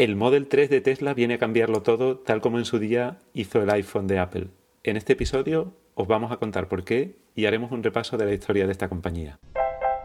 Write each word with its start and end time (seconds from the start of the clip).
El 0.00 0.16
Model 0.16 0.48
3 0.48 0.70
de 0.70 0.80
Tesla 0.80 1.12
viene 1.12 1.34
a 1.34 1.38
cambiarlo 1.38 1.82
todo, 1.82 2.16
tal 2.16 2.40
como 2.40 2.56
en 2.56 2.64
su 2.64 2.78
día 2.78 3.18
hizo 3.34 3.62
el 3.62 3.68
iPhone 3.68 4.06
de 4.06 4.18
Apple. 4.18 4.46
En 4.82 4.96
este 4.96 5.12
episodio 5.12 5.74
os 5.94 6.08
vamos 6.08 6.32
a 6.32 6.38
contar 6.38 6.68
por 6.68 6.84
qué 6.84 7.18
y 7.34 7.44
haremos 7.44 7.70
un 7.70 7.82
repaso 7.82 8.16
de 8.16 8.24
la 8.24 8.32
historia 8.32 8.64
de 8.64 8.72
esta 8.72 8.88
compañía. 8.88 9.38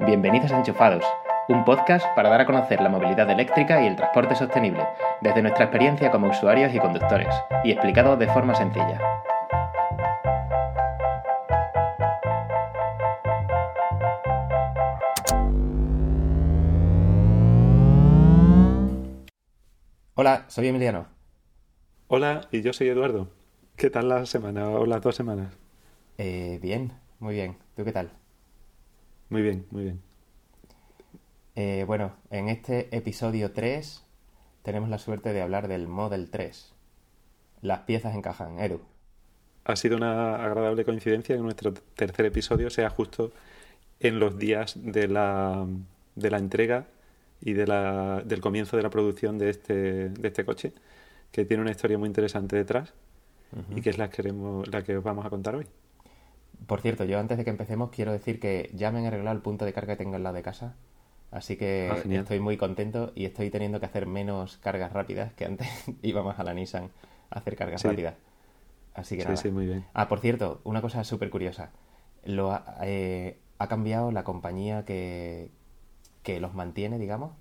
Bienvenidos 0.05 0.51
a 0.51 0.57
Enchufados, 0.57 1.05
un 1.47 1.63
podcast 1.63 2.05
para 2.13 2.27
dar 2.27 2.41
a 2.41 2.45
conocer 2.45 2.81
la 2.81 2.89
movilidad 2.89 3.29
eléctrica 3.29 3.81
y 3.81 3.87
el 3.87 3.95
transporte 3.95 4.35
sostenible, 4.35 4.85
desde 5.21 5.41
nuestra 5.41 5.63
experiencia 5.63 6.11
como 6.11 6.27
usuarios 6.27 6.75
y 6.75 6.79
conductores, 6.79 7.33
y 7.63 7.71
explicado 7.71 8.17
de 8.17 8.27
forma 8.27 8.53
sencilla. 8.53 8.99
Hola, 20.17 20.45
soy 20.47 20.69
Emiliano. 20.69 21.07
Hola, 22.07 22.47
y 22.49 22.61
yo 22.61 22.71
soy 22.71 22.87
Eduardo. 22.87 23.27
¿Qué 23.75 23.89
tal 23.89 24.07
la 24.07 24.25
semana 24.25 24.69
o 24.69 24.85
las 24.85 25.01
dos 25.01 25.13
semanas? 25.13 25.53
Eh, 26.17 26.57
bien, 26.61 26.93
muy 27.19 27.35
bien. 27.35 27.57
¿Tú 27.75 27.83
qué 27.83 27.91
tal? 27.91 28.11
Muy 29.27 29.41
bien, 29.41 29.65
muy 29.71 29.83
bien. 29.83 30.01
Eh, 31.57 31.83
bueno, 31.85 32.15
en 32.29 32.47
este 32.47 32.95
episodio 32.95 33.51
3 33.51 34.05
tenemos 34.63 34.87
la 34.87 34.99
suerte 34.99 35.33
de 35.33 35.41
hablar 35.41 35.67
del 35.67 35.89
Model 35.89 36.29
3. 36.29 36.73
Las 37.61 37.79
piezas 37.79 38.15
encajan, 38.15 38.57
Edu. 38.61 38.79
Ha 39.65 39.75
sido 39.75 39.97
una 39.97 40.41
agradable 40.45 40.85
coincidencia 40.85 41.35
que 41.35 41.41
nuestro 41.41 41.73
tercer 41.73 42.27
episodio 42.27 42.69
sea 42.69 42.89
justo 42.89 43.33
en 43.99 44.19
los 44.19 44.39
días 44.39 44.75
de 44.81 45.09
la, 45.09 45.67
de 46.15 46.31
la 46.31 46.37
entrega 46.37 46.87
y 47.41 47.53
de 47.53 47.67
la, 47.67 48.21
del 48.25 48.41
comienzo 48.41 48.77
de 48.77 48.83
la 48.83 48.89
producción 48.89 49.37
de 49.37 49.49
este, 49.49 50.09
de 50.09 50.27
este 50.27 50.45
coche, 50.45 50.73
que 51.31 51.45
tiene 51.45 51.61
una 51.61 51.71
historia 51.71 51.97
muy 51.97 52.07
interesante 52.07 52.55
detrás 52.55 52.93
y 53.73 53.81
que 53.81 53.89
es 53.89 53.97
la 53.97 54.09
que, 54.09 54.17
queremos, 54.17 54.67
la 54.67 54.83
que 54.83 54.97
os 54.97 55.03
vamos 55.03 55.25
a 55.25 55.29
contar 55.29 55.55
hoy. 55.55 55.65
Por 56.67 56.81
cierto, 56.81 57.03
yo 57.05 57.19
antes 57.19 57.37
de 57.37 57.43
que 57.43 57.49
empecemos 57.49 57.89
quiero 57.89 58.11
decir 58.11 58.39
que 58.39 58.69
ya 58.73 58.91
me 58.91 58.99
han 58.99 59.05
arreglado 59.05 59.35
el 59.35 59.41
punto 59.41 59.65
de 59.65 59.73
carga 59.73 59.93
que 59.93 60.03
tengo 60.03 60.15
en 60.15 60.23
lado 60.23 60.35
de 60.35 60.41
casa, 60.41 60.75
así 61.31 61.55
que 61.57 61.89
Ah, 61.91 61.97
estoy 62.09 62.39
muy 62.39 62.57
contento 62.57 63.11
y 63.15 63.25
estoy 63.25 63.49
teniendo 63.49 63.79
que 63.79 63.85
hacer 63.85 64.07
menos 64.07 64.57
cargas 64.57 64.91
rápidas 64.93 65.33
que 65.33 65.45
antes 65.45 65.67
íbamos 66.01 66.39
a 66.39 66.43
la 66.43 66.53
Nissan 66.53 66.89
a 67.29 67.39
hacer 67.39 67.55
cargas 67.55 67.81
Sí. 67.81 67.87
rápidas. 67.87 68.15
Así 68.93 69.15
que 69.17 69.23
Sí, 69.23 69.27
nada. 69.27 69.37
sí, 69.41 69.51
muy 69.51 69.65
bien. 69.65 69.85
Ah, 69.93 70.07
por 70.07 70.19
cierto, 70.19 70.61
una 70.63 70.81
cosa 70.81 71.03
súper 71.03 71.29
curiosa. 71.29 71.71
Lo 72.23 72.51
ha, 72.53 72.77
eh, 72.83 73.37
ha 73.59 73.67
cambiado 73.67 74.11
la 74.11 74.23
compañía 74.23 74.85
que, 74.85 75.51
que 76.25 76.41
los 76.41 76.55
mantiene, 76.55 76.97
digamos, 76.97 77.33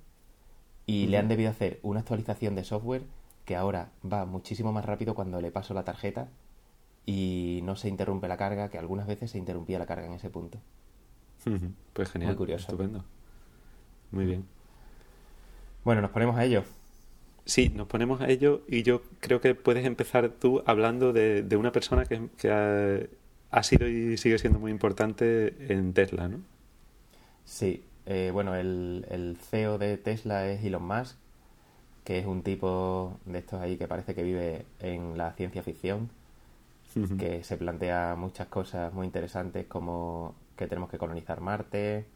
y 0.87 1.07
le 1.07 1.17
han 1.17 1.27
debido 1.27 1.51
hacer 1.51 1.81
una 1.83 2.01
actualización 2.01 2.55
de 2.55 2.65
software 2.65 3.03
que 3.47 3.57
ahora 3.57 3.89
va 4.05 4.27
muchísimo 4.27 4.73
más 4.73 4.85
rápido 4.85 5.15
cuando 5.15 5.41
le 5.41 5.51
paso 5.51 5.73
la 5.73 5.85
tarjeta 5.85 6.29
y 7.07 7.61
no 7.65 7.77
se 7.77 7.89
interrumpe 7.89 8.29
la 8.29 8.37
carga, 8.37 8.69
que 8.69 8.77
algunas 8.77 9.07
veces 9.07 9.31
se 9.31 9.39
interrumpía 9.39 9.79
la 9.79 9.87
carga 9.87 10.07
en 10.07 10.12
ese 10.12 10.29
punto. 10.29 10.59
Pues 11.95 12.11
genial. 12.11 12.33
Muy 12.33 12.37
curioso. 12.37 12.67
Estupendo. 12.67 13.05
Muy 14.11 14.27
bien. 14.27 14.45
Bueno, 15.83 16.03
nos 16.03 16.11
ponemos 16.11 16.37
a 16.37 16.45
ello. 16.45 16.65
Sí, 17.47 17.71
nos 17.71 17.87
ponemos 17.87 18.21
a 18.21 18.29
ello 18.29 18.62
y 18.69 18.83
yo 18.83 19.01
creo 19.21 19.41
que 19.41 19.55
puedes 19.55 19.87
empezar 19.87 20.29
tú 20.29 20.62
hablando 20.67 21.15
de, 21.15 21.43
de 21.43 21.57
una 21.57 21.73
persona 21.73 22.05
que, 22.05 22.29
que 22.37 22.51
ha, 22.51 22.99
ha 23.51 23.62
sido 23.62 23.89
y 23.89 24.19
sigue 24.19 24.39
siendo 24.39 24.59
muy 24.59 24.71
importante 24.71 25.73
en 25.73 25.95
Tesla, 25.95 26.29
¿no? 26.29 26.41
Sí, 27.45 27.83
eh, 28.06 28.30
bueno, 28.33 28.55
el, 28.55 29.06
el 29.10 29.36
CEO 29.36 29.78
de 29.78 29.97
Tesla 29.97 30.48
es 30.48 30.64
Elon 30.64 30.86
Musk, 30.86 31.16
que 32.05 32.19
es 32.19 32.27
un 32.27 32.42
tipo 32.42 33.19
de 33.24 33.38
estos 33.38 33.60
ahí 33.60 33.77
que 33.77 33.88
parece 33.88 34.14
que 34.14 34.22
vive 34.22 34.66
en 34.78 35.16
la 35.16 35.32
ciencia 35.32 35.62
ficción. 35.62 36.10
Que 37.19 37.43
se 37.43 37.56
plantea 37.56 38.14
muchas 38.16 38.47
cosas 38.47 38.93
muy 38.93 39.04
interesantes 39.04 39.66
como 39.66 40.37
que 40.56 40.69
tenemos 40.69 40.88
que 40.88 40.97
colonizar 40.97 41.41
Marte 41.41 42.06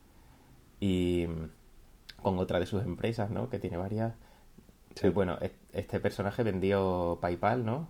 y 0.79 1.27
mm, 1.27 2.23
con 2.23 2.39
otra 2.39 2.61
de 2.61 2.67
sus 2.67 2.85
empresas, 2.85 3.29
¿no? 3.29 3.51
Que 3.51 3.59
tiene 3.59 3.77
varias. 3.77 4.15
Sí. 4.95 5.09
Bueno, 5.09 5.37
este 5.73 5.99
personaje 5.99 6.45
vendió 6.45 7.19
PayPal, 7.21 7.67
¿no? 7.67 7.89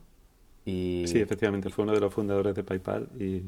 Y, 0.64 1.04
Sí, 1.08 1.20
efectivamente, 1.20 1.68
fue 1.68 1.84
uno 1.84 1.92
de 1.92 2.00
los 2.00 2.14
fundadores 2.14 2.54
de 2.54 2.64
PayPal 2.64 3.10
y, 3.20 3.42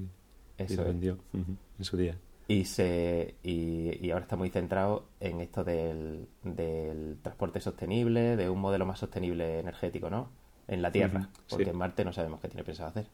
lo 0.74 0.84
vendió 0.84 1.16
en 1.32 1.84
su 1.84 1.96
día. 1.96 2.18
Y, 2.54 2.64
se, 2.64 3.34
y, 3.42 4.04
y 4.04 4.10
ahora 4.10 4.24
está 4.24 4.36
muy 4.36 4.50
centrado 4.50 5.04
en 5.20 5.40
esto 5.40 5.64
del, 5.64 6.26
del 6.42 7.18
transporte 7.22 7.60
sostenible, 7.60 8.36
de 8.36 8.50
un 8.50 8.60
modelo 8.60 8.86
más 8.86 8.98
sostenible 9.00 9.60
energético, 9.60 10.10
¿no? 10.10 10.30
En 10.68 10.82
la 10.82 10.92
Tierra, 10.92 11.30
porque 11.48 11.70
sí. 11.70 11.70
en 11.70 11.76
Marte 11.76 12.04
no 12.04 12.12
sabemos 12.12 12.40
qué 12.40 12.48
tiene 12.48 12.64
pensado 12.64 12.90
hacer. 12.90 13.06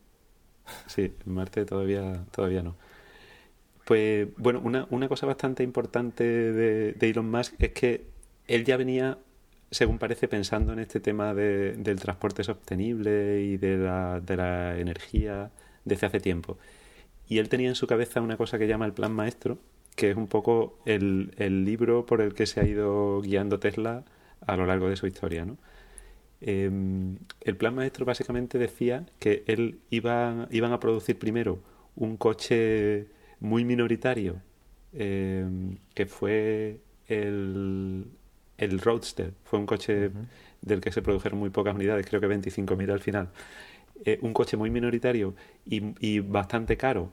Sí, 0.87 1.15
en 1.27 1.33
Marte 1.35 1.65
todavía, 1.65 2.25
todavía 2.33 2.63
no. 2.63 2.77
Pues 3.85 4.29
bueno, 4.37 4.61
una, 4.65 4.87
una 4.91 5.09
cosa 5.09 5.27
bastante 5.27 5.63
importante 5.63 6.25
de, 6.25 6.93
de 6.95 7.11
Elon 7.11 7.31
Musk 7.31 7.55
es 7.59 7.71
que 7.73 8.07
él 8.49 8.65
ya 8.65 8.77
venía, 8.77 9.19
según 9.71 9.99
parece, 9.99 10.27
pensando 10.29 10.73
en 10.73 10.81
este 10.81 10.99
tema 11.01 11.35
de- 11.35 11.75
del 11.77 12.01
transporte 12.01 12.43
sostenible 12.45 13.43
y 13.43 13.57
de 13.59 13.77
la, 13.79 14.21
de 14.21 14.37
la 14.37 14.79
energía 14.79 15.51
desde 15.85 16.07
hace 16.07 16.21
tiempo. 16.21 16.59
Y 17.29 17.39
él 17.39 17.49
tenía 17.49 17.69
en 17.69 17.75
su 17.75 17.87
cabeza 17.87 18.21
una 18.21 18.37
cosa 18.37 18.59
que 18.59 18.69
llama 18.69 18.87
el 18.87 18.93
Plan 18.93 19.13
Maestro, 19.13 19.59
que 19.97 20.11
es 20.11 20.17
un 20.17 20.27
poco 20.29 20.79
el, 20.85 21.33
el 21.39 21.65
libro 21.65 22.07
por 22.07 22.21
el 22.21 22.35
que 22.35 22.47
se 22.47 22.61
ha 22.61 22.65
ido 22.65 23.21
guiando 23.23 23.59
Tesla 23.59 24.05
a 24.47 24.57
lo 24.57 24.67
largo 24.67 24.89
de 24.89 24.97
su 24.97 25.07
historia, 25.07 25.45
¿no? 25.45 25.57
Eh, 26.41 26.71
el 27.41 27.57
plan 27.57 27.75
maestro 27.75 28.05
básicamente 28.05 28.59
decía 28.59 29.07
que 29.19 29.43
él 29.47 29.81
iba, 29.91 30.49
iban 30.51 30.73
a 30.73 30.81
producir 30.81 31.19
primero 31.19 31.61
un 31.95 32.17
coche 32.17 33.07
muy 33.41 33.65
minoritario, 33.65 34.37
eh, 34.93 35.47
que 35.95 36.07
fue 36.07 36.81
el, 37.09 38.07
el 38.59 38.79
Roadster. 38.81 39.33
Fue 39.45 39.59
un 39.59 39.67
coche 39.67 40.11
del 40.63 40.81
que 40.81 40.93
se 40.93 41.03
produjeron 41.03 41.39
muy 41.39 41.51
pocas 41.51 41.75
unidades, 41.75 42.07
creo 42.07 42.21
que 42.21 42.29
25.000 42.29 42.93
al 42.93 43.01
final. 43.01 43.29
Eh, 44.05 44.19
un 44.23 44.33
coche 44.33 44.57
muy 44.57 44.71
minoritario 44.71 45.35
y, 45.65 46.21
bastante 46.21 46.77
caro, 46.77 47.11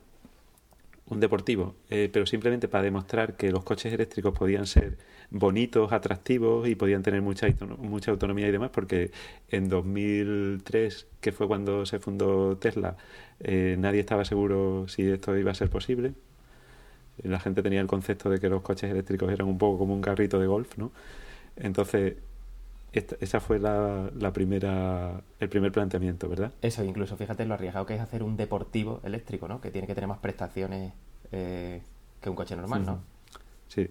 un 1.07 1.19
deportivo, 1.19 1.75
eh, 1.89 2.09
pero 2.11 2.25
simplemente 2.25 2.67
para 2.67 2.83
demostrar 2.83 3.35
que 3.35 3.51
los 3.51 3.63
coches 3.63 3.93
eléctricos 3.93 4.37
podían 4.37 4.65
ser 4.67 4.97
bonitos, 5.31 5.91
atractivos 5.91 6.67
y 6.67 6.75
podían 6.75 7.03
tener 7.03 7.21
mucha, 7.21 7.47
mucha 7.79 8.11
autonomía 8.11 8.47
y 8.47 8.51
demás, 8.51 8.69
porque 8.71 9.11
en 9.49 9.69
2003, 9.69 11.07
que 11.21 11.31
fue 11.31 11.47
cuando 11.47 11.85
se 11.85 11.99
fundó 11.99 12.57
Tesla, 12.57 12.97
eh, 13.39 13.75
nadie 13.79 13.99
estaba 13.99 14.25
seguro 14.25 14.87
si 14.87 15.03
esto 15.09 15.37
iba 15.37 15.51
a 15.51 15.55
ser 15.55 15.69
posible. 15.69 16.13
La 17.23 17.39
gente 17.39 17.61
tenía 17.61 17.81
el 17.81 17.87
concepto 17.87 18.29
de 18.29 18.39
que 18.39 18.49
los 18.49 18.61
coches 18.61 18.91
eléctricos 18.91 19.31
eran 19.31 19.47
un 19.47 19.57
poco 19.57 19.79
como 19.79 19.93
un 19.93 20.01
carrito 20.01 20.39
de 20.39 20.47
golf, 20.47 20.77
¿no? 20.77 20.91
Entonces, 21.55 22.15
esta- 22.93 23.15
esa 23.19 23.39
fue 23.39 23.59
la, 23.59 24.09
la 24.17 24.31
primera, 24.33 25.21
el 25.39 25.49
primer 25.49 25.71
planteamiento, 25.71 26.29
¿verdad? 26.29 26.51
Eso, 26.61 26.83
incluso 26.83 27.17
fíjate 27.17 27.45
lo 27.45 27.53
arriesgado 27.55 27.85
que 27.85 27.95
es 27.95 28.01
hacer 28.01 28.23
un 28.23 28.37
deportivo 28.37 29.01
eléctrico, 29.03 29.47
¿no? 29.47 29.61
Que 29.61 29.71
tiene 29.71 29.87
que 29.87 29.95
tener 29.95 30.07
más 30.07 30.19
prestaciones 30.19 30.93
eh, 31.31 31.81
que 32.21 32.29
un 32.29 32.35
coche 32.35 32.55
normal, 32.55 32.85
¿no? 32.85 32.99
Sí, 33.67 33.89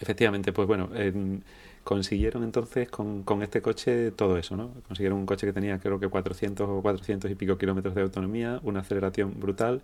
efectivamente, 0.00 0.52
pues 0.52 0.66
bueno, 0.68 0.90
en- 0.94 1.44
consiguieron 1.84 2.42
entonces 2.44 2.88
con, 2.88 3.24
con 3.24 3.42
este 3.42 3.60
coche 3.60 4.10
todo 4.12 4.38
eso, 4.38 4.56
¿no? 4.56 4.70
Consiguieron 4.88 5.18
un 5.18 5.26
coche 5.26 5.46
que 5.46 5.52
tenía 5.52 5.78
creo 5.78 6.00
que 6.00 6.08
400 6.08 6.66
o 6.68 6.80
400 6.80 7.30
y 7.30 7.34
pico 7.34 7.58
kilómetros 7.58 7.94
de 7.94 8.00
autonomía, 8.02 8.60
una 8.62 8.80
aceleración 8.80 9.38
brutal 9.38 9.82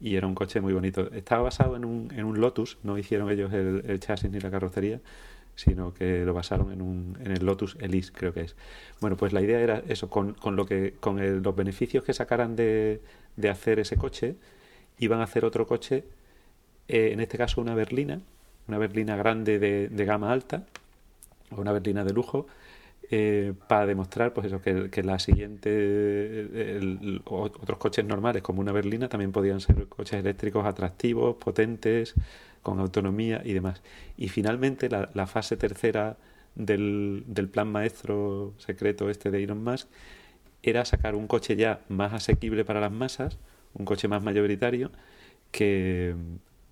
y 0.00 0.16
era 0.16 0.26
un 0.26 0.34
coche 0.34 0.60
muy 0.60 0.72
bonito. 0.74 1.10
Estaba 1.12 1.42
basado 1.44 1.76
en 1.76 1.84
un, 1.86 2.12
en 2.14 2.24
un 2.26 2.40
Lotus, 2.40 2.78
no 2.82 2.98
hicieron 2.98 3.30
ellos 3.30 3.52
el, 3.54 3.82
el 3.86 3.98
chasis 4.00 4.30
ni 4.30 4.40
la 4.40 4.50
carrocería, 4.50 5.00
sino 5.58 5.94
que 5.94 6.24
lo 6.24 6.34
basaron 6.34 6.72
en, 6.72 6.82
un, 6.82 7.18
en 7.24 7.32
el 7.32 7.44
Lotus 7.46 7.76
Elise, 7.80 8.12
creo 8.14 8.32
que 8.34 8.42
es. 8.42 8.56
Bueno, 9.00 9.16
pues 9.16 9.32
la 9.32 9.42
idea 9.42 9.60
era 9.60 9.82
eso, 9.88 10.10
con, 10.10 10.34
con 10.34 10.56
lo 10.56 10.66
que, 10.66 10.94
con 11.00 11.18
el- 11.20 11.42
los 11.42 11.56
beneficios 11.56 12.04
que 12.04 12.14
sacaran 12.14 12.56
de, 12.56 13.00
de 13.36 13.50
hacer 13.50 13.80
ese 13.80 13.96
coche, 13.96 14.36
iban 14.98 15.20
a 15.20 15.24
hacer 15.24 15.44
otro 15.44 15.66
coche 15.66 16.04
eh, 16.88 17.10
en 17.12 17.20
este 17.20 17.38
caso 17.38 17.60
una 17.60 17.74
berlina, 17.74 18.20
una 18.68 18.78
berlina 18.78 19.16
grande 19.16 19.58
de, 19.58 19.88
de 19.88 20.04
gama 20.04 20.32
alta, 20.32 20.66
o 21.52 21.60
una 21.60 21.72
berlina 21.72 22.04
de 22.04 22.12
lujo, 22.12 22.46
eh, 23.10 23.54
para 23.68 23.86
demostrar 23.86 24.34
pues 24.34 24.46
eso, 24.48 24.60
que, 24.62 24.90
que 24.90 25.02
la 25.02 25.18
siguiente, 25.18 26.48
otros 27.26 27.78
coches 27.78 28.04
normales 28.04 28.42
como 28.42 28.60
una 28.60 28.72
berlina 28.72 29.08
también 29.08 29.32
podían 29.32 29.60
ser 29.60 29.86
coches 29.88 30.20
eléctricos 30.20 30.66
atractivos, 30.66 31.36
potentes, 31.36 32.14
con 32.62 32.80
autonomía 32.80 33.42
y 33.44 33.52
demás. 33.52 33.82
Y 34.16 34.28
finalmente 34.28 34.88
la, 34.88 35.26
fase 35.26 35.56
tercera 35.56 36.16
del, 36.54 37.24
del 37.26 37.48
plan 37.48 37.70
maestro 37.70 38.54
secreto 38.58 39.10
este 39.10 39.30
de 39.30 39.44
Elon 39.44 39.62
Musk 39.62 39.88
era 40.62 40.84
sacar 40.84 41.14
un 41.14 41.26
coche 41.26 41.56
ya 41.56 41.80
más 41.88 42.12
asequible 42.12 42.64
para 42.64 42.80
las 42.80 42.92
masas, 42.92 43.38
un 43.74 43.84
coche 43.84 44.08
más 44.08 44.22
mayoritario, 44.22 44.90
que, 45.50 46.14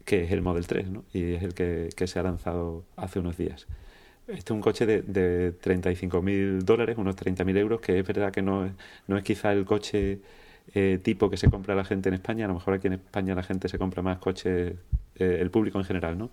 que 0.05 0.25
es 0.25 0.33
el 0.33 0.43
Model 0.43 0.67
3, 0.67 0.91
¿no? 0.91 1.05
Y 1.13 1.35
es 1.35 1.43
el 1.43 1.55
que, 1.55 1.91
que 1.97 2.07
se 2.07 2.19
ha 2.19 2.23
lanzado 2.23 2.85
hace 2.97 3.19
unos 3.21 3.37
días. 3.37 3.67
este 4.29 4.39
es 4.39 4.51
un 4.51 4.61
coche 4.61 4.87
de, 4.87 5.03
de 5.03 5.55
35.000 5.61 6.63
dólares, 6.63 6.97
unos 6.99 7.17
30.000 7.17 7.57
euros, 7.59 7.81
que 7.81 7.99
es 7.99 8.07
verdad 8.07 8.33
que 8.33 8.43
no, 8.43 8.71
no 9.07 9.17
es 9.19 9.25
quizá 9.25 9.53
el 9.53 9.65
coche 9.65 10.21
eh, 10.75 10.99
tipo 11.03 11.31
que 11.31 11.37
se 11.37 11.49
compra 11.51 11.75
la 11.75 11.85
gente 11.85 12.09
en 12.09 12.15
España. 12.15 12.45
A 12.45 12.49
lo 12.49 12.55
mejor 12.55 12.75
aquí 12.75 12.87
en 12.87 12.95
España 12.95 13.35
la 13.35 13.43
gente 13.43 13.69
se 13.69 13.79
compra 13.79 14.03
más 14.03 14.19
coches, 14.19 14.75
eh, 15.17 15.39
el 15.41 15.51
público 15.51 15.79
en 15.79 15.85
general, 15.85 16.19
¿no? 16.19 16.31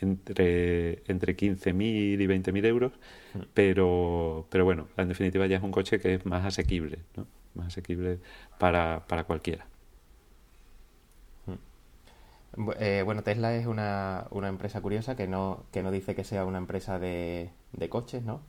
Entre, 0.00 1.02
entre 1.06 1.36
15.000 1.36 1.74
y 1.82 2.26
20.000 2.26 2.66
euros, 2.66 2.92
mm. 3.34 3.38
pero, 3.54 4.46
pero 4.50 4.64
bueno, 4.64 4.88
en 4.96 5.08
definitiva 5.08 5.46
ya 5.46 5.58
es 5.58 5.62
un 5.62 5.70
coche 5.70 6.00
que 6.00 6.14
es 6.14 6.26
más 6.26 6.44
asequible, 6.44 6.98
¿no? 7.16 7.26
Más 7.54 7.68
asequible 7.68 8.18
para, 8.58 9.04
para 9.06 9.24
cualquiera. 9.24 9.66
Eh, 12.78 13.02
bueno, 13.04 13.22
Tesla 13.22 13.54
es 13.56 13.66
una, 13.66 14.26
una, 14.30 14.48
empresa 14.48 14.80
curiosa 14.80 15.16
que 15.16 15.26
no, 15.26 15.64
que 15.72 15.82
no 15.82 15.90
dice 15.90 16.14
que 16.14 16.24
sea 16.24 16.44
una 16.44 16.58
empresa 16.58 16.98
de, 16.98 17.50
de 17.72 17.88
coches, 17.88 18.22
¿no? 18.22 18.40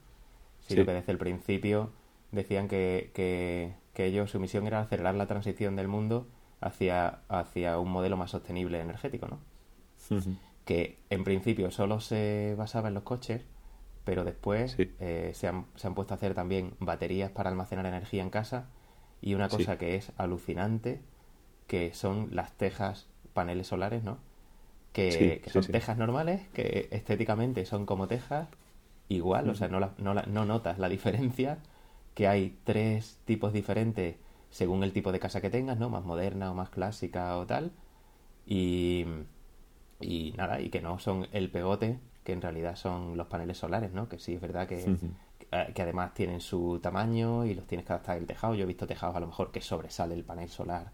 Sino 0.59 0.85
que 0.85 0.93
desde 0.93 1.11
el 1.11 1.17
principio 1.17 1.91
decían 2.31 2.67
que, 2.67 3.11
que, 3.13 3.73
ellos, 4.03 4.31
su 4.31 4.39
misión 4.39 4.67
era 4.67 4.81
acelerar 4.81 5.15
la 5.15 5.27
transición 5.27 5.75
del 5.77 5.87
mundo 5.87 6.27
hacia, 6.59 7.19
hacia 7.29 7.79
un 7.79 7.91
modelo 7.91 8.17
más 8.17 8.31
sostenible 8.31 8.81
energético, 8.81 9.27
¿no? 9.27 9.39
Que 10.65 10.97
en 11.09 11.23
principio 11.23 11.71
solo 11.71 12.01
se 12.01 12.55
basaba 12.57 12.89
en 12.89 12.95
los 12.95 13.03
coches, 13.03 13.45
pero 14.03 14.23
después 14.23 14.75
eh, 14.77 15.31
se, 15.33 15.47
han, 15.47 15.65
se, 15.75 15.87
han, 15.87 15.95
puesto 15.95 16.13
a 16.13 16.17
hacer 16.17 16.33
también 16.33 16.73
baterías 16.79 17.31
para 17.31 17.49
almacenar 17.49 17.85
energía 17.85 18.21
en 18.21 18.29
casa 18.29 18.67
y 19.21 19.33
una 19.33 19.47
cosa 19.47 19.77
que 19.77 19.95
es 19.95 20.11
alucinante, 20.17 21.01
que 21.67 21.93
son 21.93 22.29
las 22.31 22.51
tejas 22.53 23.07
paneles 23.33 23.67
solares, 23.67 24.03
¿no? 24.03 24.17
Que, 24.93 25.41
son 25.51 25.63
tejas 25.63 25.97
normales, 25.97 26.47
que 26.53 26.87
estéticamente 26.91 27.65
son 27.65 27.85
como 27.85 28.07
tejas, 28.07 28.47
igual, 29.09 29.49
o 29.49 29.55
sea, 29.55 29.67
no, 29.67 29.79
no, 29.79 30.13
no 30.13 30.45
notas 30.45 30.79
la 30.79 30.87
diferencia, 30.89 31.59
que 32.15 32.27
hay 32.27 32.57
tres 32.63 33.19
tipos 33.25 33.53
diferentes 33.53 34.15
según 34.49 34.83
el 34.83 34.93
tipo 34.93 35.11
de 35.11 35.19
casa 35.19 35.41
que 35.41 35.49
tengas, 35.49 35.77
¿no? 35.77 35.89
Más 35.89 36.05
moderna 36.05 36.49
o 36.49 36.55
más 36.55 36.69
clásica 36.69 37.37
o 37.37 37.45
tal. 37.45 37.73
Y, 38.47 39.05
y 39.99 40.33
nada, 40.37 40.61
y 40.61 40.69
que 40.69 40.81
no 40.81 40.97
son 40.97 41.27
el 41.33 41.51
pegote, 41.51 41.99
que 42.23 42.31
en 42.31 42.41
realidad 42.41 42.77
son 42.77 43.17
los 43.17 43.27
paneles 43.27 43.57
solares, 43.57 43.91
¿no? 43.91 44.07
Que 44.07 44.17
sí 44.17 44.35
es 44.35 44.41
verdad 44.41 44.65
que, 44.65 44.97
que, 45.73 45.81
además 45.81 46.13
tienen 46.13 46.39
su 46.39 46.79
tamaño 46.81 47.45
y 47.45 47.53
los 47.53 47.67
tienes 47.67 47.85
que 47.85 47.91
adaptar 47.91 48.17
al 48.17 48.25
tejado. 48.25 48.55
Yo 48.55 48.63
he 48.63 48.67
visto 48.67 48.87
tejados 48.87 49.15
a 49.17 49.19
lo 49.19 49.27
mejor 49.27 49.51
que 49.51 49.59
sobresale 49.59 50.15
el 50.15 50.23
panel 50.23 50.47
solar 50.47 50.91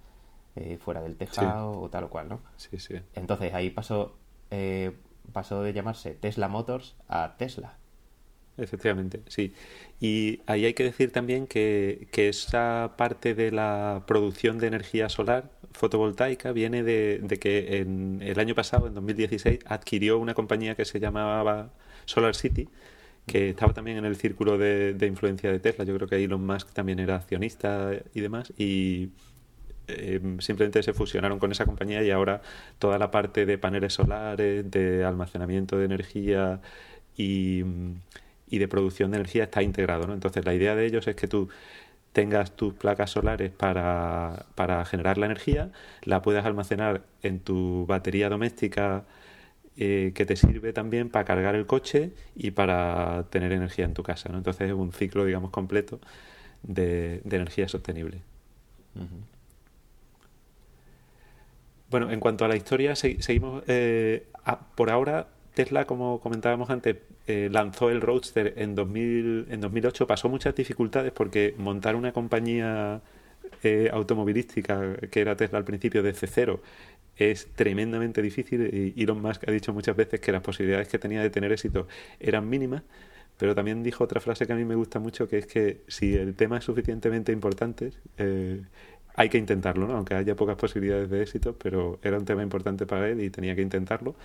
eh, 0.56 0.78
fuera 0.78 1.02
del 1.02 1.16
tejado 1.16 1.80
o 1.80 1.90
tal 1.90 2.06
o 2.06 2.10
cual, 2.10 2.30
¿no? 2.30 2.42
Sí, 2.58 2.80
sí. 2.80 2.96
Entonces 3.14 3.54
ahí 3.54 3.70
pasó, 3.70 4.18
eh, 4.50 4.98
pasó 5.32 5.62
de 5.62 5.72
llamarse 5.72 6.16
Tesla 6.16 6.48
Motors 6.48 6.96
a 7.08 7.36
Tesla. 7.38 7.78
Efectivamente, 8.58 9.22
sí. 9.28 9.54
Y 10.00 10.42
ahí 10.46 10.66
hay 10.66 10.74
que 10.74 10.84
decir 10.84 11.12
también 11.12 11.48
que, 11.48 12.08
que 12.12 12.30
esa 12.30 12.94
parte 12.98 13.34
de 13.34 13.52
la 13.52 14.04
producción 14.08 14.60
de 14.60 14.68
energía 14.68 15.10
solar 15.10 15.52
fotovoltaica 15.72 16.52
viene 16.52 16.84
de, 16.84 17.20
de, 17.24 17.40
que 17.40 17.78
en 17.78 18.22
el 18.22 18.40
año 18.40 18.56
pasado, 18.56 18.88
en 18.88 18.94
2016, 18.94 19.60
adquirió 19.66 20.20
una 20.20 20.34
compañía 20.34 20.76
que 20.76 20.86
se 20.86 21.00
llamaba 21.00 21.72
Solar 22.06 22.36
City, 22.36 22.70
que 23.26 23.50
estaba 23.52 23.74
también 23.74 23.98
en 23.98 24.06
el 24.06 24.16
círculo 24.16 24.58
de, 24.58 24.94
de 24.94 25.08
influencia 25.08 25.52
de 25.52 25.60
Tesla. 25.60 25.86
Yo 25.86 25.96
creo 25.96 26.08
que 26.08 26.24
Elon 26.24 26.46
Musk 26.46 26.72
también 26.74 27.00
era 27.00 27.16
accionista 27.16 27.92
y 28.14 28.22
demás. 28.22 28.54
Y, 28.58 29.12
Em, 29.98 30.40
simplemente 30.40 30.84
se 30.84 30.94
fusionaron 30.94 31.40
con 31.40 31.52
esa 31.52 31.66
compañía 31.66 32.04
y 32.04 32.12
ahora 32.12 32.42
toda 32.80 32.98
la 32.98 33.12
parte 33.12 33.46
de 33.46 33.58
paneles 33.58 33.94
solares, 33.94 34.70
de 34.70 35.04
almacenamiento 35.04 35.78
de 35.78 35.86
energía 35.86 36.62
y, 37.18 37.64
de 38.60 38.68
producción 38.68 39.12
de 39.12 39.18
energía 39.18 39.46
está 39.46 39.64
integrado. 39.64 40.08
¿no? 40.08 40.14
Entonces 40.14 40.46
la 40.46 40.54
idea 40.54 40.76
de 40.76 40.86
ellos 40.86 41.08
es 41.08 41.16
que 41.16 41.28
tú 41.28 41.50
tengas 42.14 42.56
tus 42.56 42.74
placas 42.74 43.12
solares 43.12 43.52
para, 43.52 44.46
para 44.56 44.84
generar 44.86 45.18
la 45.18 45.28
energía, 45.28 45.72
la 46.04 46.22
puedas 46.22 46.46
almacenar 46.46 47.04
en 47.24 47.40
tu 47.40 47.86
batería 47.88 48.30
doméstica 48.30 49.06
eh, 49.78 50.12
que 50.14 50.26
te 50.26 50.36
sirve 50.36 50.74
también 50.74 51.10
para 51.10 51.24
cargar 51.24 51.56
el 51.56 51.66
coche 51.66 52.12
y 52.36 52.52
para 52.52 53.26
tener 53.30 53.54
energía 53.54 53.86
en 53.86 53.94
tu 53.94 54.04
casa. 54.04 54.30
¿no? 54.30 54.38
Entonces 54.38 54.68
es 54.68 54.74
un 54.74 54.92
ciclo, 54.92 55.24
digamos, 55.26 55.52
completo 55.52 56.00
de, 56.64 57.22
energía 57.26 57.70
sostenible. 57.70 58.22
Bueno, 61.90 62.12
en 62.12 62.20
cuanto 62.20 62.44
a 62.46 62.48
la 62.48 62.56
historia, 62.56 62.96
seguimos. 62.96 63.64
Eh, 63.68 64.28
por 64.76 64.90
ahora, 64.90 65.28
Tesla, 65.54 65.86
como 65.86 66.20
comentábamos 66.20 66.70
antes, 66.70 66.98
eh, 67.32 67.50
lanzó 67.50 67.90
el 67.90 68.02
Roadster 68.02 68.56
en, 68.58 68.76
2000, 68.76 69.48
en 69.50 69.62
2008. 69.62 70.06
Pasó 70.06 70.28
muchas 70.28 70.54
dificultades 70.54 71.14
porque 71.14 71.56
montar 71.58 71.96
una 71.96 72.12
compañía 72.12 73.02
eh, 73.64 73.90
automovilística, 73.94 74.98
que 75.10 75.22
era 75.22 75.38
Tesla 75.38 75.58
al 75.58 75.64
principio, 75.64 76.04
desde 76.04 76.28
cero, 76.28 76.62
es 77.16 77.48
tremendamente 77.56 78.22
difícil. 78.22 78.94
Y 78.96 79.04
Elon 79.04 79.22
Musk 79.22 79.48
ha 79.48 79.52
dicho 79.52 79.72
muchas 79.72 79.96
veces 79.96 80.20
que 80.20 80.34
las 80.34 80.42
posibilidades 80.42 80.90
que 80.90 81.00
tenía 81.00 81.22
de 81.22 81.30
tener 81.30 81.54
éxito 81.54 81.88
eran 82.20 82.50
mínimas. 82.50 82.84
Pero 83.38 83.56
también 83.56 83.82
dijo 83.82 84.04
otra 84.04 84.20
frase 84.20 84.46
que 84.46 84.54
a 84.54 84.56
mí 84.58 84.66
me 84.66 84.76
gusta 84.76 85.00
mucho, 85.00 85.28
que 85.30 85.38
es 85.40 85.48
que 85.48 85.82
si 85.88 86.16
el 86.16 86.36
tema 86.36 86.58
es 86.58 86.66
suficientemente 86.66 87.32
importante, 87.32 87.94
hay 89.16 89.30
que 89.30 89.38
intentarlo, 89.38 89.88
¿no? 89.88 89.96
aunque 89.96 90.16
haya 90.16 90.36
pocas 90.36 90.56
posibilidades 90.56 91.10
de 91.10 91.22
éxito, 91.22 91.56
pero 91.62 92.00
era 92.02 92.18
un 92.18 92.26
tema 92.26 92.44
importante 92.44 92.86
para 92.86 93.10
él 93.10 93.22
y 93.22 93.30
tenía 93.30 93.56
que 93.56 93.62
intentarlo. 93.62 94.16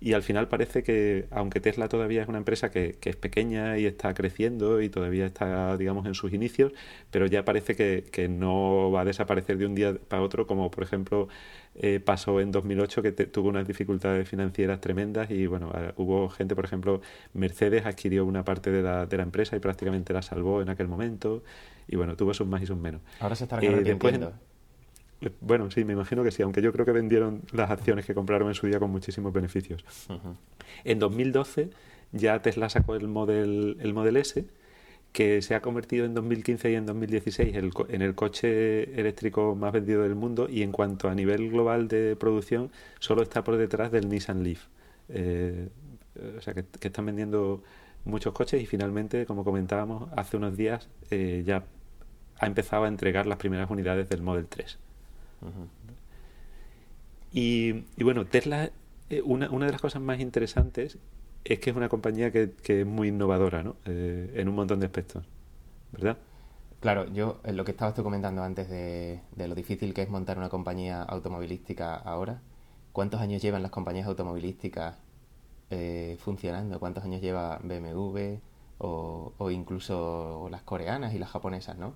Y 0.00 0.14
al 0.14 0.24
final 0.24 0.48
parece 0.48 0.82
que, 0.82 1.26
aunque 1.30 1.60
Tesla 1.60 1.88
todavía 1.88 2.22
es 2.22 2.28
una 2.28 2.38
empresa 2.38 2.72
que, 2.72 2.98
es 3.00 3.16
pequeña 3.16 3.78
y 3.78 3.86
está 3.86 4.12
creciendo 4.14 4.82
y 4.82 4.88
todavía 4.88 5.26
está, 5.26 5.76
digamos, 5.76 6.06
en 6.06 6.14
sus 6.14 6.32
inicios, 6.32 6.72
pero 7.12 7.26
ya 7.26 7.44
parece 7.44 7.76
que, 7.76 8.28
no 8.28 8.90
va 8.90 9.02
a 9.02 9.04
desaparecer 9.04 9.58
de 9.58 9.66
un 9.66 9.74
día 9.76 9.94
para 10.08 10.22
otro, 10.22 10.46
como 10.46 10.70
por 10.70 10.84
ejemplo 10.84 11.28
eh, 11.76 12.00
pasó 12.00 12.40
en 12.40 12.50
2008 12.50 13.02
que 13.02 13.12
tuvo 13.12 13.48
unas 13.48 13.66
dificultades 13.66 14.28
financieras 14.28 14.80
tremendas 14.80 15.30
y 15.30 15.46
bueno, 15.46 15.72
hubo 15.96 16.28
gente, 16.30 16.54
por 16.56 16.64
ejemplo, 16.64 17.00
Mercedes 17.34 17.86
adquirió 17.86 18.24
una 18.24 18.44
parte 18.44 18.70
de 18.70 18.82
la, 18.82 19.06
de 19.06 19.16
la 19.16 19.22
empresa 19.22 19.56
y 19.56 19.60
prácticamente 19.60 20.12
la 20.12 20.22
salvó 20.22 20.62
en 20.62 20.68
aquel 20.68 20.88
momento 20.88 21.42
y 21.88 21.96
bueno, 21.96 22.16
tuvo 22.16 22.34
sus 22.34 22.46
más 22.46 22.62
y 22.62 22.66
sus 22.66 22.76
menos. 22.76 23.00
Ahora 23.20 23.34
se 23.34 23.44
está 23.44 23.58
eh, 23.60 23.98
bueno, 25.40 25.70
sí, 25.70 25.84
me 25.84 25.92
imagino 25.92 26.24
que 26.24 26.32
sí, 26.32 26.42
aunque 26.42 26.60
yo 26.62 26.72
creo 26.72 26.84
que 26.84 26.90
vendieron 26.90 27.42
las 27.52 27.70
acciones 27.70 28.04
que 28.06 28.14
compraron 28.14 28.48
en 28.48 28.54
su 28.54 28.66
día 28.66 28.80
con 28.80 28.90
muchísimos 28.90 29.32
beneficios. 29.32 29.84
En 30.84 30.98
2012 30.98 31.70
ya 32.10 32.42
Tesla 32.42 32.68
sacó 32.68 32.96
el 32.96 33.06
Model, 33.06 33.76
el 33.80 33.94
Model 33.94 34.16
S 34.16 34.44
que 35.12 35.42
se 35.42 35.54
ha 35.54 35.60
convertido 35.60 36.06
en 36.06 36.14
2015 36.14 36.72
y 36.72 36.74
en 36.74 36.86
2016 36.86 37.54
en 37.54 38.02
el 38.02 38.14
coche 38.14 38.98
eléctrico 38.98 39.54
más 39.54 39.72
vendido 39.72 40.02
del 40.02 40.14
mundo 40.14 40.48
y 40.48 40.62
en 40.62 40.72
cuanto 40.72 41.08
a 41.08 41.14
nivel 41.14 41.50
global 41.50 41.86
de 41.86 42.16
producción 42.16 42.70
solo 42.98 43.22
está 43.22 43.44
por 43.44 43.56
detrás 43.56 43.92
del 43.92 44.08
Nissan 44.08 44.42
Leaf. 44.42 44.66
Eh, 45.10 45.68
o 46.38 46.40
sea 46.40 46.54
que, 46.54 46.64
están 46.80 47.06
vendiendo 47.06 47.62
muchos 48.04 48.32
coches 48.32 48.62
y 48.62 48.66
finalmente, 48.66 49.26
como 49.26 49.44
comentábamos, 49.44 50.10
hace 50.16 50.36
unos 50.36 50.56
días 50.56 50.88
eh, 51.10 51.42
ya 51.46 51.64
ha 52.38 52.46
empezado 52.46 52.84
a 52.84 52.88
entregar 52.88 53.26
las 53.26 53.38
primeras 53.38 53.70
unidades 53.70 54.08
del 54.08 54.22
Model 54.22 54.46
3. 54.46 54.78
y, 57.32 57.84
y, 57.96 58.04
bueno, 58.04 58.26
Tesla, 58.26 58.70
eh, 59.10 59.22
una, 59.24 59.50
una 59.50 59.66
de 59.66 59.72
las 59.72 59.80
cosas 59.80 60.02
más 60.02 60.20
interesantes 60.20 60.98
es 61.44 61.58
que 61.58 61.70
es 61.70 61.76
una 61.76 61.88
compañía 61.88 62.30
que, 62.30 62.52
es 62.64 62.86
muy 62.86 63.08
innovadora, 63.08 63.62
¿no? 63.62 63.76
Eh, 63.84 64.32
en 64.36 64.48
un 64.48 64.54
montón 64.54 64.80
de 64.80 64.86
aspectos, 64.86 65.24
¿verdad? 65.92 66.18
Claro, 66.80 67.06
yo 67.12 67.40
lo 67.44 67.64
que 67.64 67.72
estabas 67.72 67.94
tú 67.94 68.02
comentando 68.02 68.42
antes 68.42 68.68
de, 68.68 69.20
lo 69.36 69.54
difícil 69.54 69.94
que 69.94 70.02
es 70.02 70.08
montar 70.08 70.38
una 70.38 70.48
compañía 70.48 71.02
automovilística 71.02 71.94
ahora, 71.94 72.40
¿cuántos 72.92 73.20
años 73.20 73.40
llevan 73.40 73.62
las 73.62 73.70
compañías 73.70 74.06
automovilísticas 74.06 74.96
eh, 75.72 76.16
funcionando? 76.20 76.78
¿Cuántos 76.78 77.04
años 77.04 77.20
lleva 77.20 77.58
BMW 77.62 78.38
o, 78.78 79.32
o, 79.38 79.50
incluso 79.50 80.48
las 80.50 80.62
coreanas 80.62 81.14
y 81.14 81.18
las 81.18 81.30
japonesas, 81.30 81.76
¿no? 81.78 81.94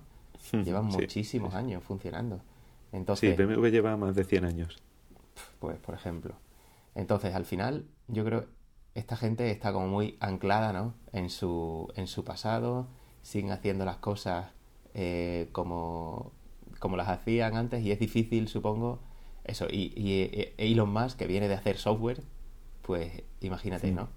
Llevan 0.51 0.85
muchísimos 0.85 1.53
años 1.53 1.83
funcionando. 1.83 2.41
Entonces, 2.91 3.35
sí, 3.35 3.43
BMW 3.43 3.67
lleva 3.67 3.97
más 3.97 4.15
de 4.15 4.23
100 4.23 4.45
años. 4.45 4.77
Pues, 5.59 5.77
por 5.77 5.95
ejemplo. 5.95 6.35
Entonces, 6.95 7.35
al 7.35 7.45
final, 7.45 7.85
yo 8.07 8.23
creo 8.23 8.45
esta 8.97 9.15
gente 9.15 9.51
está 9.51 9.71
como 9.71 9.87
muy 9.87 10.17
anclada 10.19 10.73
¿no? 10.73 10.95
en, 11.13 11.29
su, 11.29 11.87
en 11.95 12.07
su 12.07 12.23
pasado, 12.23 12.87
siguen 13.21 13.51
haciendo 13.51 13.85
las 13.85 13.97
cosas 13.97 14.47
eh, 14.95 15.49
como, 15.51 16.31
como 16.79 16.97
las 16.97 17.07
hacían 17.07 17.55
antes 17.55 17.83
y 17.83 17.91
es 17.91 17.99
difícil, 17.99 18.47
supongo, 18.47 18.99
eso. 19.43 19.67
Y, 19.69 19.93
y, 19.95 20.51
Elon 20.57 20.91
Musk, 20.91 21.19
que 21.19 21.27
viene 21.27 21.47
de 21.47 21.53
hacer 21.53 21.77
software, 21.77 22.23
pues 22.87 23.11
imagínate, 23.41 23.91
¿no? 23.91 24.07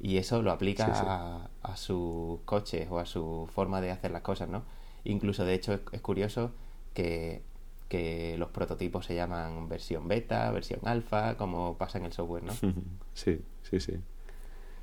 Y 0.00 0.18
eso 0.18 0.42
lo 0.42 0.50
aplica 0.50 0.86
A, 0.88 1.48
a, 1.62 1.76
sus 1.76 2.40
coches 2.40 2.88
o 2.90 2.98
a 2.98 3.06
su 3.06 3.48
forma 3.54 3.80
de 3.80 3.92
hacer 3.92 4.10
las 4.10 4.22
cosas, 4.22 4.48
¿no? 4.48 4.64
Incluso, 5.04 5.44
de 5.44 5.54
hecho, 5.54 5.80
es, 5.92 6.00
curioso 6.02 6.50
que, 6.92 7.40
que 7.88 8.36
los 8.36 8.50
prototipos 8.50 9.06
se 9.06 9.14
llaman 9.14 9.68
versión 9.68 10.08
beta, 10.08 10.50
versión 10.50 10.80
alfa, 10.84 11.36
como 11.36 11.78
pasa 11.78 11.98
en 11.98 12.06
el 12.06 12.12
software, 12.12 12.42
¿no? 12.42 12.52
Sí, 13.14 13.40
sí, 13.62 13.80
sí. 13.80 13.94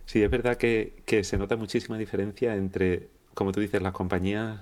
Sí, 0.06 0.24
es 0.24 0.32
verdad 0.32 0.56
que, 0.58 1.04
que 1.06 1.24
se 1.26 1.38
nota 1.38 1.58
muchísima 1.58 1.98
diferencia 1.98 2.56
entre, 2.56 3.10
como 3.34 3.52
tú 3.52 3.60
dices, 3.60 3.82
las 3.82 3.94
compañías 3.94 4.62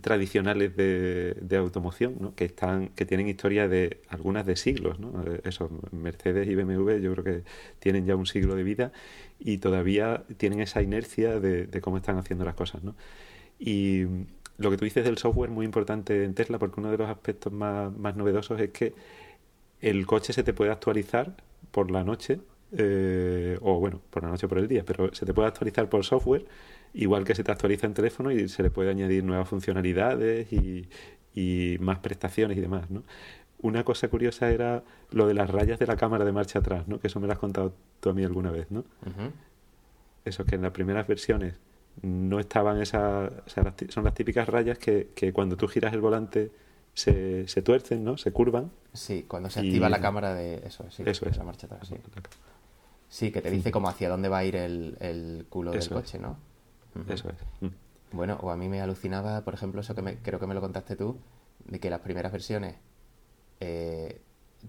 tradicionales 0.00 0.76
de, 0.76 1.34
de, 1.40 1.56
automoción, 1.56 2.16
¿no? 2.20 2.34
que 2.34 2.44
están, 2.44 2.88
que 2.90 3.04
tienen 3.04 3.28
historia 3.28 3.66
de 3.66 4.00
algunas 4.08 4.46
de 4.46 4.54
siglos, 4.54 5.00
¿no? 5.00 5.24
Eh, 5.26 5.40
eso, 5.44 5.68
Mercedes 5.90 6.46
y 6.48 6.54
BMW 6.54 6.98
yo 7.00 7.12
creo 7.12 7.24
que 7.24 7.42
tienen 7.80 8.06
ya 8.06 8.14
un 8.14 8.26
siglo 8.26 8.54
de 8.54 8.62
vida 8.62 8.92
y 9.40 9.58
todavía 9.58 10.24
tienen 10.36 10.60
esa 10.60 10.80
inercia 10.80 11.40
de, 11.40 11.66
de 11.66 11.80
cómo 11.80 11.96
están 11.96 12.18
haciendo 12.18 12.44
las 12.44 12.54
cosas, 12.54 12.84
¿no? 12.84 12.94
Y 13.58 14.04
lo 14.58 14.70
que 14.70 14.76
tú 14.76 14.84
dices 14.84 15.04
del 15.04 15.18
software 15.18 15.50
muy 15.50 15.64
importante 15.66 16.24
en 16.24 16.34
Tesla, 16.34 16.58
porque 16.58 16.80
uno 16.80 16.90
de 16.90 16.98
los 16.98 17.08
aspectos 17.08 17.52
más, 17.52 17.96
más 17.96 18.16
novedosos 18.16 18.60
es 18.60 18.70
que 18.70 18.94
el 19.80 20.06
coche 20.06 20.32
se 20.32 20.42
te 20.44 20.52
puede 20.52 20.70
actualizar 20.70 21.36
por 21.70 21.90
la 21.90 22.04
noche, 22.04 22.40
eh, 22.72 23.58
o 23.60 23.80
bueno, 23.80 24.00
por 24.10 24.22
la 24.22 24.30
noche 24.30 24.46
o 24.46 24.48
por 24.48 24.58
el 24.58 24.68
día, 24.68 24.84
pero 24.84 25.12
se 25.14 25.26
te 25.26 25.34
puede 25.34 25.48
actualizar 25.48 25.88
por 25.88 26.04
software 26.04 26.46
igual 26.94 27.24
que 27.24 27.34
se 27.34 27.44
te 27.44 27.52
actualiza 27.52 27.86
en 27.86 27.94
teléfono 27.94 28.30
y 28.30 28.48
se 28.48 28.62
le 28.62 28.70
puede 28.70 28.90
añadir 28.90 29.24
nuevas 29.24 29.48
funcionalidades 29.48 30.48
y, 30.52 30.88
más 31.80 31.98
prestaciones 31.98 32.56
y 32.56 32.60
demás, 32.60 32.90
¿no? 32.90 33.02
Una 33.60 33.82
cosa 33.82 34.08
curiosa 34.08 34.50
era 34.50 34.84
lo 35.10 35.26
de 35.26 35.34
las 35.34 35.50
rayas 35.50 35.78
de 35.78 35.86
la 35.86 35.96
cámara 35.96 36.24
de 36.24 36.32
marcha 36.32 36.60
atrás, 36.60 36.86
¿no? 36.86 37.00
Que 37.00 37.08
eso 37.08 37.18
me 37.18 37.26
lo 37.26 37.32
has 37.32 37.38
contado 37.38 37.74
tú 38.00 38.10
a 38.10 38.14
mí 38.14 38.22
alguna 38.22 38.50
vez, 38.50 38.70
¿no? 38.70 38.84
Eso 40.24 40.44
que 40.44 40.54
en 40.54 40.62
las 40.62 40.70
primeras 40.70 41.06
versiones 41.06 41.58
no 42.02 42.38
estaban 42.38 42.80
esas... 42.80 43.32
son 43.88 44.04
las 44.04 44.14
típicas 44.14 44.48
rayas 44.48 44.78
que, 44.78 45.08
que 45.14 45.32
cuando 45.32 45.56
tú 45.56 45.66
giras 45.66 45.92
el 45.92 46.00
volante 46.00 46.52
se, 46.92 47.48
se, 47.48 47.62
tuercen, 47.62 48.04
¿no? 48.04 48.16
Se 48.16 48.32
curvan. 48.32 48.70
Sí, 48.92 49.24
cuando 49.26 49.50
se 49.50 49.60
activa 49.60 49.88
la 49.88 50.00
cámara 50.00 50.34
de... 50.34 50.62
Eso, 50.66 50.84
sí, 50.90 51.02
eso 51.06 51.28
es. 51.28 51.36
la 51.36 51.44
marcha 51.44 51.66
atrás, 51.66 51.88
sí. 51.88 51.96
Sí, 53.08 53.32
que 53.32 53.40
te 53.40 53.50
dice 53.50 53.70
como 53.72 53.88
hacia 53.88 54.08
dónde 54.08 54.28
va 54.28 54.38
a 54.38 54.44
ir 54.44 54.56
el, 54.56 54.96
el 55.00 55.46
culo 55.48 55.72
del 55.72 55.88
coche, 55.88 56.18
¿no? 56.18 56.36
Eso 57.08 57.28
es. 57.28 57.36
Mm. 57.60 57.74
Bueno, 58.12 58.38
o 58.42 58.50
a 58.50 58.56
mí 58.56 58.68
me 58.68 58.80
alucinaba, 58.80 59.42
por 59.42 59.54
ejemplo, 59.54 59.80
eso 59.80 59.94
que 59.94 60.02
me, 60.02 60.18
creo 60.18 60.38
que 60.38 60.46
me 60.46 60.54
lo 60.54 60.60
contaste 60.60 60.96
tú, 60.96 61.18
de 61.64 61.80
que 61.80 61.90
las 61.90 62.00
primeras 62.00 62.30
versiones 62.30 62.76
eh, 63.60 64.20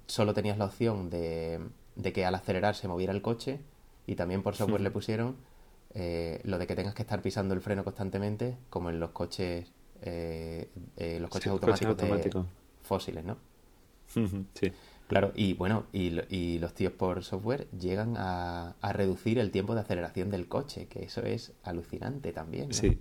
solo 0.08 0.34
tenías 0.34 0.58
la 0.58 0.65
opción 0.65 1.10
de, 1.10 1.60
de, 1.96 2.13
que 2.13 2.25
al 2.25 2.36
acelerar 2.36 2.75
se 2.75 2.88
moviera 2.88 3.13
el 3.13 3.22
coche 3.22 3.60
y 4.08 4.15
también 4.15 4.41
por 4.41 4.55
software 4.55 4.82
le 4.82 4.91
pusieron 4.91 5.36
eh, 5.94 6.41
lo 6.44 6.58
de 6.58 6.67
que 6.67 6.75
tengas 6.75 6.94
que 6.94 7.03
estar 7.03 7.22
pisando 7.22 7.53
el 7.53 7.62
freno 7.62 7.84
constantemente, 7.84 8.58
como 8.70 8.89
en 8.89 9.00
los 9.00 9.12
coches, 9.12 9.72
eh, 10.01 10.70
los 11.20 11.29
coches 11.29 11.51
automáticos 11.51 12.46
fósiles, 12.82 13.24
¿no? 13.25 13.38
Sí. 14.53 14.72
Claro, 15.08 15.32
y 15.36 15.54
bueno, 15.54 15.86
y, 15.94 16.20
y, 16.30 16.58
los 16.58 16.74
tíos 16.74 16.92
por 16.92 17.24
software 17.24 17.68
llegan 17.80 18.16
a, 18.18 18.76
reducir 18.94 19.38
el 19.38 19.52
tiempo 19.52 19.76
de 19.76 19.82
aceleración 19.82 20.32
del 20.32 20.48
coche, 20.48 20.88
que 20.88 21.04
eso 21.04 21.22
es 21.22 21.54
alucinante 21.64 22.32
también. 22.32 22.74
Sí, 22.74 23.00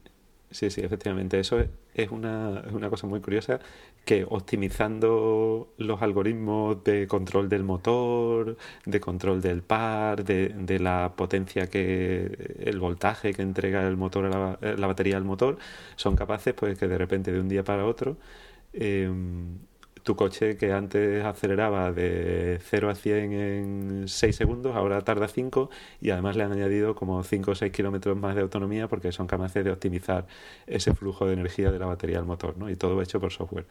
sí, 0.50 0.70
sí, 0.70 0.82
efectivamente. 0.82 1.40
Eso 1.40 1.64
es, 1.94 2.10
una, 2.10 2.62
es 2.66 2.72
una 2.72 2.90
cosa 2.90 3.06
muy 3.06 3.20
curiosa, 3.20 3.58
que 4.04 4.26
optimizando 4.28 5.72
los 5.78 6.02
algoritmos 6.02 6.84
de 6.84 7.06
control 7.06 7.48
del 7.48 7.64
motor, 7.64 8.58
de 8.84 9.00
control 9.00 9.40
del 9.40 9.62
par, 9.62 10.24
de, 10.24 10.48
de 10.50 10.78
la 10.80 11.14
potencia 11.16 11.68
que, 11.68 12.56
el 12.58 12.80
voltaje 12.80 13.32
que 13.32 13.40
entrega 13.40 13.88
el 13.88 13.96
motor 13.96 14.26
a 14.26 14.28
la, 14.28 14.76
la 14.76 14.86
batería 14.86 15.16
al 15.16 15.24
motor, 15.24 15.56
son 15.96 16.16
capaces 16.16 16.52
pues 16.52 16.78
que 16.78 16.86
de 16.86 16.98
repente 16.98 17.32
de 17.32 17.40
un 17.40 17.48
día 17.48 17.64
para 17.64 17.86
otro... 17.86 18.18
Eh, 18.76 19.08
tu 20.04 20.16
coche 20.16 20.56
que 20.58 20.72
antes 20.72 21.24
aceleraba 21.24 21.90
de 21.90 22.60
0 22.62 22.90
a 22.90 22.94
100 22.94 23.32
en 23.32 24.04
6 24.06 24.36
segundos, 24.36 24.76
ahora 24.76 25.00
tarda 25.00 25.28
5 25.28 25.70
y 26.00 26.10
además 26.10 26.36
le 26.36 26.44
han 26.44 26.52
añadido 26.52 26.94
como 26.94 27.22
5 27.24 27.50
o 27.50 27.54
6 27.54 27.72
kilómetros 27.72 28.16
más 28.16 28.36
de 28.36 28.42
autonomía 28.42 28.86
porque 28.86 29.12
son 29.12 29.26
capaces 29.26 29.64
de 29.64 29.72
optimizar 29.72 30.26
ese 30.66 30.94
flujo 30.94 31.26
de 31.26 31.32
energía 31.32 31.72
de 31.72 31.78
la 31.78 31.86
batería 31.86 32.18
del 32.18 32.26
motor, 32.26 32.56
¿no? 32.58 32.68
Y 32.68 32.76
todo 32.76 33.00
hecho 33.00 33.18
por 33.18 33.32
software. 33.32 33.66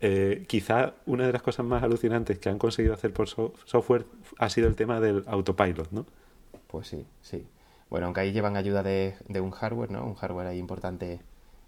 Eh, 0.00 0.44
quizá 0.46 0.94
una 1.06 1.26
de 1.26 1.32
las 1.32 1.42
cosas 1.42 1.66
más 1.66 1.82
alucinantes 1.82 2.38
que 2.38 2.48
han 2.48 2.58
conseguido 2.58 2.94
hacer 2.94 3.12
por 3.12 3.28
software 3.28 4.06
ha 4.38 4.48
sido 4.48 4.68
el 4.68 4.76
tema 4.76 5.00
del 5.00 5.24
autopilot, 5.26 5.90
¿no? 5.90 6.06
Pues 6.68 6.86
sí, 6.86 7.04
sí. 7.20 7.44
Bueno, 7.90 8.06
aunque 8.06 8.20
ahí 8.20 8.32
llevan 8.32 8.56
ayuda 8.56 8.84
de, 8.84 9.16
de 9.28 9.40
un 9.40 9.50
hardware, 9.50 9.90
¿no? 9.90 10.04
Un 10.04 10.14
hardware 10.14 10.46
ahí 10.48 10.58
importante 10.58 11.20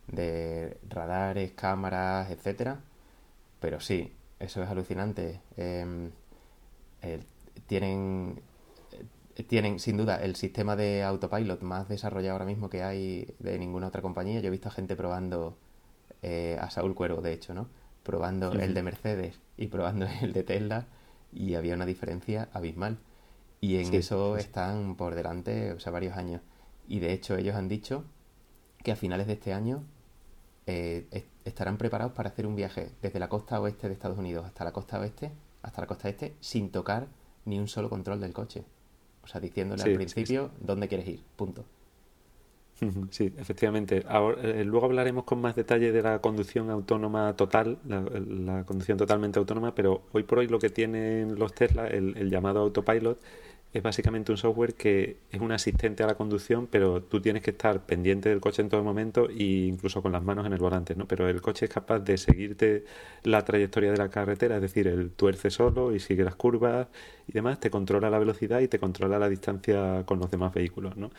de 0.07 0.77
radares, 0.89 1.53
cámaras, 1.53 2.31
etcétera 2.31 2.79
pero 3.61 3.81
sí, 3.81 4.13
eso 4.39 4.63
es 4.63 4.69
alucinante. 4.69 5.41
Em, 5.57 6.11
tienen, 7.67 8.41
eh, 9.37 9.43
tienen, 9.45 9.79
sin 9.79 9.97
duda, 9.97 10.17
el 10.17 10.37
sistema 10.37 10.77
de 10.77 11.03
autopilot 11.03 11.63
más 11.63 11.89
desarrollado 11.89 12.33
ahora 12.33 12.45
mismo 12.45 12.69
que 12.69 12.83
hay 12.83 13.35
de 13.39 13.59
ninguna 13.59 13.89
otra 13.89 14.03
compañía. 14.03 14.41
Yo 14.41 14.49
he 14.49 14.51
visto 14.51 14.69
a 14.69 14.73
gente 14.73 14.97
probando, 14.97 15.57
eh, 16.23 16.57
a 16.61 16.71
Saúl 16.71 16.95
Cuervo, 16.95 17.21
de 17.21 17.33
hecho, 17.33 17.55
¿no? 17.55 17.69
Probando 18.03 18.53
el 18.53 18.75
de 18.75 18.83
Mercedes 18.83 19.41
y 19.57 19.67
probando 19.67 20.07
el 20.23 20.33
de 20.33 20.43
Tesla 20.43 20.87
y 21.33 21.55
había 21.55 21.75
una 21.75 21.87
diferencia 21.87 22.49
abismal. 22.53 22.99
Y 23.61 23.77
en 23.77 23.93
eso 23.93 24.37
están 24.37 24.95
por 24.95 25.15
delante, 25.15 25.73
o 25.73 25.81
sea, 25.81 25.93
varios 25.93 26.17
años. 26.17 26.41
Y 26.87 27.01
de 27.01 27.13
hecho 27.13 27.37
ellos 27.37 27.57
han 27.57 27.69
dicho 27.69 28.05
que 28.85 28.93
a 28.93 28.97
finales 28.97 29.27
de 29.27 29.33
este 29.33 29.53
año 29.53 29.83
eh, 30.67 31.27
estarán 31.49 31.77
preparados 31.77 32.13
para 32.13 32.31
hacer 32.31 32.47
un 32.47 32.57
viaje 32.57 32.91
desde 33.03 33.19
la 33.19 33.29
costa 33.29 33.61
oeste 33.61 33.89
de 33.89 33.95
Estados 33.95 34.19
Unidos 34.19 34.45
hasta 34.47 34.65
la 34.65 34.73
costa 34.73 35.01
oeste, 35.01 35.33
hasta 35.63 35.81
la 35.81 35.87
costa 35.87 36.09
este, 36.09 36.35
sin 36.41 36.71
tocar 36.71 37.07
ni 37.45 37.59
un 37.59 37.69
solo 37.69 37.89
control 37.89 38.21
del 38.21 38.33
coche. 38.33 38.65
O 39.23 39.27
sea, 39.27 39.41
diciéndole 39.41 39.83
al 39.83 39.95
principio 39.95 40.51
dónde 40.61 40.89
quieres 40.89 41.09
ir, 41.09 41.23
punto. 41.37 41.65
Sí, 43.11 43.33
efectivamente. 43.37 44.05
Ahora, 44.07 44.41
eh, 44.41 44.65
luego 44.65 44.87
hablaremos 44.87 45.25
con 45.25 45.41
más 45.41 45.57
detalle 45.57 45.91
de 45.91 46.01
la 46.01 46.21
conducción 46.21 46.71
autónoma 46.71 47.35
total, 47.35 47.79
la, 47.89 48.65
conducción 48.65 48.97
totalmente 48.97 49.41
autónoma, 49.41 49.75
pero 49.75 50.03
hoy 50.13 50.23
por 50.23 50.39
hoy 50.39 50.47
lo 50.47 50.61
que 50.61 50.71
tienen 50.71 51.37
los 51.37 51.53
Tesla, 51.55 51.89
el 51.89 52.31
llamado 52.31 52.61
autopilot, 52.61 53.19
es 53.73 53.83
básicamente 53.83 54.33
un 54.33 54.39
software 54.39 54.75
que 54.75 55.19
es 55.31 55.41
un 55.41 55.53
asistente 55.53 56.03
a 56.03 56.07
la 56.07 56.15
conducción, 56.15 56.67
pero 56.67 57.03
tú 57.03 57.21
tienes 57.21 57.43
que 57.43 57.51
estar 57.51 57.85
pendiente 57.85 58.31
del 58.31 58.41
coche 58.41 58.63
en 58.63 58.71
todo 58.71 58.83
momento 58.83 59.29
e 59.29 59.67
incluso 59.69 60.01
con 60.03 60.13
las 60.13 60.23
manos 60.23 60.47
en 60.47 60.55
el 60.55 60.59
volante, 60.59 60.95
¿no? 60.97 61.07
Pero 61.07 61.29
el 61.29 61.43
coche 61.43 61.67
es 61.67 61.73
capaz 61.73 61.99
de 62.01 62.17
seguirte 62.17 62.85
la 63.25 63.45
trayectoria 63.45 63.91
de 63.93 63.99
la 63.99 64.09
carretera, 64.09 64.57
es 64.57 64.63
decir, 64.63 64.89
el 64.89 65.11
tuerce 65.11 65.51
solo 65.51 65.95
y 65.95 66.01
sigue 66.01 66.25
las 66.25 66.35
curvas 66.35 66.89
y 67.29 67.33
demás, 67.33 67.61
te 67.61 67.71
controla 67.71 68.09
la 68.11 68.19
velocidad 68.19 68.61
y 68.61 68.69
te 68.69 68.79
controla 68.79 69.19
la 69.19 69.29
distancia 69.29 70.05
con 70.07 70.19
los 70.19 70.31
demás 70.31 70.55
vehículos, 70.55 70.97
¿no? 70.97 71.11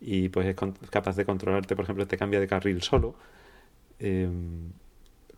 Y 0.00 0.28
pues 0.30 0.46
es 0.48 0.56
capaz 0.90 1.16
de 1.16 1.24
controlarte, 1.24 1.76
por 1.76 1.84
ejemplo, 1.84 2.06
te 2.06 2.18
cambia 2.18 2.40
de 2.40 2.48
carril 2.48 2.82
solo, 2.82 3.14
em, 3.98 4.72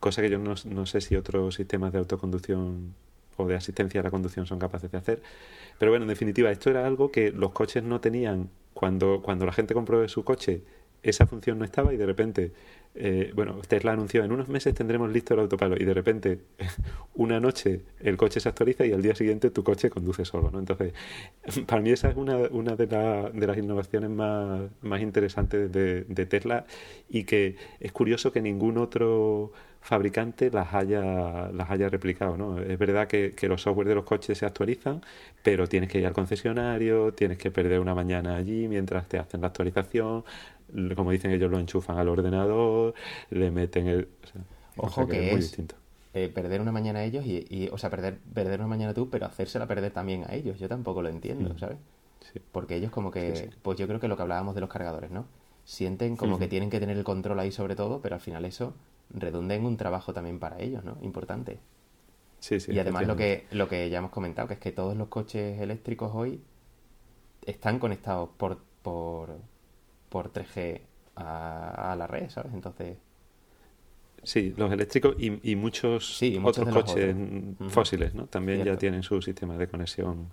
cosa 0.00 0.22
que 0.22 0.30
yo 0.30 0.38
no, 0.38 0.54
no 0.66 0.86
sé 0.86 1.00
si 1.00 1.16
otros 1.16 1.54
sistemas 1.56 1.92
de 1.92 1.98
autoconducción 1.98 2.94
o 3.36 3.46
de 3.46 3.54
asistencia 3.54 4.00
a 4.00 4.04
la 4.04 4.10
conducción 4.10 4.46
son 4.46 4.58
capaces 4.58 4.90
de 4.90 4.98
hacer. 4.98 5.22
Pero 5.78 5.90
bueno, 5.92 6.04
en 6.04 6.08
definitiva, 6.08 6.50
esto 6.50 6.70
era 6.70 6.86
algo 6.86 7.10
que 7.10 7.30
los 7.30 7.52
coches 7.52 7.82
no 7.82 8.00
tenían 8.00 8.50
cuando, 8.74 9.22
cuando 9.22 9.46
la 9.46 9.52
gente 9.52 9.74
compró 9.74 10.06
su 10.08 10.24
coche. 10.24 10.62
Esa 11.02 11.26
función 11.26 11.58
no 11.58 11.64
estaba 11.64 11.94
y 11.94 11.96
de 11.96 12.06
repente, 12.06 12.52
eh, 12.94 13.30
bueno, 13.34 13.60
Tesla 13.68 13.92
anunció 13.92 14.24
en 14.24 14.32
unos 14.32 14.48
meses 14.48 14.74
tendremos 14.74 15.12
listo 15.12 15.34
el 15.34 15.40
autopilot 15.40 15.80
y 15.80 15.84
de 15.84 15.94
repente 15.94 16.40
una 17.14 17.38
noche 17.38 17.82
el 18.00 18.16
coche 18.16 18.40
se 18.40 18.48
actualiza 18.48 18.84
y 18.86 18.92
al 18.92 19.02
día 19.02 19.14
siguiente 19.14 19.50
tu 19.50 19.62
coche 19.62 19.88
conduce 19.88 20.24
solo, 20.24 20.50
¿no? 20.50 20.58
Entonces, 20.58 20.94
para 21.66 21.80
mí 21.80 21.90
esa 21.90 22.10
es 22.10 22.16
una, 22.16 22.36
una 22.50 22.74
de, 22.74 22.86
de 22.86 23.46
las 23.46 23.56
innovaciones 23.56 24.10
más, 24.10 24.62
más 24.82 25.00
interesantes 25.00 25.70
de, 25.70 26.04
de 26.04 26.26
Tesla 26.26 26.66
y 27.08 27.24
que 27.24 27.56
es 27.78 27.92
curioso 27.92 28.32
que 28.32 28.40
ningún 28.40 28.78
otro 28.78 29.52
fabricante 29.86 30.50
las 30.50 30.74
haya, 30.74 31.48
las 31.52 31.70
haya 31.70 31.88
replicado. 31.88 32.36
¿no? 32.36 32.60
Es 32.60 32.78
verdad 32.78 33.06
que, 33.06 33.34
que, 33.34 33.48
los 33.48 33.62
software 33.62 33.86
de 33.86 33.94
los 33.94 34.04
coches 34.04 34.36
se 34.36 34.44
actualizan, 34.44 35.00
pero 35.42 35.68
tienes 35.68 35.90
que 35.90 35.98
ir 36.00 36.06
al 36.06 36.12
concesionario, 36.12 37.12
tienes 37.14 37.38
que 37.38 37.50
perder 37.50 37.78
una 37.80 37.94
mañana 37.94 38.36
allí 38.36 38.66
mientras 38.68 39.08
te 39.08 39.18
hacen 39.18 39.40
la 39.40 39.46
actualización. 39.48 40.24
Como 40.96 41.12
dicen 41.12 41.30
ellos, 41.30 41.50
lo 41.50 41.60
enchufan 41.60 41.98
al 41.98 42.08
ordenador, 42.08 42.94
le 43.30 43.50
meten 43.50 43.86
el... 43.86 44.08
Ojo 44.76 45.06
que, 45.06 45.26
es, 45.26 45.32
muy 45.32 45.40
distinto. 45.40 45.76
Eh, 46.12 46.28
perder 46.28 46.60
una 46.60 46.72
mañana 46.72 46.98
a 46.98 47.04
ellos 47.04 47.24
y, 47.24 47.46
y, 47.48 47.68
o 47.68 47.78
sea, 47.78 47.88
perder, 47.88 48.18
perder 48.34 48.58
una 48.58 48.68
mañana 48.68 48.92
tú, 48.92 49.08
pero 49.08 49.26
hacérsela 49.26 49.66
perder 49.66 49.92
también 49.92 50.24
a 50.28 50.34
ellos. 50.34 50.58
Yo 50.58 50.68
tampoco 50.68 51.00
lo 51.00 51.08
entiendo. 51.08 51.56
¿sabes? 51.58 51.78
Porque 52.50 52.74
ellos 52.74 52.90
como 52.90 53.10
que, 53.12 53.50
pues 53.62 53.78
yo 53.78 53.86
creo 53.86 54.00
que 54.00 54.08
lo 54.08 54.16
que 54.16 54.22
hablábamos 54.22 54.54
de 54.56 54.60
los 54.60 54.68
cargadores, 54.68 55.10
¿no? 55.10 55.26
Sienten 55.66 56.16
como 56.16 56.38
que 56.38 56.46
tienen 56.46 56.70
que 56.70 56.78
tener 56.78 56.96
el 56.96 57.02
control 57.02 57.40
ahí 57.40 57.50
sobre 57.50 57.74
todo, 57.74 58.00
pero 58.00 58.14
al 58.14 58.20
final 58.20 58.44
eso 58.44 58.72
redunda 59.10 59.56
en 59.56 59.66
un 59.66 59.76
trabajo 59.76 60.14
también 60.14 60.38
para 60.38 60.60
ellos, 60.60 60.84
¿no? 60.84 60.96
Importante. 61.02 61.58
Sí, 62.38 62.60
sí, 62.60 62.72
y 62.72 62.78
además 62.78 63.04
lo 63.08 63.16
que, 63.16 63.46
lo 63.50 63.68
que 63.68 63.90
ya 63.90 63.98
hemos 63.98 64.12
comentado, 64.12 64.46
que 64.46 64.54
es 64.54 64.60
que 64.60 64.70
todos 64.70 64.96
los 64.96 65.08
coches 65.08 65.60
eléctricos 65.60 66.12
hoy 66.14 66.40
están 67.44 67.80
conectados 67.80 68.28
por, 68.36 68.58
por, 68.82 69.38
por 70.08 70.32
3G 70.32 70.82
a, 71.16 71.96
la 71.98 72.06
red, 72.06 72.30
¿sabes? 72.30 72.54
Entonces... 72.54 72.96
Sí, 74.22 74.54
los 74.56 74.72
eléctricos 74.72 75.16
y, 75.18 75.50
y 75.50 75.56
muchos, 75.56 76.22
otros 76.44 76.68
coches 76.68 77.16
fósiles, 77.70 78.14
¿no? 78.14 78.26
También 78.26 78.64
ya 78.64 78.76
tienen 78.76 79.02
su 79.02 79.20
sistema 79.20 79.58
de 79.58 79.66
conexión 79.66 80.30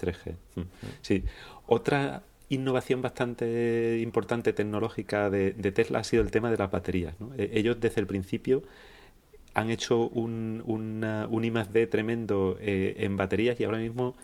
3G. 0.00 0.34
Mm. 0.54 0.60
Sí. 1.00 1.24
Otra 1.66 2.22
innovación 2.48 3.02
bastante 3.02 3.98
importante 4.02 4.52
tecnológica 4.52 5.30
de, 5.30 5.52
Tesla 5.72 6.00
ha 6.00 6.04
sido 6.04 6.22
el 6.22 6.30
tema 6.30 6.50
de 6.50 6.56
las 6.56 6.70
baterías. 6.70 7.14
E, 7.36 7.50
ellos 7.54 7.80
desde 7.80 8.00
el 8.00 8.06
principio 8.06 8.62
han 9.54 9.70
hecho 9.70 10.08
un, 10.08 10.62
una, 10.66 11.26
un 11.30 11.44
I+.D. 11.44 11.86
tremendo 11.86 12.58
eh, 12.60 12.94
en 12.98 13.16
baterías 13.16 13.58
y 13.58 13.64
ahora 13.64 13.78
mismo 13.78 14.14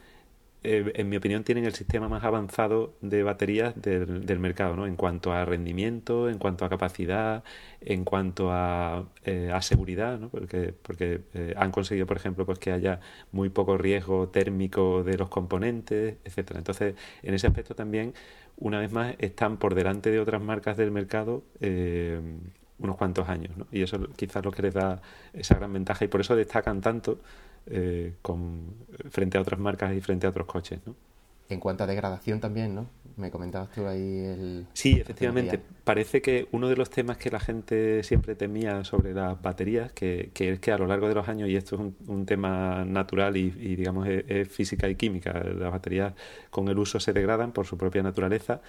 eh, 0.65 0.93
en 0.95 1.09
mi 1.09 1.17
opinión, 1.17 1.43
tienen 1.43 1.65
el 1.65 1.75
sistema 1.75 2.09
más 2.09 2.23
avanzado 2.23 2.95
de 3.01 3.23
baterías 3.25 3.75
del, 3.81 4.39
mercado, 4.39 4.77
¿no? 4.77 4.87
En 4.87 4.97
cuanto 4.97 5.33
a 5.33 5.45
rendimiento, 5.45 6.29
en 6.29 6.39
cuanto 6.39 6.65
a 6.65 6.69
capacidad, 6.69 7.43
en 7.81 8.05
cuanto 8.05 8.53
a, 8.53 9.09
eh, 9.25 9.51
a 9.53 9.61
seguridad, 9.63 10.19
¿no? 10.19 10.29
Porque, 10.29 10.73
porque 10.83 11.23
eh, 11.35 11.55
han 11.57 11.73
conseguido, 11.73 12.07
por 12.07 12.17
ejemplo, 12.17 12.47
pues 12.47 12.59
que 12.61 12.71
haya 12.71 13.01
muy 13.33 13.49
poco 13.49 13.77
riesgo 13.77 14.29
térmico 14.29 15.03
de 15.03 15.19
los 15.19 15.29
componentes, 15.29 16.17
etcétera. 16.25 16.59
Entonces, 16.59 16.95
en 17.23 17.35
ese 17.35 17.49
aspecto 17.49 17.75
también, 17.75 18.15
una 18.57 18.79
vez 18.79 18.93
más, 18.93 19.17
están 19.19 19.57
por 19.57 19.75
delante 19.75 20.11
de 20.11 20.21
otras 20.21 20.43
marcas 20.43 20.77
del 20.77 20.93
mercado 20.93 21.43
unos 22.79 22.97
cuantos 22.97 23.29
años, 23.29 23.57
¿no? 23.57 23.67
Y 23.71 23.83
eso 23.83 23.99
quizás 24.17 24.45
lo 24.45 24.51
que 24.51 24.63
les 24.63 24.75
da 24.75 25.01
esa 25.33 25.55
gran 25.55 25.73
ventaja 25.73 26.05
y 26.05 26.09
por 26.09 26.21
eso 26.21 26.37
destacan 26.37 26.81
tanto 26.81 27.21
eh, 27.67 28.15
con, 28.23 28.75
frente 29.11 29.39
a 29.39 29.41
otras 29.41 29.61
marcas 29.61 29.95
y 29.95 30.01
frente 30.01 30.27
a 30.27 30.31
otros 30.31 30.47
coches, 30.47 30.81
¿no? 30.87 30.95
En 31.49 31.61
cuanto 31.61 31.85
a 31.85 31.87
degradación 31.87 32.41
también, 32.41 32.75
¿no? 32.75 32.87
Me 33.17 33.31
comentabas 33.31 33.71
tú 33.71 33.87
ahí 33.87 34.25
el... 34.25 34.67
Sí, 34.73 34.99
efectivamente. 34.99 35.61
Parece 35.85 36.23
que 36.23 36.49
uno 36.53 36.69
de 36.69 36.77
los 36.77 36.89
temas 36.89 37.19
que 37.19 37.31
la 37.31 37.41
gente 37.41 38.03
siempre 38.05 38.35
temía 38.35 38.85
sobre 38.85 39.13
las 39.13 39.41
baterías, 39.43 39.93
que, 39.93 40.31
es 40.35 40.61
que 40.61 40.73
a 40.73 40.79
lo 40.79 40.87
largo 40.87 41.09
de 41.09 41.15
los 41.15 41.29
años, 41.29 41.51
y 41.51 41.57
esto 41.57 41.77
es 41.77 42.09
un, 42.09 42.25
tema 42.25 42.87
natural 42.87 43.37
y, 43.37 43.51
digamos 43.51 44.09
es, 44.09 44.49
física 44.49 44.89
y 44.89 44.95
química, 44.95 45.33
las 45.33 45.71
baterías 45.71 46.15
con 46.49 46.69
el 46.69 46.79
uso 46.79 46.99
se 47.01 47.13
degradan 47.13 47.53
por 47.53 47.67
su 47.67 47.77
propia 47.77 48.03
naturaleza, 48.03 48.63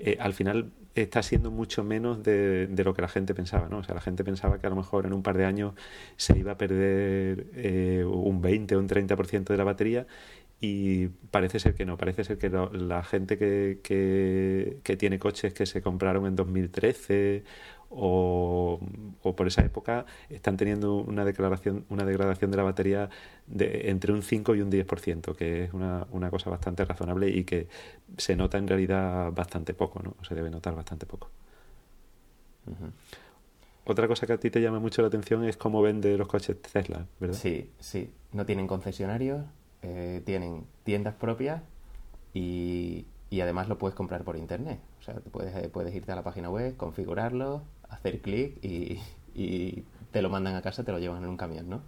eh, 0.00 0.16
al 0.20 0.32
final 0.34 0.72
está 0.94 1.22
siendo 1.22 1.50
mucho 1.50 1.84
menos 1.84 2.22
de, 2.22 2.68
lo 2.84 2.94
que 2.94 3.02
la 3.02 3.08
gente 3.08 3.34
pensaba, 3.34 3.68
¿no? 3.68 3.78
O 3.78 3.84
sea, 3.84 3.94
la 3.94 4.00
gente 4.00 4.24
pensaba 4.24 4.58
que 4.58 4.66
a 4.66 4.70
lo 4.70 4.76
mejor 4.76 5.06
en 5.06 5.12
un 5.12 5.22
par 5.22 5.36
de 5.36 5.44
años 5.44 5.74
se 6.16 6.38
iba 6.38 6.52
a 6.52 6.58
perder 6.58 7.46
eh, 7.54 8.04
un 8.04 8.40
20 8.40 8.76
o 8.76 8.78
un 8.80 8.88
30% 8.88 9.44
de 9.44 9.56
la 9.56 9.64
batería 9.64 10.06
y 10.60 11.08
parece 11.30 11.58
ser 11.58 11.74
que 11.74 11.86
no, 11.86 11.96
parece 11.96 12.24
ser 12.24 12.38
que 12.38 12.50
la 12.50 13.02
gente 13.02 13.38
que, 13.38 13.80
que, 13.82 14.96
tiene 14.96 15.18
coches 15.18 15.54
que 15.54 15.66
se 15.66 15.80
compraron 15.82 16.26
en 16.26 16.36
2013 16.36 17.44
o, 17.90 18.80
por 19.36 19.46
esa 19.46 19.62
época 19.62 20.06
están 20.28 20.56
teniendo 20.56 20.94
una 20.96 21.24
declaración, 21.24 21.84
una 21.88 22.04
degradación 22.04 22.50
de 22.50 22.56
la 22.56 22.62
batería 22.62 23.10
de 23.46 23.90
entre 23.90 24.12
un 24.12 24.22
5 24.22 24.54
y 24.54 24.62
un 24.62 24.70
10%, 24.70 25.34
que 25.34 25.64
es 25.64 25.72
una, 25.72 26.06
una 26.12 26.30
cosa 26.30 26.50
bastante 26.50 26.84
razonable 26.84 27.28
y 27.28 27.44
que 27.44 27.68
se 28.16 28.36
nota 28.36 28.58
en 28.58 28.68
realidad 28.68 29.32
bastante 29.32 29.74
poco, 29.74 30.02
¿no? 30.02 30.14
Se 30.26 30.34
debe 30.34 30.50
notar 30.50 30.74
bastante 30.74 31.06
poco. 31.06 31.30
Otra 33.84 34.06
cosa 34.06 34.26
que 34.26 34.34
a 34.34 34.38
ti 34.38 34.50
te 34.50 34.60
llama 34.60 34.78
mucho 34.78 35.02
la 35.02 35.08
atención 35.08 35.44
es 35.44 35.56
cómo 35.56 35.82
vende 35.82 36.16
los 36.16 36.28
coches 36.28 36.60
Tesla, 36.62 37.06
¿verdad? 37.18 37.36
Sí, 37.36 37.70
sí. 37.80 38.12
No 38.32 38.46
tienen 38.46 38.68
concesionarios, 38.68 39.44
eh, 39.82 40.22
tienen 40.24 40.64
tiendas 40.84 41.14
propias 41.14 41.62
y, 42.32 43.06
y 43.30 43.40
además 43.40 43.68
lo 43.68 43.78
puedes 43.78 43.96
comprar 43.96 44.22
por 44.22 44.36
internet. 44.36 44.78
O 45.00 45.02
sea, 45.02 45.14
puedes, 45.32 45.56
eh, 45.56 45.68
puedes 45.68 45.94
irte 45.94 46.12
a 46.12 46.14
la 46.14 46.22
página 46.22 46.50
web, 46.50 46.76
configurarlo, 46.76 47.62
hacer 47.90 48.20
clic 48.20 48.62
y, 48.62 49.00
y, 49.34 49.84
te 50.10 50.22
lo 50.22 50.30
mandan 50.30 50.56
a 50.56 50.62
casa, 50.62 50.82
te 50.82 50.90
lo 50.90 50.98
llevan 50.98 51.22
en 51.22 51.28
un 51.28 51.36
camión, 51.36 51.68
¿no? 51.70 51.82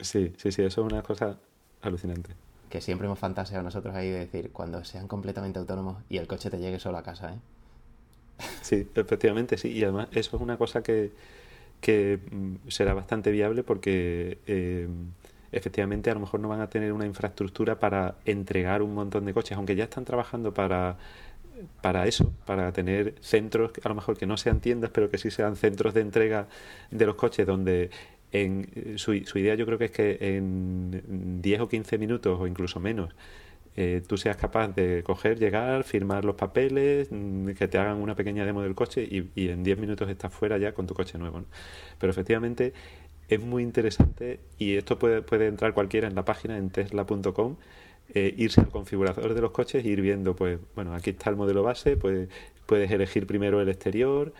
Sí, 0.00 0.32
sí, 0.38 0.50
sí, 0.50 0.62
eso 0.62 0.80
es 0.86 0.92
una 0.92 1.02
cosa 1.02 1.36
alucinante. 1.82 2.30
Que 2.70 2.80
siempre 2.80 3.06
hemos 3.06 3.18
fantaseado 3.18 3.62
nosotros 3.62 3.94
ahí 3.94 4.08
de 4.08 4.20
decir, 4.20 4.50
cuando 4.50 4.82
sean 4.84 5.08
completamente 5.08 5.58
autónomos 5.58 5.98
y 6.08 6.16
el 6.16 6.26
coche 6.26 6.48
te 6.48 6.58
llegue 6.58 6.78
solo 6.78 6.96
a 6.96 7.02
casa, 7.02 7.34
¿eh? 7.34 7.38
Sí, 8.62 8.88
efectivamente, 8.94 9.58
sí. 9.58 9.68
Y 9.68 9.82
además 9.82 10.08
eso 10.12 10.36
es 10.36 10.42
una 10.42 10.56
cosa 10.56 10.82
que, 10.82 11.12
que 11.80 12.18
mm, 12.30 12.68
será 12.68 12.94
bastante 12.94 13.30
viable 13.30 13.62
porque 13.62 14.38
eh, 14.46 14.88
efectivamente 15.52 16.10
a 16.10 16.14
lo 16.14 16.20
mejor 16.20 16.40
no 16.40 16.48
van 16.48 16.60
a 16.60 16.70
tener 16.70 16.92
una 16.92 17.06
infraestructura 17.06 17.78
para 17.78 18.16
entregar 18.24 18.82
un 18.82 18.94
montón 18.94 19.24
de 19.24 19.34
coches, 19.34 19.56
aunque 19.56 19.76
ya 19.76 19.84
están 19.84 20.04
trabajando 20.04 20.54
para 20.54 20.96
para 21.80 22.06
eso, 22.06 22.32
para 22.46 22.72
tener 22.72 23.14
centros, 23.20 23.72
a 23.82 23.88
lo 23.88 23.94
mejor 23.94 24.16
que 24.16 24.26
no 24.26 24.36
sean 24.36 24.60
tiendas, 24.60 24.90
pero 24.90 25.10
que 25.10 25.18
sí 25.18 25.30
sean 25.30 25.56
centros 25.56 25.94
de 25.94 26.00
entrega 26.00 26.48
de 26.90 27.06
los 27.06 27.14
coches, 27.14 27.46
donde 27.46 27.90
en, 28.32 28.96
su, 28.96 29.14
su 29.24 29.38
idea 29.38 29.54
yo 29.54 29.66
creo 29.66 29.78
que 29.78 29.86
es 29.86 29.90
que 29.90 30.18
en 30.20 31.40
10 31.42 31.60
o 31.60 31.68
15 31.68 31.98
minutos 31.98 32.38
o 32.40 32.46
incluso 32.46 32.80
menos 32.80 33.14
eh, 33.76 34.02
tú 34.06 34.16
seas 34.16 34.36
capaz 34.36 34.68
de 34.68 35.02
coger, 35.04 35.38
llegar, 35.38 35.84
firmar 35.84 36.24
los 36.24 36.34
papeles, 36.34 37.08
mm, 37.10 37.50
que 37.50 37.68
te 37.68 37.78
hagan 37.78 37.98
una 37.98 38.14
pequeña 38.16 38.44
demo 38.44 38.62
del 38.62 38.74
coche 38.74 39.02
y, 39.02 39.30
y 39.34 39.48
en 39.48 39.62
10 39.62 39.78
minutos 39.78 40.08
estás 40.10 40.32
fuera 40.32 40.58
ya 40.58 40.72
con 40.72 40.86
tu 40.86 40.94
coche 40.94 41.18
nuevo. 41.18 41.44
Pero 41.98 42.10
efectivamente 42.10 42.72
es 43.28 43.40
muy 43.40 43.62
interesante 43.62 44.40
y 44.58 44.76
esto 44.76 44.98
puede, 44.98 45.22
puede 45.22 45.46
entrar 45.46 45.72
cualquiera 45.72 46.08
en 46.08 46.14
la 46.14 46.24
página 46.24 46.58
en 46.58 46.70
tesla.com 46.70 47.56
eh, 48.14 48.34
irse 48.36 48.60
al 48.60 48.68
configurador 48.68 49.34
de 49.34 49.40
los 49.40 49.50
coches 49.52 49.84
e 49.84 49.88
ir 49.88 50.00
viendo, 50.00 50.34
pues, 50.36 50.58
bueno, 50.74 50.94
aquí 50.94 51.10
está 51.10 51.30
el 51.30 51.36
modelo 51.36 51.62
base, 51.62 51.96
pues 51.96 52.28
puedes 52.66 52.90
elegir 52.90 53.26
primero 53.26 53.60
el 53.60 53.68
exterior, 53.68 54.32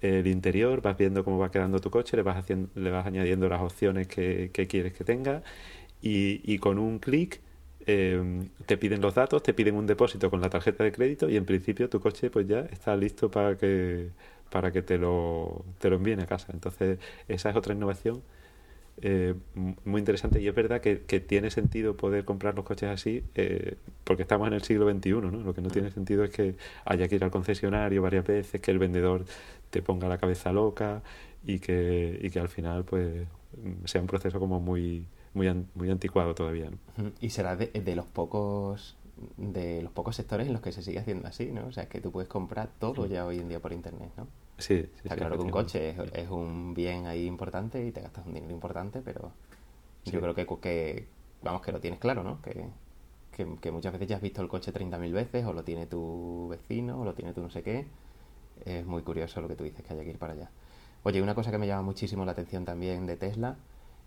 el 0.00 0.26
interior, 0.26 0.80
vas 0.82 0.96
viendo 0.96 1.24
cómo 1.24 1.38
va 1.38 1.50
quedando 1.50 1.80
tu 1.80 1.90
coche, 1.90 2.16
le 2.16 2.22
vas, 2.22 2.36
haciendo, 2.38 2.68
le 2.74 2.90
vas 2.90 3.06
añadiendo 3.06 3.48
las 3.48 3.60
opciones 3.60 4.06
que, 4.08 4.50
quieres 4.68 4.92
que 4.94 5.04
tenga 5.04 5.42
y, 6.02 6.40
y 6.44 6.58
con 6.58 6.78
un 6.78 6.98
clic 6.98 7.40
eh, 7.86 8.48
te 8.66 8.76
piden 8.76 9.00
los 9.00 9.14
datos, 9.14 9.42
te 9.42 9.54
piden 9.54 9.74
un 9.74 9.86
depósito 9.86 10.30
con 10.30 10.40
la 10.40 10.50
tarjeta 10.50 10.84
de 10.84 10.92
crédito 10.92 11.28
y 11.30 11.36
en 11.36 11.44
principio 11.46 11.88
tu 11.88 12.00
coche 12.00 12.30
pues 12.30 12.46
ya 12.46 12.60
está 12.60 12.96
listo 12.96 13.30
para 13.30 13.56
que 13.56 14.10
para 14.50 14.72
que 14.72 14.82
te 14.82 14.98
lo, 14.98 15.64
te 15.78 15.88
lo 15.90 15.96
envíen 15.96 16.20
a 16.20 16.26
casa. 16.26 16.48
Entonces 16.52 16.98
esa 17.28 17.50
es 17.50 17.56
otra 17.56 17.74
innovación 17.74 18.22
eh, 19.02 19.34
muy 19.84 20.00
interesante 20.00 20.40
y 20.40 20.48
es 20.48 20.54
verdad 20.54 20.80
que, 20.80 20.96
tiene 21.20 21.50
sentido 21.50 21.96
poder 21.96 22.24
comprar 22.24 22.54
los 22.54 22.64
coches 22.64 22.88
así 22.90 23.22
eh, 23.34 23.76
porque 24.04 24.22
estamos 24.22 24.48
en 24.48 24.54
el 24.54 24.62
siglo 24.62 24.90
XXI, 24.90 25.10
¿no? 25.12 25.30
Lo 25.30 25.54
que 25.54 25.60
no 25.60 25.68
tiene 25.68 25.90
sentido 25.90 26.24
es 26.24 26.30
que 26.30 26.56
haya 26.84 27.08
que 27.08 27.16
ir 27.16 27.24
al 27.24 27.30
concesionario 27.30 28.02
varias 28.02 28.26
veces, 28.26 28.60
que 28.60 28.70
el 28.70 28.78
vendedor 28.78 29.24
te 29.70 29.82
ponga 29.82 30.08
la 30.08 30.18
cabeza 30.18 30.52
loca 30.52 31.02
y 31.44 31.58
que, 31.58 32.18
y 32.22 32.30
que 32.30 32.40
al 32.40 32.48
final 32.48 32.84
pues 32.84 33.26
sea 33.84 34.00
un 34.00 34.06
proceso 34.06 34.38
como 34.38 34.60
muy 34.60 35.06
muy, 35.32 35.48
muy 35.74 35.90
anticuado 35.90 36.34
todavía. 36.34 36.70
Y 37.20 37.30
será 37.30 37.56
de, 37.56 37.68
de 37.68 37.96
los 37.96 38.06
pocos 38.06 38.96
de 39.36 39.82
los 39.82 39.92
pocos 39.92 40.16
sectores 40.16 40.46
en 40.46 40.54
los 40.54 40.62
que 40.62 40.72
se 40.72 40.82
sigue 40.82 40.98
haciendo 40.98 41.28
así, 41.28 41.52
¿no? 41.52 41.66
O 41.66 41.72
sea, 41.72 41.88
que 41.88 42.00
tú 42.00 42.10
puedes 42.10 42.28
comprar 42.28 42.70
todo 42.78 43.06
ya 43.06 43.26
hoy 43.26 43.38
en 43.38 43.48
día 43.48 43.60
por 43.60 43.72
internet, 43.72 44.10
¿no? 44.16 44.26
Sí, 44.60 44.86
Está 45.02 45.16
claro 45.16 45.36
que 45.36 45.42
un 45.42 45.50
coche 45.50 45.94
es, 46.12 46.28
un 46.28 46.74
bien 46.74 47.06
ahí 47.06 47.26
importante 47.26 47.84
y 47.84 47.92
te 47.92 48.00
gastas 48.00 48.26
un 48.26 48.34
dinero 48.34 48.52
importante, 48.52 49.00
pero 49.00 49.32
yo 50.04 50.20
creo 50.20 50.34
que, 50.34 50.46
que, 50.60 51.06
vamos, 51.42 51.62
que 51.62 51.72
lo 51.72 51.80
tienes 51.80 51.98
claro, 51.98 52.22
¿no? 52.22 52.40
Que, 52.42 52.66
que, 53.60 53.70
muchas 53.70 53.92
veces 53.92 54.08
ya 54.08 54.16
has 54.16 54.22
visto 54.22 54.42
el 54.42 54.48
coche 54.48 54.72
30.000 54.72 55.12
veces, 55.12 55.46
o 55.46 55.52
lo 55.52 55.64
tiene 55.64 55.86
tu 55.86 56.48
vecino, 56.50 57.00
o 57.00 57.04
lo 57.04 57.14
tiene 57.14 57.32
tu 57.32 57.40
no 57.40 57.50
sé 57.50 57.62
qué. 57.62 57.86
Es 58.64 58.84
muy 58.84 59.02
curioso 59.02 59.40
lo 59.40 59.48
que 59.48 59.56
tú 59.56 59.64
dices, 59.64 59.82
que 59.82 59.94
haya 59.94 60.04
que 60.04 60.10
ir 60.10 60.18
para 60.18 60.34
allá. 60.34 60.50
Oye, 61.02 61.22
una 61.22 61.34
cosa 61.34 61.50
que 61.50 61.56
me 61.56 61.66
llama 61.66 61.82
muchísimo 61.82 62.26
la 62.26 62.32
atención 62.32 62.66
también 62.66 63.06
de 63.06 63.16
Tesla 63.16 63.56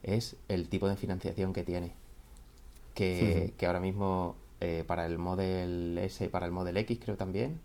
es 0.04 0.36
el 0.48 0.70
tipo 0.70 0.88
de 0.88 0.96
financiación 0.96 1.54
que 1.54 1.64
tiene. 1.64 1.94
Que, 2.94 3.56
que 3.58 3.66
ahora 3.66 3.80
mismo 3.80 4.36
eh, 4.62 4.84
para 4.86 5.06
el 5.06 5.18
Model 5.18 5.98
S 5.98 6.24
y 6.24 6.30
para 6.30 6.46
el 6.46 6.52
Model 6.52 6.78
X 6.78 7.00
creo 7.04 7.18
también 7.18 7.60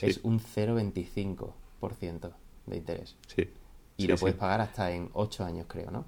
es 0.00 0.20
un 0.22 0.38
0,25 0.38 1.52
de 2.66 2.76
interés. 2.76 3.16
Sí. 3.26 3.48
Y 3.96 4.06
lo 4.06 4.16
puedes 4.16 4.36
pagar 4.36 4.60
hasta 4.60 4.90
en 4.90 5.10
8 5.12 5.44
años, 5.44 5.66
creo, 5.68 5.90
¿no? 5.90 6.04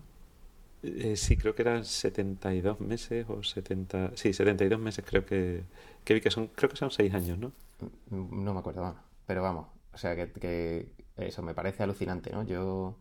Eh, 0.82 1.16
sí, 1.16 1.36
creo 1.36 1.54
que 1.54 1.62
eran 1.62 1.84
72 1.84 2.80
meses 2.80 3.26
o 3.28 3.42
70... 3.42 4.12
Sí, 4.16 4.32
72 4.32 4.78
meses 4.78 5.04
creo 5.06 5.24
que, 5.24 5.64
que 6.04 6.14
vi 6.14 6.20
que 6.20 6.30
son... 6.30 6.48
Creo 6.48 6.70
que 6.70 6.76
son 6.76 6.90
6 6.90 7.14
años, 7.14 7.38
¿no? 7.38 7.52
Mm, 8.10 8.44
no 8.44 8.52
me 8.52 8.60
acuerdo, 8.60 8.82
bueno. 8.82 9.00
Pero 9.26 9.42
vamos, 9.42 9.68
o 9.92 9.98
sea 9.98 10.14
que, 10.14 10.30
que 10.32 10.88
eso 11.16 11.42
me 11.42 11.54
parece 11.54 11.82
alucinante, 11.82 12.30
¿no? 12.30 12.42
Yo... 12.44 12.96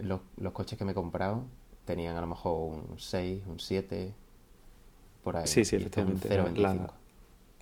Los, 0.00 0.22
los 0.38 0.52
coches 0.54 0.78
que 0.78 0.86
me 0.86 0.92
he 0.92 0.94
comprado 0.94 1.44
tenían 1.84 2.16
a 2.16 2.22
lo 2.22 2.26
mejor 2.26 2.72
un 2.72 2.98
6, 2.98 3.42
un 3.46 3.60
7, 3.60 4.14
por 5.22 5.36
ahí. 5.36 5.46
Sí, 5.46 5.64
sí, 5.64 5.76
efectivamente. 5.76 6.28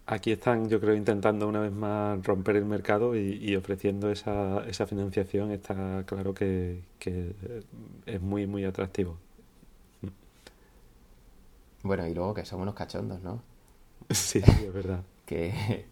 Aquí 0.07 0.33
están, 0.33 0.69
yo 0.69 0.81
creo, 0.81 0.95
intentando 0.95 1.47
una 1.47 1.61
vez 1.61 1.73
más 1.73 2.25
romper 2.27 2.57
el 2.57 2.65
mercado 2.65 3.15
y, 3.17 3.55
ofreciendo 3.55 4.11
esa, 4.11 4.67
esa, 4.67 4.87
financiación. 4.87 5.53
Está 5.53 6.05
claro 6.05 6.35
que, 6.35 6.83
es 8.07 8.21
muy, 8.21 8.47
muy 8.47 8.65
atractivo. 8.65 9.19
Bueno, 11.83 12.07
y 12.07 12.15
luego 12.15 12.35
que 12.35 12.45
son 12.45 12.61
unos 12.61 12.75
cachondos, 12.75 13.21
¿no? 13.23 13.43
Sí, 14.11 14.41
es 14.45 14.73
verdad. 14.73 15.05
que 15.27 15.87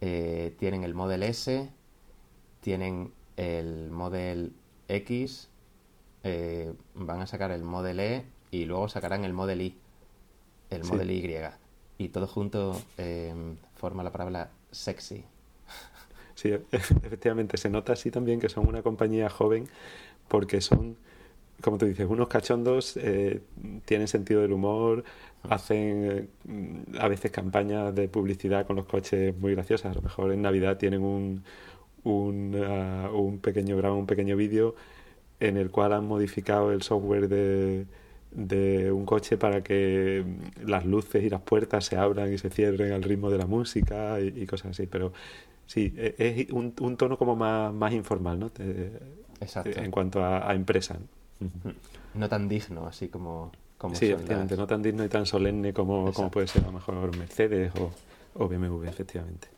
eh, 0.00 0.56
tienen 0.58 0.82
el 0.82 0.94
Model 0.94 1.22
S, 1.22 1.70
tienen 2.60 3.12
el 3.36 3.90
Model 3.92 4.52
X, 4.88 5.48
eh, 6.24 6.72
van 6.94 7.20
a 7.20 7.28
sacar 7.28 7.52
el 7.52 7.62
Model 7.62 8.00
E 8.00 8.24
y 8.50 8.64
luego 8.64 8.88
sacarán 8.88 9.24
el 9.24 9.32
Model 9.32 9.60
Y, 9.62 9.78
el 10.70 10.82
Model 10.82 11.12
Y 11.12 11.22
y 12.04 12.08
todo 12.08 12.26
junto 12.26 12.80
eh, 12.98 13.34
forma 13.76 14.02
la 14.02 14.12
palabra 14.12 14.50
sexy. 14.70 15.24
Sí, 16.34 16.50
efectivamente, 16.72 17.56
se 17.56 17.70
nota 17.70 17.92
así 17.92 18.10
también 18.10 18.40
que 18.40 18.48
son 18.48 18.66
una 18.66 18.82
compañía 18.82 19.28
joven 19.28 19.68
porque 20.28 20.60
son, 20.60 20.96
como 21.60 21.78
tú 21.78 21.86
dices, 21.86 22.06
unos 22.08 22.28
cachondos, 22.28 22.96
eh, 22.96 23.42
tienen 23.84 24.08
sentido 24.08 24.42
del 24.42 24.52
humor, 24.52 25.04
hacen 25.42 26.28
eh, 26.48 26.98
a 26.98 27.08
veces 27.08 27.30
campañas 27.30 27.94
de 27.94 28.08
publicidad 28.08 28.66
con 28.66 28.76
los 28.76 28.86
coches 28.86 29.36
muy 29.38 29.54
graciosas. 29.54 29.92
A 29.92 29.94
lo 29.94 30.02
mejor 30.02 30.32
en 30.32 30.42
Navidad 30.42 30.78
tienen 30.78 31.02
un, 31.02 31.44
un, 32.04 32.54
uh, 32.54 33.16
un 33.16 33.38
pequeño 33.38 33.76
grabo, 33.76 33.96
un 33.96 34.06
pequeño 34.06 34.36
vídeo 34.36 34.74
en 35.40 35.56
el 35.56 35.70
cual 35.70 35.92
han 35.92 36.06
modificado 36.06 36.72
el 36.72 36.82
software 36.82 37.28
de, 37.28 37.86
de 38.34 38.90
un 38.90 39.04
coche 39.04 39.36
para 39.36 39.62
que 39.62 40.24
las 40.64 40.86
luces 40.86 41.22
y 41.22 41.30
las 41.30 41.40
puertas 41.42 41.84
se 41.84 41.96
abran 41.96 42.32
y 42.32 42.38
se 42.38 42.50
cierren 42.50 42.92
al 42.92 43.02
ritmo 43.02 43.30
de 43.30 43.38
la 43.38 43.46
música 43.46 44.20
y, 44.20 44.46
cosas 44.46 44.72
así. 44.72 44.86
Pero 44.86 45.12
sí, 45.66 45.92
e, 45.96 46.14
es 46.18 46.50
un, 46.50 46.74
un 46.80 46.96
tono 46.96 47.18
como 47.18 47.36
más, 47.36 47.72
más 47.72 47.92
informal, 47.92 48.38
¿no? 48.38 48.50
Exacto. 49.40 49.80
En 49.80 49.90
cuanto 49.90 50.24
a, 50.24 50.52
empresa. 50.54 50.98
No 52.14 52.28
tan 52.28 52.48
digno, 52.48 52.86
así 52.86 53.08
como... 53.08 53.52
como 53.78 53.94
sí, 53.94 54.06
efectivamente, 54.06 54.56
no 54.56 54.66
tan 54.66 54.82
digno 54.82 55.04
y 55.04 55.08
tan 55.08 55.26
solemne 55.26 55.72
como, 55.72 56.12
como, 56.12 56.30
puede 56.30 56.46
ser 56.46 56.62
a 56.62 56.66
lo 56.66 56.72
mejor 56.72 57.16
Mercedes 57.16 57.72
o, 57.76 57.90
o 58.34 58.48
BMW, 58.48 58.84
efectivamente. 58.84 59.48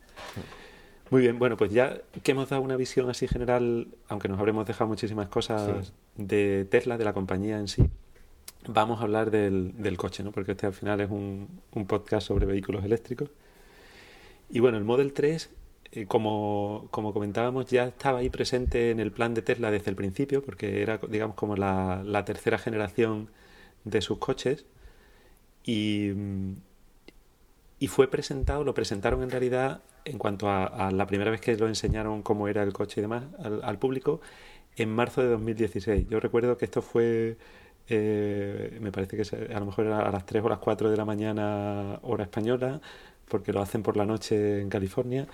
Muy 1.11 1.21
bien, 1.21 1.37
bueno, 1.37 1.55
pues 1.55 1.71
ya 1.71 2.01
que 2.23 2.31
hemos 2.31 2.49
dado 2.49 2.63
una 2.63 2.75
visión 2.75 3.09
así 3.09 3.27
general, 3.27 3.89
aunque 4.07 4.27
nos 4.27 4.39
habremos 4.39 4.65
dejado 4.65 4.87
muchísimas 4.87 5.27
cosas 5.27 5.93
de 6.15 6.65
Tesla, 6.65 6.97
de 6.97 7.05
la 7.05 7.13
compañía 7.13 7.59
en 7.59 7.67
sí, 7.67 7.87
vamos 8.67 8.99
a 8.99 9.03
hablar 9.03 9.31
del, 9.31 9.97
coche, 9.97 10.23
¿no? 10.23 10.31
Porque 10.31 10.51
este 10.51 10.65
al 10.67 10.73
final 10.73 11.01
es 11.01 11.09
un, 11.09 11.61
un, 11.73 11.85
podcast 11.87 12.27
sobre 12.27 12.45
vehículos 12.45 12.83
eléctricos. 12.83 13.29
Y 14.49 14.59
bueno, 14.59 14.77
el 14.77 14.83
Model 14.83 15.13
3, 15.13 15.49
eh, 15.91 16.05
como, 16.07 16.89
comentábamos, 16.91 17.67
ya 17.67 17.85
estaba 17.85 18.19
ahí 18.19 18.29
presente 18.29 18.91
en 18.91 18.99
el 18.99 19.11
plan 19.11 19.33
de 19.33 19.41
Tesla 19.41 19.71
desde 19.71 19.89
el 19.89 19.95
principio, 19.95 20.43
porque 20.43 20.81
era, 20.81 20.99
digamos, 21.09 21.35
como 21.35 21.55
la, 21.55 22.03
la 22.05 22.25
tercera 22.25 22.57
generación 22.57 23.29
de 23.83 24.01
sus 24.01 24.17
coches. 24.19 24.65
Y, 25.63 26.11
y 27.79 27.87
fue 27.87 28.09
presentado, 28.09 28.63
lo 28.63 28.73
presentaron 28.73 29.23
en 29.23 29.31
realidad 29.31 29.81
en 30.05 30.17
cuanto 30.19 30.49
a, 30.49 30.65
a, 30.65 30.91
la 30.91 31.07
primera 31.07 31.31
vez 31.31 31.41
que 31.41 31.55
lo 31.57 31.67
enseñaron 31.67 32.21
cómo 32.21 32.47
era 32.47 32.61
el 32.63 32.73
coche 32.73 33.01
y 33.01 33.03
demás 33.03 33.23
al, 33.39 33.63
al 33.63 33.79
público, 33.79 34.21
en 34.75 34.93
marzo 34.93 35.21
de 35.21 35.29
2016. 35.29 36.07
Yo 36.09 36.19
recuerdo 36.19 36.57
que 36.57 36.65
esto 36.65 36.81
fue 36.81 37.37
eh, 37.87 38.77
me 38.81 38.91
parece 38.91 39.17
que 39.17 39.53
a 39.53 39.59
lo 39.59 39.65
mejor 39.67 39.87
a 39.87 40.11
las 40.11 40.25
3 40.25 40.43
o 40.43 40.49
las 40.49 40.59
4 40.59 40.89
de 40.89 40.97
la 40.97 41.05
mañana 41.05 41.99
hora 42.03 42.23
española, 42.23 42.81
porque 43.27 43.53
lo 43.53 43.61
hacen 43.61 43.83
por 43.83 43.97
la 43.97 44.05
noche 44.05 44.61
en 44.61 44.69
California, 44.69 45.27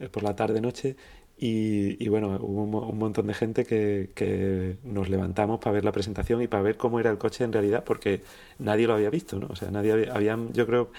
eh, 0.00 0.08
por 0.08 0.22
la 0.22 0.36
tarde-noche. 0.36 0.96
Y, 1.38 2.02
y, 2.02 2.08
bueno, 2.08 2.38
hubo 2.40 2.88
un, 2.88 2.98
montón 2.98 3.26
de 3.26 3.34
gente 3.34 3.64
que, 3.66 4.10
que 4.14 4.78
nos 4.84 5.10
levantamos 5.10 5.60
para 5.60 5.72
ver 5.74 5.84
la 5.84 5.92
presentación 5.92 6.40
y 6.42 6.48
para 6.48 6.62
ver 6.62 6.78
cómo 6.78 6.98
era 6.98 7.10
el 7.10 7.18
coche 7.18 7.44
en 7.44 7.52
realidad, 7.52 7.84
porque 7.84 8.22
nadie 8.58 8.86
lo 8.86 8.94
había 8.94 9.10
visto, 9.10 9.38
¿no? 9.38 9.48
O 9.50 9.56
sea, 9.56 9.70
nadie 9.70 9.92
había, 9.92 10.14
habían, 10.14 10.52
yo 10.54 10.66
creo, 10.66 10.90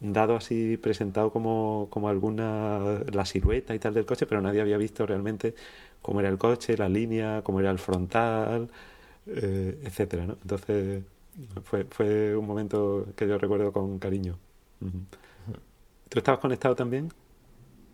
dado 0.00 0.36
así, 0.36 0.76
presentado 0.78 1.30
como, 1.32 1.88
como 1.90 2.08
alguna, 2.08 3.00
la 3.12 3.24
silueta 3.26 3.74
y 3.74 3.78
tal 3.78 3.94
del 3.94 4.06
coche, 4.06 4.26
pero 4.26 4.40
nadie 4.40 4.60
había 4.60 4.76
visto 4.78 5.06
realmente 5.06 5.54
cómo 6.02 6.20
era 6.20 6.28
el 6.28 6.38
coche, 6.38 6.76
la 6.76 6.88
línea, 6.88 7.42
cómo 7.44 7.60
era 7.60 7.70
el 7.70 7.78
frontal, 7.78 8.68
eh, 9.26 9.80
etcétera, 9.84 10.26
¿no? 10.26 10.36
Entonces 10.42 11.04
fue, 11.64 11.84
fue 11.84 12.36
un 12.36 12.46
momento 12.46 13.06
que 13.16 13.26
yo 13.26 13.38
recuerdo 13.38 13.72
con 13.72 13.98
cariño. 13.98 14.38
Uh 14.80 14.86
-huh. 14.86 15.04
¿Tú 16.08 16.18
estabas 16.18 16.40
conectado 16.40 16.74
también? 16.74 17.10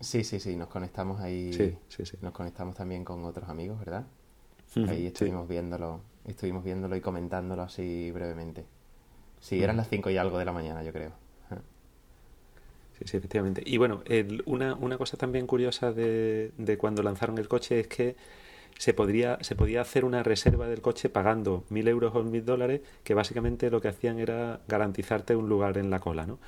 Sí, 0.01 0.23
sí, 0.23 0.39
sí, 0.39 0.55
nos 0.55 0.67
conectamos 0.67 1.21
ahí. 1.21 1.53
Sí, 1.53 1.77
sí, 1.87 2.05
sí. 2.05 2.17
Nos 2.21 2.33
conectamos 2.33 2.75
también 2.75 3.03
con 3.03 3.23
otros 3.25 3.49
amigos, 3.49 3.79
¿verdad? 3.79 4.05
Uh 4.75 4.79
-huh, 4.79 4.89
ahí 4.89 5.07
estuvimos 5.07 5.47
viéndolo, 5.47 6.01
estuvimos 6.25 6.63
viéndolo 6.63 6.95
y 6.95 7.01
comentándolo 7.01 7.61
así 7.63 8.11
brevemente. 8.11 8.65
Sí, 9.39 9.63
eran 9.63 9.75
uh 9.75 9.79
-huh. 9.79 9.81
las 9.83 9.89
cinco 9.89 10.09
y 10.09 10.17
algo 10.17 10.37
de 10.37 10.45
la 10.45 10.51
mañana, 10.51 10.83
yo 10.83 10.91
creo. 10.91 11.11
Sí, 12.99 13.05
sí, 13.07 13.15
efectivamente. 13.15 13.63
Y 13.65 13.77
bueno, 13.77 14.01
el, 14.05 14.43
una, 14.45 14.75
una 14.75 14.97
cosa 14.97 15.15
también 15.15 15.47
curiosa 15.47 15.93
de, 15.93 16.51
de 16.57 16.77
cuando 16.77 17.01
lanzaron 17.01 17.37
el 17.37 17.47
coche 17.47 17.79
es 17.79 17.87
que 17.87 18.17
se, 18.79 18.93
podría, 18.93 19.37
se 19.41 19.55
podía 19.55 19.81
hacer 19.81 20.05
una 20.05 20.23
reserva 20.23 20.67
del 20.69 20.81
coche 20.81 21.09
pagando 21.09 21.65
mil 21.69 21.87
euros 21.89 22.15
o 22.15 22.23
mil 22.23 22.45
dólares, 22.45 22.79
que 23.03 23.13
básicamente 23.13 23.69
lo 23.69 23.81
que 23.81 23.89
hacían 23.89 24.19
era 24.19 24.61
garantizarte 24.69 25.35
un 25.35 25.49
lugar 25.49 25.77
en 25.77 25.89
la 25.89 25.99
cola, 25.99 26.25
¿no? 26.25 26.39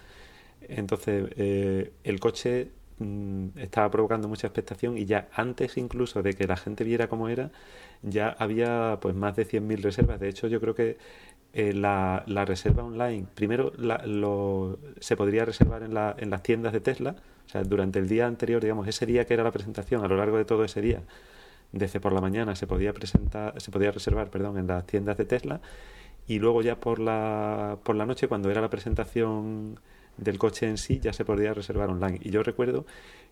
Entonces, 0.61 1.29
eh, 1.35 1.91
el 2.05 2.19
coche 2.21 2.69
mmm, 2.99 3.47
estaba 3.57 3.91
provocando 3.91 4.29
mucha 4.29 4.47
expectación 4.47 4.97
y 4.97 5.05
ya 5.05 5.27
antes 5.33 5.75
incluso 5.77 6.23
de 6.23 6.33
que 6.33 6.47
la 6.47 6.55
gente 6.55 6.85
viera 6.85 7.09
cómo 7.09 7.27
era, 7.27 7.51
ya 8.01 8.29
había 8.29 8.99
pues 9.01 9.13
más 9.13 9.35
de 9.35 9.45
100.000 9.45 9.81
reservas. 9.81 10.19
De 10.21 10.29
hecho, 10.29 10.47
yo 10.47 10.61
creo 10.61 10.73
que 10.73 10.97
eh, 11.53 11.73
la, 11.73 12.23
la, 12.27 12.45
reserva 12.45 12.85
online, 12.85 13.27
primero 13.35 13.73
la, 13.77 14.05
lo, 14.05 14.79
se 15.01 15.17
podría 15.17 15.43
reservar 15.43 15.83
en, 15.83 15.93
la, 15.93 16.15
en 16.17 16.29
las 16.29 16.43
tiendas 16.43 16.71
de 16.71 16.79
Tesla, 16.79 17.15
o 17.45 17.49
sea, 17.49 17.63
durante 17.63 17.99
el 17.99 18.07
día 18.07 18.25
anterior, 18.27 18.61
digamos, 18.61 18.87
ese 18.87 19.05
día 19.05 19.25
que 19.25 19.33
era 19.33 19.43
la 19.43 19.51
presentación, 19.51 20.03
a 20.05 20.07
lo 20.07 20.15
largo 20.15 20.37
de 20.37 20.45
todo 20.45 20.63
ese 20.63 20.79
día, 20.79 21.01
desde 21.71 21.99
por 21.99 22.13
la 22.13 22.21
mañana 22.21 22.55
se 22.55 22.67
podía 22.67 22.93
presentar, 22.93 23.59
se 23.61 23.71
podía 23.71 23.91
reservar, 23.91 24.29
perdón, 24.29 24.57
en 24.57 24.67
las 24.67 24.85
tiendas 24.85 25.17
de 25.17 25.25
Tesla 25.25 25.61
y 26.27 26.39
luego 26.39 26.61
ya 26.61 26.79
por 26.79 26.99
la 26.99 27.77
por 27.83 27.95
la 27.95 28.05
noche 28.05 28.27
cuando 28.27 28.49
era 28.51 28.61
la 28.61 28.69
presentación 28.69 29.79
del 30.17 30.37
coche 30.37 30.67
en 30.67 30.77
sí 30.77 30.99
ya 30.99 31.13
se 31.13 31.25
podía 31.25 31.53
reservar 31.53 31.89
online. 31.89 32.19
Y 32.21 32.29
yo 32.29 32.43
recuerdo 32.43 32.85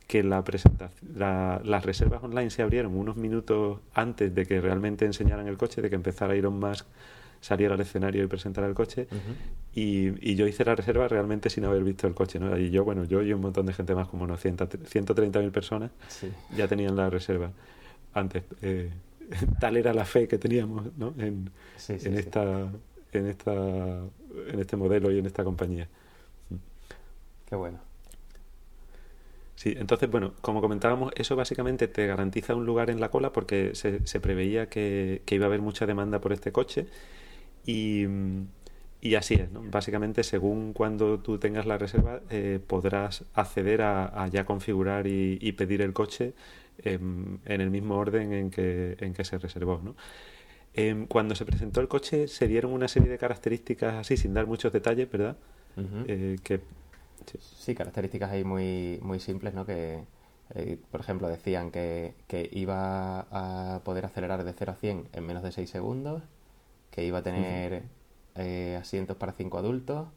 que 0.07 0.23
la 0.23 0.43
presentación, 0.43 1.11
la, 1.15 1.61
las 1.63 1.85
reservas 1.85 2.23
online 2.23 2.49
se 2.49 2.63
abrieron 2.63 2.95
unos 2.95 3.15
minutos 3.15 3.79
antes 3.93 4.33
de 4.33 4.45
que 4.45 4.59
realmente 4.59 5.05
enseñaran 5.05 5.47
el 5.47 5.57
coche, 5.57 5.81
de 5.81 5.89
que 5.89 5.95
empezara 5.95 6.33
Elon 6.35 6.59
Musk 6.59 6.85
saliera 7.41 7.75
al 7.75 7.81
escenario 7.81 8.23
y 8.23 8.27
presentara 8.27 8.67
el 8.67 8.73
coche 8.73 9.07
uh 9.11 9.15
-huh. 9.15 9.19
y, 9.73 10.31
y, 10.31 10.35
yo 10.35 10.45
hice 10.45 10.65
la 10.65 10.75
reserva 10.75 11.07
realmente 11.07 11.49
sin 11.49 11.63
haber 11.63 11.83
visto 11.83 12.05
el 12.05 12.13
coche 12.13 12.37
¿no? 12.37 12.57
y 12.57 12.69
yo 12.69 12.83
bueno 12.83 13.05
yo 13.05 13.21
y 13.21 13.31
un 13.31 13.39
montón 13.39 13.65
de 13.65 13.73
gente 13.73 13.95
más 13.95 14.09
como 14.09 14.25
unos 14.25 14.43
130.000 14.43 15.51
personas 15.51 15.91
sí. 16.09 16.29
ya 16.55 16.67
tenían 16.67 16.97
la 16.97 17.09
reserva 17.09 17.51
antes. 18.13 18.43
Eh, 18.61 18.91
tal 19.59 19.77
era 19.77 19.93
la 19.93 20.05
fe 20.05 20.27
que 20.27 20.37
teníamos 20.37 20.95
¿no? 20.97 21.13
en, 21.17 21.51
sí, 21.77 21.99
sí, 21.99 22.07
en, 22.07 22.13
sí. 22.13 22.19
esta, 22.19 22.71
en, 23.11 23.27
esta, 23.27 23.53
en 23.53 24.59
este 24.59 24.75
modelo 24.75 25.11
y 25.11 25.19
en 25.19 25.25
esta 25.25 25.43
compañía. 25.43 25.87
Qué 27.47 27.55
bueno. 27.55 27.79
Sí, 29.55 29.75
entonces, 29.77 30.09
bueno, 30.09 30.35
como 30.39 30.61
comentábamos, 30.61 31.11
eso 31.17 31.35
básicamente 31.35 31.89
te 31.89 32.07
garantiza 32.07 32.55
un 32.55 32.65
lugar 32.65 32.89
en 32.89 33.01
la 33.01 33.11
cola 33.11 33.33
porque 33.33 33.75
se, 33.75 34.07
se 34.07 34.21
preveía 34.21 34.69
que, 34.69 35.21
que, 35.25 35.35
iba 35.35 35.45
a 35.45 35.47
haber 35.47 35.61
mucha 35.61 35.85
demanda 35.85 36.21
por 36.21 36.31
este 36.31 36.53
coche 36.53 36.87
y, 37.65 38.05
y 39.01 39.15
así 39.15 39.33
es, 39.33 39.51
¿no? 39.51 39.61
Básicamente, 39.63 40.23
según 40.23 40.71
cuando 40.71 41.19
tú 41.19 41.39
tengas 41.39 41.65
la 41.65 41.77
reserva, 41.77 42.21
eh, 42.29 42.59
podrás 42.65 43.25
acceder 43.33 43.81
a, 43.81 44.23
a, 44.23 44.27
ya 44.27 44.45
configurar 44.45 45.07
y, 45.07 45.37
y 45.41 45.51
pedir 45.53 45.81
el 45.81 45.91
coche 45.91 46.33
en, 46.83 47.39
en, 47.45 47.61
el 47.61 47.69
mismo 47.69 47.95
orden 47.97 48.33
en 48.33 48.49
que, 48.51 48.97
en 48.99 49.13
que 49.13 49.23
se 49.23 49.37
reservó. 49.37 49.79
¿no? 49.83 49.95
Eh, 50.73 51.05
cuando 51.09 51.35
se 51.35 51.45
presentó 51.45 51.81
el 51.81 51.87
coche 51.87 52.27
se 52.27 52.47
dieron 52.47 52.71
una 52.71 52.87
serie 52.87 53.09
de 53.09 53.17
características 53.17 53.95
así, 53.95 54.17
sin 54.17 54.33
dar 54.33 54.45
muchos 54.45 54.71
detalles, 54.71 55.09
¿verdad? 55.11 55.35
Uh 55.75 55.81
-huh. 55.81 56.05
eh, 56.07 56.35
que, 56.43 56.59
sí. 57.25 57.39
sí. 57.41 57.75
características 57.75 58.31
ahí 58.31 58.43
muy, 58.43 58.99
muy 59.01 59.19
simples, 59.19 59.53
¿no? 59.53 59.65
Que, 59.65 60.03
eh, 60.55 60.77
por 60.91 61.01
ejemplo, 61.01 61.27
decían 61.27 61.71
que, 61.71 62.13
que, 62.27 62.49
iba 62.51 63.21
a 63.31 63.81
poder 63.83 64.05
acelerar 64.05 64.43
de 64.43 64.53
0 64.53 64.71
a 64.71 64.75
100 64.75 65.09
en 65.13 65.25
menos 65.25 65.43
de 65.43 65.51
6 65.51 65.69
segundos, 65.69 66.23
que 66.91 67.03
iba 67.03 67.19
a 67.19 67.23
tener 67.23 67.83
uh 68.35 68.39
-huh. 68.39 68.77
asientos 68.79 69.17
para 69.17 69.33
5 69.33 69.57
adultos, 69.57 70.07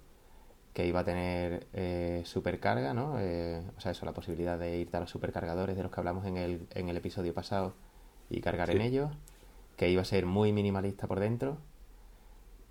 que 0.73 0.87
iba 0.87 1.01
a 1.01 1.05
tener 1.05 1.67
eh, 1.75 2.23
supercarga, 2.25 2.95
¿no? 2.95 3.17
Eh, 3.19 3.63
o 3.77 3.81
sea, 3.81 3.93
eso, 3.93 4.07
la 4.07 4.13
posibilidad 4.13 4.59
de 4.59 4.79
irte 4.79 4.97
a 4.97 5.01
los 5.01 5.11
supercargadores 5.11 5.77
de 5.77 5.83
los 5.83 5.93
que 5.93 6.01
hablamos 6.01 6.27
en 6.27 6.37
el, 6.39 6.67
en 6.75 6.89
el 6.89 6.97
episodio 6.97 7.35
pasado 7.35 7.75
y 8.31 8.41
cargar 8.41 8.69
sí. 8.69 8.77
en 8.77 8.81
ellos, 8.83 9.11
que 9.77 9.91
iba 9.91 10.03
a 10.03 10.07
ser 10.07 10.25
muy 10.25 10.53
minimalista 10.53 11.07
por 11.07 11.21
dentro 11.21 11.59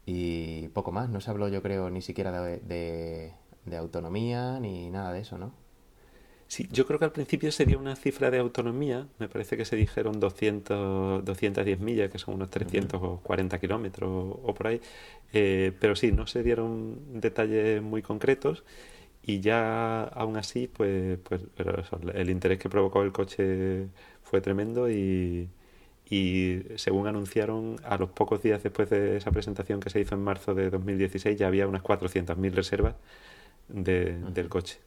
y 0.05 0.69
poco 0.69 0.91
más. 0.91 1.09
No 1.09 1.21
se 1.21 1.29
habló, 1.29 1.47
yo 1.47 1.61
creo, 1.61 1.89
ni 1.91 2.01
siquiera 2.01 2.31
de, 2.41 2.57
de, 2.59 3.33
de 3.65 3.77
autonomía 3.77 4.59
ni 4.59 4.89
nada 4.89 5.13
de 5.13 5.19
eso, 5.19 5.37
¿no? 5.37 5.53
Sí, 6.51 6.67
yo 6.69 6.85
creo 6.85 6.99
que 6.99 7.05
al 7.05 7.13
principio 7.13 7.49
se 7.49 7.65
dio 7.65 7.79
una 7.79 7.95
cifra 7.95 8.29
de 8.29 8.37
autonomía, 8.37 9.07
me 9.19 9.29
parece 9.29 9.55
que 9.55 9.63
se 9.63 9.77
dijeron 9.77 10.19
200, 10.19 11.23
210 11.23 11.79
millas, 11.79 12.11
que 12.11 12.17
son 12.19 12.33
unos 12.35 12.49
340 12.49 13.55
uh 13.55 13.57
-huh. 13.57 13.61
kilómetros 13.61 14.09
o 14.43 14.53
por 14.53 14.67
ahí, 14.67 14.81
eh, 15.31 15.71
pero 15.79 15.95
sí, 15.95 16.11
no 16.11 16.27
se 16.27 16.43
dieron 16.43 17.21
detalles 17.21 17.81
muy 17.81 18.01
concretos 18.01 18.65
y 19.23 19.39
ya 19.39 20.03
aún 20.03 20.35
así, 20.37 20.67
pues, 20.67 21.19
pues 21.23 21.41
el 22.15 22.29
interés 22.29 22.59
que 22.59 22.67
provocó 22.69 23.01
el 23.03 23.13
coche 23.13 23.87
fue 24.23 24.41
tremendo 24.41 24.89
y, 24.91 25.49
y 26.09 26.63
según 26.75 27.07
anunciaron, 27.07 27.77
a 27.83 27.97
los 27.97 28.09
pocos 28.11 28.41
días 28.43 28.61
después 28.63 28.89
de 28.89 29.17
esa 29.17 29.31
presentación 29.31 29.79
que 29.79 29.89
se 29.89 30.01
hizo 30.01 30.15
en 30.15 30.23
marzo 30.23 30.53
de 30.53 30.69
2016 30.69 31.37
ya 31.39 31.47
había 31.47 31.67
unas 31.67 31.83
400.000 31.83 32.53
reservas 32.53 32.95
del 33.69 34.49
coche. 34.49 34.79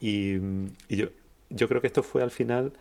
Y, 0.00 0.38
yo, 0.88 1.08
yo 1.50 1.68
creo 1.68 1.80
que 1.80 1.86
esto 1.86 2.02
fue 2.02 2.22
al 2.22 2.30
final 2.30 2.72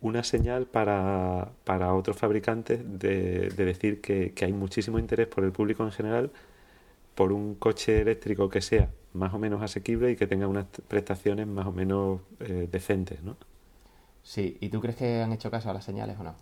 una 0.00 0.24
señal 0.24 0.66
para, 0.66 1.50
para 1.64 1.94
otros 1.94 2.16
fabricantes 2.16 2.80
de, 2.84 3.50
decir 3.50 4.00
que, 4.00 4.32
hay 4.40 4.52
muchísimo 4.52 4.98
interés 4.98 5.26
por 5.26 5.44
el 5.44 5.52
público 5.52 5.84
en 5.84 5.92
general 5.92 6.30
por 7.14 7.32
un 7.32 7.54
coche 7.54 8.00
eléctrico 8.00 8.48
que 8.48 8.62
sea 8.62 8.90
más 9.12 9.34
o 9.34 9.38
menos 9.38 9.62
asequible 9.62 10.12
y 10.12 10.16
que 10.16 10.26
tenga 10.26 10.46
unas 10.46 10.66
prestaciones 10.88 11.46
más 11.46 11.66
o 11.66 11.72
menos 11.72 12.20
eh, 12.40 12.68
decentes, 12.70 13.22
¿no? 13.22 13.36
Sí, 14.22 14.56
¿y 14.60 14.68
tú 14.68 14.80
crees 14.80 14.96
que 14.96 15.20
han 15.20 15.32
hecho 15.32 15.50
caso 15.50 15.70
a 15.70 15.74
las 15.74 15.84
señales 15.84 16.18
o 16.18 16.22
no? 16.22 16.34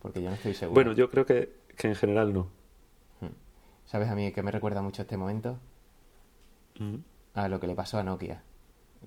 Porque 0.00 0.22
yo 0.22 0.28
no 0.28 0.34
estoy 0.34 0.54
seguro. 0.54 0.74
Bueno, 0.74 0.92
yo 0.92 1.10
creo 1.10 1.24
que, 1.24 1.52
en 1.78 1.94
general 1.94 2.32
no. 2.32 2.48
Hmm. 3.20 3.28
¿Sabes 3.86 4.08
a 4.08 4.14
mí 4.14 4.32
que 4.32 4.42
me 4.42 4.50
recuerda 4.50 4.82
mucho 4.82 5.02
este 5.02 5.16
momento? 5.16 5.58
Mm. 6.78 6.96
A 7.34 7.48
lo 7.48 7.60
que 7.60 7.66
le 7.66 7.74
pasó 7.74 7.98
a 7.98 8.02
Nokia, 8.02 8.42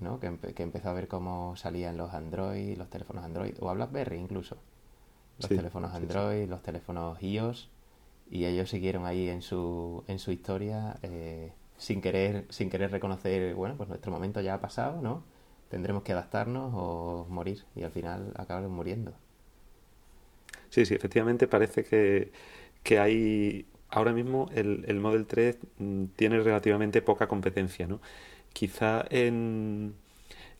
¿no? 0.00 0.20
Que, 0.20 0.26
empezó 0.62 0.88
a 0.88 0.92
ver 0.92 1.08
cómo 1.08 1.56
salían 1.56 1.96
los 1.96 2.12
Android, 2.14 2.76
los 2.76 2.88
teléfonos 2.90 3.24
Android, 3.24 3.54
o 3.60 3.70
a 3.70 3.74
BlackBerry 3.74 4.16
incluso. 4.16 4.56
Los 5.38 5.48
teléfonos 5.48 5.94
Android, 5.94 6.48
los 6.48 6.62
teléfonos 6.62 7.20
iOS, 7.22 7.70
y 8.30 8.44
ellos 8.44 8.70
siguieron 8.70 9.06
ahí 9.06 9.28
en 9.28 9.42
su, 9.42 10.04
en 10.06 10.18
su 10.18 10.30
historia 10.30 10.96
eh, 11.02 11.52
sin, 11.76 12.00
querer, 12.00 12.46
sin 12.48 12.70
querer 12.70 12.90
reconocer, 12.90 13.54
bueno, 13.54 13.76
pues 13.76 13.88
nuestro 13.88 14.12
momento 14.12 14.40
ya 14.40 14.54
ha 14.54 14.60
pasado, 14.60 15.00
¿no? 15.02 15.24
Tendremos 15.68 16.02
que 16.02 16.12
adaptarnos 16.12 16.72
o 16.74 17.26
morir, 17.28 17.64
y 17.74 17.82
al 17.82 17.90
final 17.90 18.32
acabaron 18.36 18.72
muriendo. 18.72 19.12
Sí, 20.68 20.86
sí, 20.86 20.94
efectivamente 20.94 21.48
parece 21.48 21.84
que, 21.84 22.32
que 22.82 22.98
hay 22.98 23.66
ahora 23.90 24.12
mismo 24.12 24.48
el, 24.54 24.84
el 24.88 25.00
Model 25.00 25.26
3 25.26 25.58
mm, 25.78 26.04
tiene 26.16 26.40
relativamente 26.40 27.02
poca 27.02 27.28
competencia, 27.28 27.86
¿no? 27.86 28.00
Quizá 28.52 29.04
en 29.10 29.94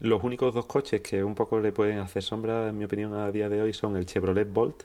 los 0.00 0.22
únicos 0.24 0.55
dos 0.55 0.66
coches 0.66 1.00
que 1.00 1.22
un 1.22 1.35
poco 1.35 1.61
le 1.61 1.72
pueden 1.72 1.98
hacer 1.98 2.22
sombra, 2.22 2.68
en 2.68 2.78
mi 2.78 2.85
opinión, 2.85 3.14
a 3.14 3.31
día 3.31 3.48
de 3.48 3.62
hoy 3.62 3.72
son 3.72 3.96
el 3.96 4.07
Chevrolet 4.07 4.52
Bolt, 4.52 4.83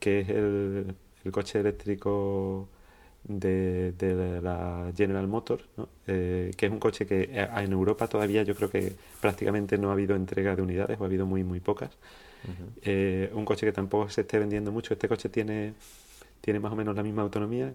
que 0.00 0.20
es 0.20 0.28
el, 0.30 0.94
coche 1.30 1.60
eléctrico 1.60 2.68
de, 3.24 3.92
de, 3.92 4.40
la 4.40 4.90
General 4.96 5.28
Motors, 5.28 5.64
¿no? 5.76 5.88
Eh, 6.06 6.52
que 6.56 6.66
es 6.66 6.72
un 6.72 6.78
coche 6.78 7.06
que 7.06 7.28
eh, 7.30 7.48
en 7.56 7.72
Europa 7.72 8.08
todavía 8.08 8.42
yo 8.44 8.54
creo 8.54 8.70
que 8.70 8.94
prácticamente 9.20 9.76
no 9.76 9.90
ha 9.90 9.92
habido 9.92 10.16
entrega 10.16 10.56
de 10.56 10.62
unidades 10.62 10.98
o 10.98 11.04
ha 11.04 11.06
habido 11.06 11.26
muy, 11.26 11.44
muy 11.44 11.60
pocas. 11.60 11.90
Eh, 12.82 13.30
un 13.34 13.44
coche 13.44 13.66
que 13.66 13.72
tampoco 13.72 14.08
se 14.08 14.22
esté 14.22 14.38
vendiendo 14.38 14.72
mucho. 14.72 14.94
Este 14.94 15.08
coche 15.08 15.28
tiene, 15.28 15.74
tiene 16.40 16.60
más 16.60 16.72
o 16.72 16.76
menos 16.76 16.96
la 16.96 17.02
misma 17.02 17.22
autonomía. 17.22 17.72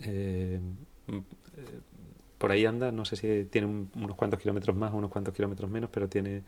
Eh, 0.00 0.60
por 2.42 2.50
ahí 2.50 2.66
anda, 2.66 2.90
no 2.90 3.04
sé 3.04 3.14
si 3.14 3.44
tiene 3.44 3.68
unos 3.94 4.16
cuantos 4.16 4.40
kilómetros 4.40 4.74
más 4.74 4.92
o 4.92 4.96
unos 4.96 5.12
cuantos 5.12 5.32
kilómetros 5.32 5.70
menos, 5.70 5.90
pero 5.92 6.08
tiene, 6.08 6.42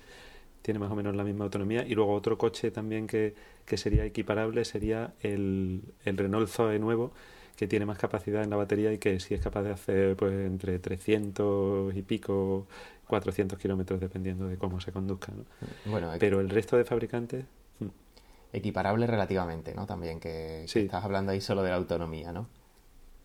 tiene 0.60 0.80
más 0.80 0.90
o 0.90 0.96
menos 0.96 1.14
la 1.14 1.22
misma 1.22 1.44
autonomía. 1.44 1.86
Y 1.86 1.94
luego 1.94 2.14
otro 2.14 2.36
coche 2.36 2.72
también 2.72 3.06
que, 3.06 3.36
que 3.64 3.76
sería 3.76 4.04
equiparable 4.04 4.64
sería 4.64 5.14
el, 5.20 5.82
el 6.04 6.16
Renault 6.16 6.48
Zoe 6.48 6.80
nuevo, 6.80 7.12
que 7.54 7.68
tiene 7.68 7.86
más 7.86 7.96
capacidad 7.96 8.42
en 8.42 8.50
la 8.50 8.56
batería 8.56 8.92
y 8.92 8.98
que 8.98 9.20
sí 9.20 9.34
es 9.34 9.40
capaz 9.40 9.62
de 9.62 9.70
hacer 9.70 10.16
pues 10.16 10.32
entre 10.32 10.80
300 10.80 11.94
y 11.94 12.02
pico 12.02 12.66
400 13.06 13.56
kilómetros 13.56 14.00
dependiendo 14.00 14.48
de 14.48 14.58
cómo 14.58 14.80
se 14.80 14.90
conduzca. 14.90 15.30
¿no? 15.30 15.44
Bueno, 15.92 16.10
Pero 16.18 16.40
el 16.40 16.50
resto 16.50 16.76
de 16.76 16.84
fabricantes... 16.84 17.44
Hmm. 17.78 17.90
Equiparable 18.52 19.06
relativamente, 19.06 19.74
¿no? 19.76 19.86
También 19.86 20.18
que, 20.18 20.64
estás 20.64 21.04
hablando 21.04 21.30
ahí 21.30 21.40
solo 21.40 21.62
de 21.62 21.70
la 21.70 21.76
autonomía, 21.76 22.32
¿no? 22.32 22.48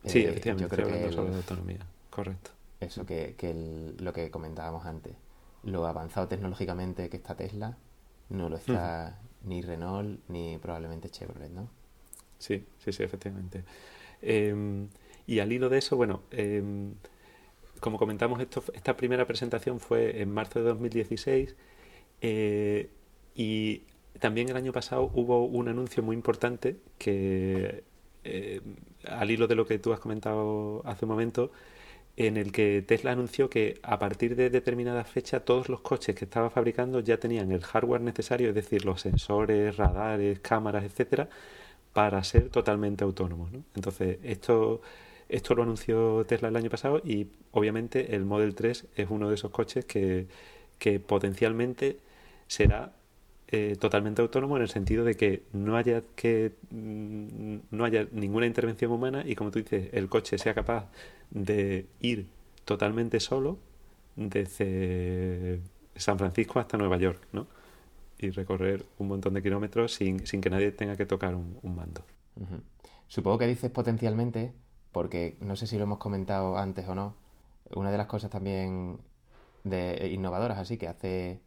Sí, 0.06 0.20
eh, 0.20 0.30
efectivamente, 0.30 0.70
yo 0.70 0.84
creo 0.84 0.88
que 0.88 1.12
solo 1.12 1.32
de 1.32 1.38
autonomía, 1.38 1.80
correcto. 2.12 2.52
Eso, 2.80 3.06
que, 3.06 3.36
lo 4.00 4.14
que 4.14 4.32
comentábamos 4.32 4.86
antes, 4.86 5.16
lo 5.64 5.86
avanzado 5.86 6.28
tecnológicamente 6.28 7.10
que 7.10 7.18
está 7.18 7.36
Tesla, 7.36 7.78
no 8.30 8.50
lo 8.50 8.56
está 8.56 9.20
ni 9.44 9.62
Renault 9.62 10.20
ni 10.30 10.58
probablemente 10.58 11.10
Chevrolet, 11.10 11.52
¿no? 11.52 11.70
Sí, 12.38 12.66
sí, 12.78 12.94
sí, 12.94 13.04
efectivamente. 13.04 13.66
Em, 14.22 14.88
y 15.28 15.40
al 15.40 15.52
hilo 15.52 15.70
de 15.70 15.78
eso, 15.78 15.98
bueno, 15.98 16.22
eh, 16.32 16.64
como 17.80 17.98
comentamos, 17.98 18.40
esto, 18.40 18.64
esta 18.74 18.96
primera 18.96 19.26
presentación 19.26 19.80
fue 19.80 20.22
en 20.22 20.32
marzo 20.32 20.60
de 20.60 20.66
2016 20.66 21.56
eh, 22.22 22.90
y 23.36 23.84
también 24.20 24.50
el 24.50 24.58
año 24.58 24.72
pasado 24.72 25.10
hubo 25.14 25.46
un 25.46 25.68
anuncio 25.70 26.04
muy 26.04 26.16
importante 26.16 26.78
que, 26.98 27.84
eh, 28.24 28.62
al 29.08 29.32
hilo 29.32 29.48
de 29.48 29.56
lo 29.56 29.66
que 29.66 29.80
tú 29.80 29.94
has 29.94 30.00
comentado 30.00 30.82
hace 30.86 31.06
un 31.06 31.12
momento, 31.12 31.52
en 32.28 32.38
el 32.38 32.52
que 32.52 32.84
Tesla 32.86 33.12
anunció 33.14 33.50
que 33.50 33.80
a 33.84 33.98
partir 34.00 34.36
de 34.36 34.50
determinada 34.50 35.04
fecha 35.06 35.42
todos 35.42 35.70
los 35.70 35.82
coches 35.82 36.16
que 36.16 36.26
estaba 36.26 36.50
fabricando 36.50 37.00
ya 37.00 37.18
tenían 37.18 37.52
el 37.52 37.64
hardware 37.64 38.02
necesario, 38.02 38.50
es 38.50 38.56
decir, 38.56 38.86
los 38.86 39.02
sensores, 39.02 39.78
radares, 39.78 40.40
cámaras, 40.40 40.84
etcétera, 40.84 41.30
para 41.94 42.24
ser 42.24 42.50
totalmente 42.50 43.04
autónomos. 43.04 43.52
Entonces, 43.76 44.20
esto 44.24 44.82
esto 45.30 45.54
lo 45.54 45.64
anunció 45.64 46.26
Tesla 46.26 46.50
el 46.50 46.56
año 46.56 46.72
pasado 46.72 47.02
y 47.06 47.28
obviamente 47.52 48.16
el 48.16 48.26
Model 48.26 48.56
3 48.56 48.88
es 48.96 49.08
uno 49.10 49.30
de 49.30 49.36
esos 49.36 49.52
coches 49.52 49.86
que, 49.86 50.28
potencialmente 51.08 52.00
será 52.48 52.94
eh, 53.52 53.76
totalmente 53.80 54.22
autónomo 54.22 54.58
en 54.58 54.62
el 54.62 54.70
sentido 54.70 55.04
de 55.04 55.16
que 55.16 55.42
no 55.54 55.76
haya 55.76 56.04
que 56.16 56.54
mm, 56.70 57.58
no 57.72 57.84
haya 57.84 58.08
ninguna 58.12 58.46
intervención 58.46 58.92
humana 58.92 59.24
y 59.26 59.34
como 59.34 59.50
tú 59.50 59.58
dices 59.58 59.90
el 59.94 60.08
coche 60.08 60.38
sea 60.38 60.54
capaz 60.54 60.88
de 61.32 61.88
ir 62.00 62.28
totalmente 62.64 63.20
solo 63.20 63.58
desde 64.16 65.62
San 65.96 66.20
Francisco 66.20 66.60
hasta 66.60 66.78
Nueva 66.78 66.98
York, 66.98 67.28
¿no? 67.32 67.48
Y 68.20 68.30
recorrer 68.30 68.86
un 69.00 69.08
montón 69.08 69.34
de 69.34 69.42
kilómetros 69.42 69.96
sin, 69.96 70.28
sin 70.28 70.42
que 70.42 70.52
nadie 70.52 70.72
tenga 70.72 70.96
que 70.96 71.08
tocar 71.08 71.34
un, 71.34 71.58
mando. 71.64 72.04
Supongo 73.08 73.40
que 73.40 73.48
dices 73.48 73.72
potencialmente 73.72 74.54
porque 74.92 75.38
no 75.42 75.56
sé 75.56 75.66
si 75.66 75.78
lo 75.78 75.86
hemos 75.86 75.98
comentado 75.98 76.56
antes 76.56 76.88
o 76.88 76.94
no, 76.94 77.16
una 77.72 77.90
de 77.90 77.98
las 77.98 78.06
cosas 78.06 78.30
también 78.30 79.00
de 79.64 80.10
innovadoras 80.14 80.60
así 80.60 80.78
que 80.78 80.88
hace 80.88 81.40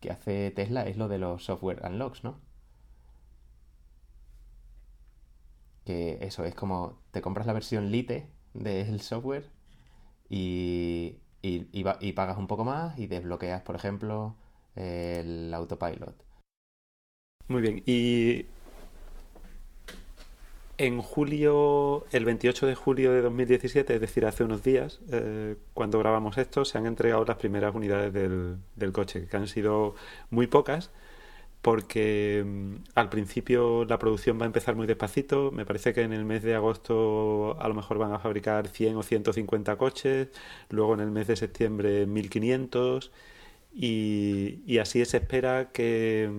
que 0.00 0.10
hace 0.10 0.50
Tesla 0.50 0.82
es 0.86 0.96
lo 0.96 1.08
de 1.08 1.18
los 1.18 1.44
software 1.44 1.82
unlocks, 1.84 2.24
¿no? 2.24 2.40
Que 5.84 6.18
eso 6.20 6.44
es 6.44 6.54
como 6.54 6.98
te 7.12 7.22
compras 7.22 7.46
la 7.46 7.52
versión 7.52 7.90
Lite 7.90 8.28
del 8.54 9.00
software 9.00 9.50
y, 10.30 11.18
y, 11.42 11.66
y 11.72 12.12
pagas 12.14 12.38
un 12.38 12.46
poco 12.48 12.64
más 12.64 12.98
y 12.98 13.06
desbloqueas, 13.08 13.62
por 13.62 13.76
ejemplo, 13.76 14.36
el 14.76 15.52
autopilot. 15.54 16.24
Muy 17.48 17.62
bien, 17.62 17.82
y 17.86 18.46
en 20.78 21.02
julio, 21.02 22.06
el 22.12 22.24
28 22.24 22.66
de 22.66 22.74
julio 22.76 23.12
de 23.12 23.20
2017, 23.22 23.94
es 23.96 24.00
decir, 24.00 24.24
hace 24.24 24.44
unos 24.44 24.62
días, 24.62 25.00
eh, 25.10 25.56
cuando 25.74 25.98
grabamos 25.98 26.38
esto, 26.38 26.64
se 26.64 26.78
han 26.78 26.86
entregado 26.86 27.24
las 27.24 27.36
primeras 27.36 27.74
unidades 27.74 28.12
del, 28.12 28.92
coche, 28.92 29.26
que 29.26 29.36
han 29.36 29.48
sido 29.48 29.96
muy 30.30 30.46
pocas, 30.46 30.90
porque 31.62 32.44
mm, 32.46 32.74
al 32.94 33.08
principio 33.10 33.84
la 33.86 33.98
producción 33.98 34.38
va 34.40 34.44
a 34.44 34.46
empezar 34.46 34.76
muy 34.76 34.86
despacito. 34.86 35.50
Me 35.50 35.66
parece 35.66 35.92
que 35.92 36.02
en 36.02 36.12
el 36.12 36.24
mes 36.24 36.42
de 36.44 36.54
agosto 36.54 37.60
a 37.60 37.68
lo 37.68 37.74
mejor 37.74 37.98
van 37.98 38.12
a 38.12 38.20
fabricar 38.20 38.68
100 38.68 38.96
o 38.96 39.02
150 39.02 39.76
coches, 39.76 40.28
luego 40.70 40.94
en 40.94 41.00
el 41.00 41.10
mes 41.10 41.26
de 41.26 41.36
septiembre 41.36 42.06
1500, 42.06 43.10
y, 43.74 44.60
y 44.66 44.78
así 44.78 45.04
se 45.04 45.18
espera 45.18 45.70
que, 45.72 46.30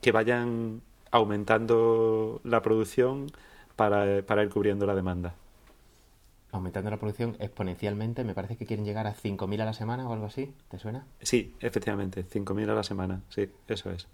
que 0.00 0.12
vayan 0.12 0.82
aumentando 1.14 2.40
la 2.42 2.60
producción 2.60 3.30
para, 3.76 4.22
para 4.22 4.42
ir 4.42 4.50
cubriendo 4.50 4.84
la 4.84 4.96
demanda. 4.96 5.34
Aumentando 6.50 6.90
la 6.90 6.96
producción 6.96 7.36
exponencialmente, 7.38 8.24
me 8.24 8.34
parece 8.34 8.56
que 8.56 8.66
quieren 8.66 8.84
llegar 8.84 9.06
a 9.06 9.14
5.000 9.14 9.60
a 9.60 9.64
la 9.64 9.74
semana 9.74 10.08
o 10.08 10.12
algo 10.12 10.26
así, 10.26 10.52
¿te 10.68 10.78
suena? 10.80 11.06
Sí, 11.22 11.54
efectivamente, 11.60 12.24
5.000 12.26 12.68
a 12.68 12.74
la 12.74 12.82
semana, 12.82 13.22
sí, 13.28 13.48
eso 13.68 13.92
es. 13.92 14.08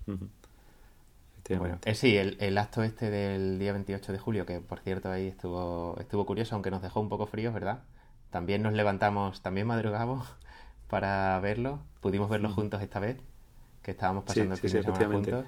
Bueno, 1.49 1.79
eh, 1.85 1.95
sí, 1.95 2.19
el, 2.19 2.37
el, 2.39 2.59
acto 2.59 2.83
este 2.83 3.11
del 3.11 3.59
día 3.59 3.73
28 3.73 4.13
de 4.13 4.19
julio, 4.19 4.47
que 4.47 4.61
por 4.61 4.81
cierto 4.81 5.11
ahí 5.11 5.27
estuvo, 5.27 5.97
estuvo 5.99 6.27
curioso, 6.27 6.55
aunque 6.55 6.71
nos 6.71 6.83
dejó 6.83 7.01
un 7.01 7.09
poco 7.09 7.27
fríos, 7.27 7.53
¿verdad? 7.55 7.81
También 8.29 8.63
nos 8.63 8.75
levantamos, 8.75 9.41
también 9.41 9.67
madrugamos 9.67 10.29
para 10.91 11.41
verlo, 11.41 11.81
pudimos 12.01 12.29
verlo 12.29 12.51
juntos 12.51 12.83
esta 12.83 13.01
vez, 13.01 13.17
que 13.83 13.93
estábamos 13.93 14.25
pasando 14.25 14.55
el 14.55 14.61
fin 14.61 14.71
de 14.71 14.83
semana 14.83 15.07
juntos. 15.09 15.45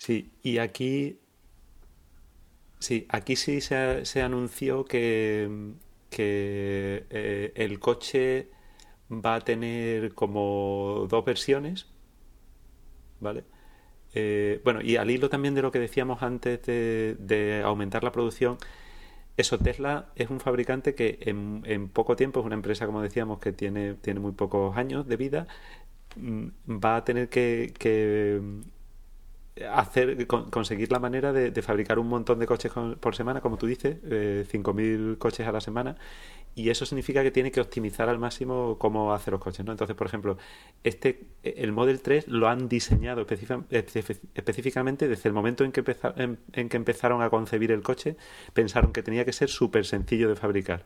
Sí, 0.00 0.32
y 0.42 0.58
aquí. 0.58 1.20
Sí, 2.78 3.06
aquí 3.10 3.36
sí 3.36 3.60
se, 3.60 4.22
anunció 4.22 4.84
que, 4.86 5.74
que 6.10 7.06
eh, 7.10 7.52
el 7.54 7.78
coche 7.78 8.48
va 9.10 9.36
a 9.36 9.40
tener 9.42 10.14
como 10.14 11.06
dos 11.08 11.24
versiones. 11.24 11.86
¿Vale? 13.20 13.44
Eh, 14.14 14.60
bueno, 14.64 14.80
y 14.82 14.96
al 14.96 15.10
hilo 15.10 15.28
también 15.30 15.54
de 15.54 15.62
lo 15.62 15.72
que 15.72 15.78
decíamos 15.80 16.22
antes 16.22 16.62
de, 16.66 17.62
aumentar 17.64 18.04
la 18.04 18.12
producción, 18.12 18.58
eso, 19.36 19.58
Tesla 19.58 20.12
es 20.16 20.30
un 20.30 20.40
fabricante 20.40 20.94
que 20.94 21.18
en, 21.22 21.88
poco 21.90 22.16
tiempo, 22.16 22.40
es 22.40 22.46
una 22.46 22.56
empresa, 22.56 22.86
como 22.86 23.02
decíamos, 23.02 23.40
que 23.40 23.52
tiene, 23.52 23.94
tiene 23.94 24.20
muy 24.20 24.32
pocos 24.32 24.76
años 24.76 25.06
de 25.08 25.16
vida, 25.16 25.46
mm, 26.16 26.48
va 26.84 26.96
a 26.96 27.04
tener 27.04 27.28
que 27.28 27.72
hacer 29.72 30.26
conseguir 30.26 30.90
la 30.92 30.98
manera 30.98 31.32
de, 31.32 31.62
fabricar 31.62 31.98
un 31.98 32.08
montón 32.08 32.38
de 32.38 32.46
coches 32.46 32.72
por 33.00 33.14
semana, 33.14 33.40
como 33.40 33.56
tú 33.56 33.66
dices, 33.66 33.98
eh, 34.04 34.46
5.000 34.50 35.18
coches 35.18 35.46
a 35.46 35.52
la 35.52 35.60
semana, 35.60 35.96
y 36.54 36.70
eso 36.70 36.84
significa 36.84 37.22
que 37.22 37.30
tiene 37.30 37.50
que 37.50 37.60
optimizar 37.60 38.08
al 38.08 38.18
máximo 38.18 38.76
cómo 38.78 39.12
hacer 39.14 39.32
los 39.32 39.40
coches, 39.40 39.64
¿no? 39.64 39.72
Entonces, 39.72 39.96
por 39.96 40.06
ejemplo, 40.06 40.36
este 40.82 41.26
el 41.42 41.72
Model 41.72 42.00
3 42.00 42.28
lo 42.28 42.48
han 42.48 42.68
diseñado 42.68 43.24
específicamente 43.30 45.08
desde 45.08 45.28
el 45.28 45.32
momento 45.32 45.64
en 45.64 45.72
que, 45.72 45.84
en 46.52 46.68
que 46.68 46.76
empezaron 46.76 47.22
a 47.22 47.30
concebir 47.30 47.70
el 47.70 47.82
coche, 47.82 48.16
pensaron 48.52 48.92
que 48.92 49.02
tenía 49.02 49.24
que 49.24 49.32
ser 49.32 49.48
súper 49.48 49.86
sencillo 49.86 50.28
de 50.28 50.36
fabricar. 50.36 50.84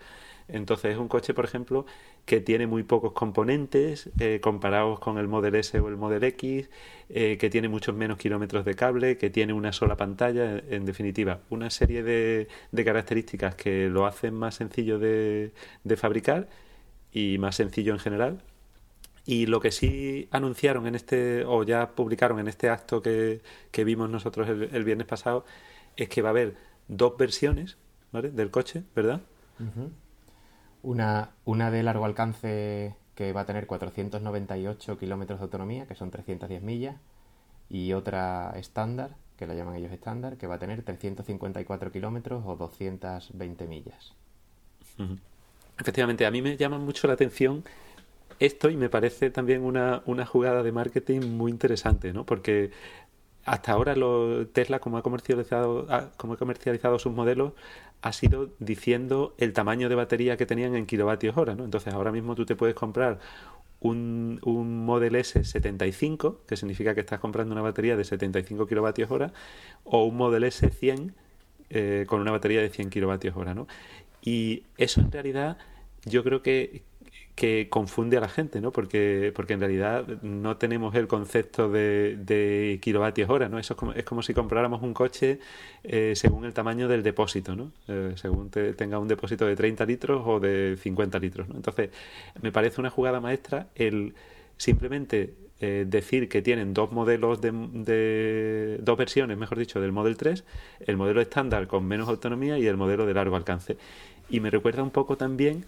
Entonces 0.48 0.92
es 0.92 0.98
un 0.98 1.08
coche, 1.08 1.32
por 1.32 1.44
ejemplo, 1.44 1.86
que 2.26 2.40
tiene 2.40 2.66
muy 2.66 2.82
pocos 2.82 3.12
componentes 3.12 4.10
eh, 4.18 4.40
comparados 4.42 5.00
con 5.00 5.18
el 5.18 5.26
Model 5.26 5.54
S 5.54 5.78
o 5.78 5.88
el 5.88 5.96
Model 5.96 6.22
X, 6.24 6.68
eh, 7.08 7.38
que 7.38 7.50
tiene 7.50 7.68
muchos 7.68 7.94
menos 7.94 8.18
kilómetros 8.18 8.64
de 8.64 8.74
cable, 8.74 9.16
que 9.16 9.30
tiene 9.30 9.52
una 9.52 9.72
sola 9.72 9.96
pantalla, 9.96 10.58
en 10.68 10.84
definitiva, 10.84 11.40
una 11.50 11.70
serie 11.70 12.02
de, 12.02 12.48
características 12.84 13.54
que 13.54 13.88
lo 13.88 14.06
hacen 14.06 14.34
más 14.34 14.56
sencillo 14.56 14.98
de, 14.98 15.52
fabricar 15.96 16.48
y 17.12 17.38
más 17.38 17.56
sencillo 17.56 17.92
en 17.94 17.98
general. 17.98 18.42
Y 19.26 19.46
lo 19.46 19.60
que 19.60 19.72
sí 19.72 20.28
anunciaron 20.30 20.86
en 20.86 20.94
este, 20.94 21.44
o 21.46 21.62
ya 21.62 21.92
publicaron 21.92 22.38
en 22.38 22.48
este 22.48 22.68
acto 22.68 23.00
que, 23.00 23.40
vimos 23.72 24.10
nosotros 24.10 24.48
el, 24.48 24.84
viernes 24.84 25.06
pasado, 25.06 25.46
es 25.96 26.10
que 26.10 26.20
va 26.20 26.28
a 26.28 26.32
haber 26.32 26.56
dos 26.88 27.16
versiones 27.16 27.78
del 28.12 28.50
coche, 28.50 28.82
¿verdad? 28.94 29.22
Una, 30.84 31.30
una 31.44 31.72
de 31.72 31.82
largo 31.82 32.04
alcance 32.04 32.94
que 33.16 33.32
va 33.32 33.40
a 33.40 33.46
tener 33.46 33.66
498 33.66 34.98
kilómetros 34.98 35.40
de 35.40 35.44
autonomía, 35.44 35.86
que 35.86 35.94
son 35.96 36.10
310 36.10 36.62
millas, 36.62 36.96
y 37.68 37.92
otra 37.92 38.52
estándar, 38.56 39.16
que 39.36 39.46
la 39.46 39.54
llaman 39.54 39.76
ellos 39.76 39.92
estándar, 39.92 40.36
que 40.36 40.46
va 40.46 40.56
a 40.56 40.58
tener 40.58 40.82
354 40.82 41.90
kilómetros 41.90 42.44
o 42.46 42.56
220 42.56 43.66
millas. 43.66 44.14
Efectivamente, 45.78 46.26
a 46.26 46.30
mí 46.30 46.40
me 46.42 46.56
llama 46.56 46.78
mucho 46.78 47.06
la 47.08 47.14
atención 47.14 47.64
esto 48.38 48.70
y 48.70 48.76
me 48.76 48.88
parece 48.88 49.30
también 49.30 49.62
una, 49.62 50.02
una 50.06 50.26
jugada 50.26 50.62
de 50.62 50.72
marketing 50.72 51.20
muy 51.20 51.50
interesante, 51.50 52.12
¿no? 52.12 52.24
Porque 52.24 52.70
hasta 53.44 53.72
ahora 53.72 53.94
lo, 53.94 54.46
Tesla, 54.48 54.78
como 54.78 54.98
ha 54.98 55.02
comercializado, 55.02 55.86
como 56.16 56.34
ha 56.34 56.36
comercializado 56.36 56.98
sus 56.98 57.12
modelos, 57.12 57.52
ha 58.04 58.12
sido 58.12 58.50
diciendo 58.58 59.34
el 59.38 59.54
tamaño 59.54 59.88
de 59.88 59.94
batería 59.94 60.36
que 60.36 60.44
tenían 60.44 60.76
en 60.76 60.84
kilovatios 60.84 61.38
hora, 61.38 61.54
¿no? 61.54 61.64
Entonces 61.64 61.94
ahora 61.94 62.12
mismo 62.12 62.34
tú 62.34 62.44
te 62.44 62.54
puedes 62.54 62.74
comprar 62.74 63.18
un, 63.80 64.40
un 64.42 64.84
Model 64.84 65.14
S 65.16 65.42
75, 65.42 66.42
que 66.46 66.58
significa 66.58 66.94
que 66.94 67.00
estás 67.00 67.18
comprando 67.18 67.54
una 67.54 67.62
batería 67.62 67.96
de 67.96 68.04
75 68.04 68.66
kilovatios 68.66 69.10
hora, 69.10 69.32
o 69.84 70.04
un 70.04 70.18
Model 70.18 70.44
S 70.44 70.68
100 70.68 71.14
eh, 71.70 72.04
con 72.06 72.20
una 72.20 72.30
batería 72.30 72.60
de 72.60 72.68
100 72.68 72.90
kilovatios 72.90 73.38
hora, 73.38 73.54
¿no? 73.54 73.66
Y 74.20 74.64
eso 74.76 75.00
en 75.00 75.10
realidad 75.10 75.56
yo 76.04 76.22
creo 76.24 76.42
que, 76.42 76.82
que 77.34 77.68
confunde 77.68 78.16
a 78.16 78.20
la 78.20 78.28
gente, 78.28 78.60
¿no? 78.60 78.70
Porque, 78.70 79.32
porque 79.34 79.54
en 79.54 79.60
realidad 79.60 80.06
no 80.22 80.56
tenemos 80.56 80.94
el 80.94 81.08
concepto 81.08 81.68
de, 81.68 82.16
de 82.16 82.78
kilovatios 82.80 83.28
hora, 83.28 83.48
¿no? 83.48 83.58
Eso 83.58 83.74
es 83.74 83.78
como, 83.78 83.92
es 83.92 84.04
como 84.04 84.22
si 84.22 84.34
compráramos 84.34 84.82
un 84.82 84.94
coche 84.94 85.40
eh, 85.82 86.12
según 86.14 86.44
el 86.44 86.54
tamaño 86.54 86.86
del 86.86 87.02
depósito, 87.02 87.56
¿no? 87.56 87.72
Eh, 87.88 88.12
según 88.16 88.50
tenga 88.50 88.98
un 89.00 89.08
depósito 89.08 89.46
de 89.46 89.56
30 89.56 89.84
litros 89.84 90.22
o 90.24 90.38
de 90.38 90.76
50 90.80 91.18
litros, 91.18 91.48
¿no? 91.48 91.56
Entonces, 91.56 91.90
me 92.40 92.52
parece 92.52 92.80
una 92.80 92.90
jugada 92.90 93.20
maestra 93.20 93.66
el 93.74 94.14
simplemente 94.56 95.34
eh, 95.60 95.86
decir 95.88 96.28
que 96.28 96.40
tienen 96.40 96.72
dos 96.72 96.92
modelos 96.92 97.40
de, 97.40 97.50
de, 97.50 98.78
dos 98.80 98.96
versiones, 98.96 99.36
mejor 99.36 99.58
dicho, 99.58 99.80
del 99.80 99.90
Model 99.90 100.16
3, 100.16 100.44
el 100.86 100.96
modelo 100.96 101.20
estándar 101.20 101.66
con 101.66 101.84
menos 101.84 102.08
autonomía 102.08 102.58
y 102.58 102.66
el 102.66 102.76
modelo 102.76 103.06
de 103.06 103.14
largo 103.14 103.34
alcance. 103.34 103.76
Y 104.30 104.38
me 104.38 104.50
recuerda 104.50 104.82
un 104.82 104.90
poco 104.90 105.16
también 105.16 105.64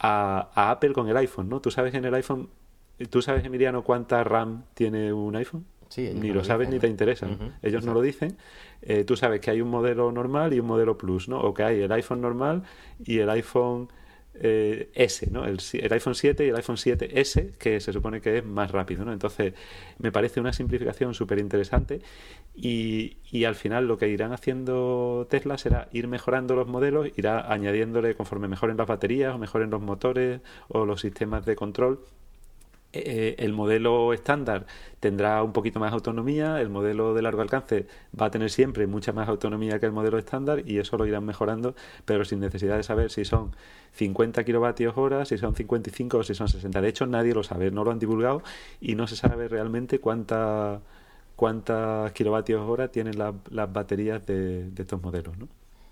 a, 0.00 0.70
Apple 0.70 0.92
con 0.92 1.08
el 1.08 1.16
iPhone, 1.16 1.48
¿no? 1.48 1.60
Tú 1.60 1.70
sabes 1.70 1.94
en 1.94 2.04
el 2.04 2.14
iPhone, 2.14 2.48
tú 3.10 3.22
sabes, 3.22 3.44
Emiliano, 3.44 3.84
cuánta 3.84 4.24
RAM 4.24 4.64
tiene 4.74 5.12
un 5.12 5.36
iPhone. 5.36 5.66
Sí, 5.88 6.12
ni 6.14 6.30
lo, 6.30 6.44
sabes 6.44 6.68
ni 6.68 6.78
te 6.78 6.86
interesa. 6.86 7.26
Ellos 7.62 7.84
no 7.84 7.92
lo 7.92 8.00
dicen. 8.00 8.36
Eh, 8.80 9.02
tú 9.02 9.16
sabes 9.16 9.40
que 9.40 9.50
hay 9.50 9.60
un 9.60 9.68
modelo 9.68 10.12
normal 10.12 10.54
y 10.54 10.60
un 10.60 10.66
modelo 10.66 10.96
Plus, 10.96 11.28
¿no? 11.28 11.40
O 11.40 11.52
que 11.52 11.64
hay 11.64 11.80
el 11.80 11.90
iPhone 11.90 12.20
normal 12.20 12.62
y 13.04 13.18
el 13.18 13.28
iPhone 13.28 13.88
eh, 14.34 14.90
S, 14.94 15.28
¿no? 15.30 15.44
El, 15.44 15.58
iPhone 15.90 16.14
7 16.14 16.46
y 16.46 16.48
el 16.48 16.56
iPhone 16.56 16.76
7S, 16.76 17.56
que 17.58 17.80
se 17.80 17.92
supone 17.92 18.20
que 18.20 18.38
es 18.38 18.44
más 18.44 18.70
rápido, 18.70 19.04
¿no? 19.04 19.12
Entonces, 19.12 19.54
me 19.98 20.12
parece 20.12 20.40
una 20.40 20.52
simplificación 20.52 21.14
súper 21.14 21.38
interesante 21.38 22.00
y, 22.54 23.18
y, 23.30 23.44
al 23.44 23.54
final 23.54 23.86
lo 23.88 23.98
que 23.98 24.08
irán 24.08 24.32
haciendo 24.32 25.26
Tesla 25.30 25.58
será 25.58 25.88
ir 25.92 26.08
mejorando 26.08 26.54
los 26.54 26.68
modelos, 26.68 27.08
irá 27.16 27.52
añadiéndole 27.52 28.14
conforme 28.14 28.48
mejoren 28.48 28.76
las 28.76 28.86
baterías 28.86 29.34
o 29.34 29.38
mejoren 29.38 29.70
los 29.70 29.80
motores 29.80 30.40
o 30.68 30.86
los 30.86 31.00
sistemas 31.00 31.44
de 31.44 31.56
control 31.56 32.00
eh, 32.92 33.36
el 33.38 33.52
modelo 33.52 34.12
estándar 34.12 34.66
tendrá 34.98 35.44
un 35.44 35.52
poquito 35.52 35.78
más 35.78 35.92
autonomía, 35.92 36.60
el 36.60 36.70
modelo 36.70 37.14
de 37.14 37.22
largo 37.22 37.40
alcance 37.40 37.86
va 38.20 38.26
a 38.26 38.30
tener 38.32 38.50
siempre 38.50 38.86
mucha 38.88 39.12
más 39.12 39.28
autonomía 39.28 39.78
que 39.78 39.86
el 39.86 39.92
modelo 39.92 40.18
estándar 40.18 40.68
y 40.68 40.78
eso 40.78 40.96
lo 40.96 41.06
irán 41.06 41.24
mejorando, 41.24 41.76
pero 42.04 42.24
sin 42.24 42.40
necesidad 42.40 42.76
de 42.76 42.82
saber 42.82 43.10
si 43.12 43.24
son 43.24 43.54
50 43.92 44.42
kilovatios 44.44 44.96
hora, 44.96 45.24
si 45.24 45.38
son 45.38 45.54
55 45.54 46.18
o 46.18 46.22
si 46.24 46.34
son 46.34 46.48
60. 46.48 46.80
De 46.80 46.88
hecho, 46.88 47.06
nadie 47.06 47.32
lo 47.32 47.44
sabe, 47.44 47.70
no 47.70 47.84
lo 47.84 47.92
han 47.92 48.00
divulgado 48.00 48.42
y 48.80 48.96
no 48.96 49.06
se 49.06 49.14
sabe 49.14 49.46
realmente 49.46 50.00
cuánta, 50.00 50.80
cuántas 51.36 52.10
kilovatios 52.12 52.68
hora 52.68 52.88
tienen 52.88 53.18
las 53.18 53.72
baterías 53.72 54.26
de, 54.26 54.68
estos 54.76 55.00
modelos. 55.00 55.38
¿no? 55.38 55.48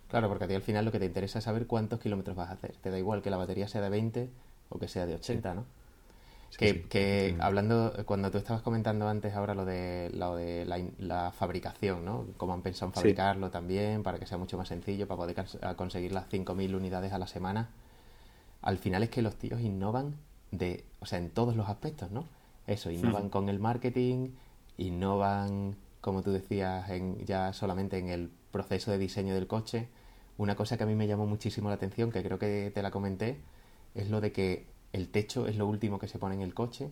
Claro, 0.09 0.29
porque 0.29 0.45
a 0.45 0.49
ti 0.49 0.55
al 0.55 0.63
final 0.63 0.85
lo 0.85 0.91
que 0.91 0.99
te 0.99 1.07
interesa 1.07 1.39
es 1.39 1.45
saber 1.45 1.67
cuántos 1.69 2.01
kilómetros 2.01 2.37
vas 2.37 2.51
a 2.51 2.55
hacer. 2.55 2.75
Te 2.83 2.91
da 2.91 2.99
igual 2.99 3.23
que 3.23 3.31
la 3.31 3.37
batería 3.37 3.69
sea 3.69 3.83
de 3.83 3.91
20 3.91 4.29
o 4.71 4.79
que 4.81 4.89
sea 4.89 5.07
de 5.07 5.15
80, 5.15 5.55
¿no? 5.55 5.65
Que, 6.57 7.37
hablando, 7.41 7.93
cuando 8.07 8.31
tú 8.31 8.39
estabas 8.39 8.63
comentando 8.63 9.09
antes 9.09 9.35
ahora 9.35 9.55
lo 9.55 9.65
de, 9.65 10.11
lo 10.15 10.37
de 10.37 10.65
la, 10.99 11.31
fabricación, 11.33 12.05
¿no? 12.05 12.27
Cómo 12.37 12.55
han 12.55 12.63
pensado 12.63 12.89
en 12.91 12.95
fabricarlo 12.95 13.51
también 13.51 14.03
para 14.03 14.19
que 14.19 14.27
sea 14.27 14.39
mucho 14.39 14.57
más 14.57 14.69
sencillo, 14.69 15.07
para 15.07 15.19
poder 15.19 15.77
conseguir 15.77 16.13
las 16.13 16.29
5.000 16.29 16.75
unidades 16.75 17.13
a 17.13 17.19
la 17.19 17.27
semana. 17.27 17.71
Al 18.63 18.79
final 18.79 19.03
es 19.03 19.11
que 19.11 19.23
los 19.23 19.37
tíos 19.37 19.61
innovan 19.61 20.17
de, 20.51 20.85
o 21.01 21.07
sea, 21.07 21.19
en 21.19 21.31
todos 21.31 21.55
los 21.55 21.69
aspectos, 21.69 22.11
¿no? 22.11 22.25
Eso, 22.67 22.91
innovan 22.91 23.29
con 23.29 23.49
el 23.49 23.61
marketing, 23.61 24.31
innovan, 24.77 25.77
como 26.01 26.23
tú 26.23 26.33
decías, 26.33 26.89
en, 26.91 27.25
ya 27.25 27.53
solamente 27.53 27.99
en 27.99 28.09
el 28.09 28.31
proceso 28.51 28.91
de 28.91 28.99
diseño 28.99 29.35
del 29.35 29.47
coche. 29.47 29.89
Una 30.39 30.55
cosa 30.55 30.77
que 30.77 30.85
a 30.85 30.87
mí 30.87 30.95
me 30.95 31.07
llamó 31.07 31.27
muchísimo 31.27 31.69
la 31.69 31.77
atención, 31.77 32.11
que 32.11 32.23
creo 32.23 32.39
que 32.39 32.71
te 32.75 32.83
la 32.83 32.91
comenté, 32.91 33.39
es 33.95 34.11
lo 34.11 34.21
de 34.21 34.33
que 34.33 34.67
el 34.93 35.09
techo 35.09 35.47
es 35.47 35.57
lo 35.57 35.67
último 35.67 35.99
que 35.99 36.09
se 36.09 36.19
pone 36.19 36.35
en 36.35 36.43
el 36.43 36.55
coche, 36.55 36.91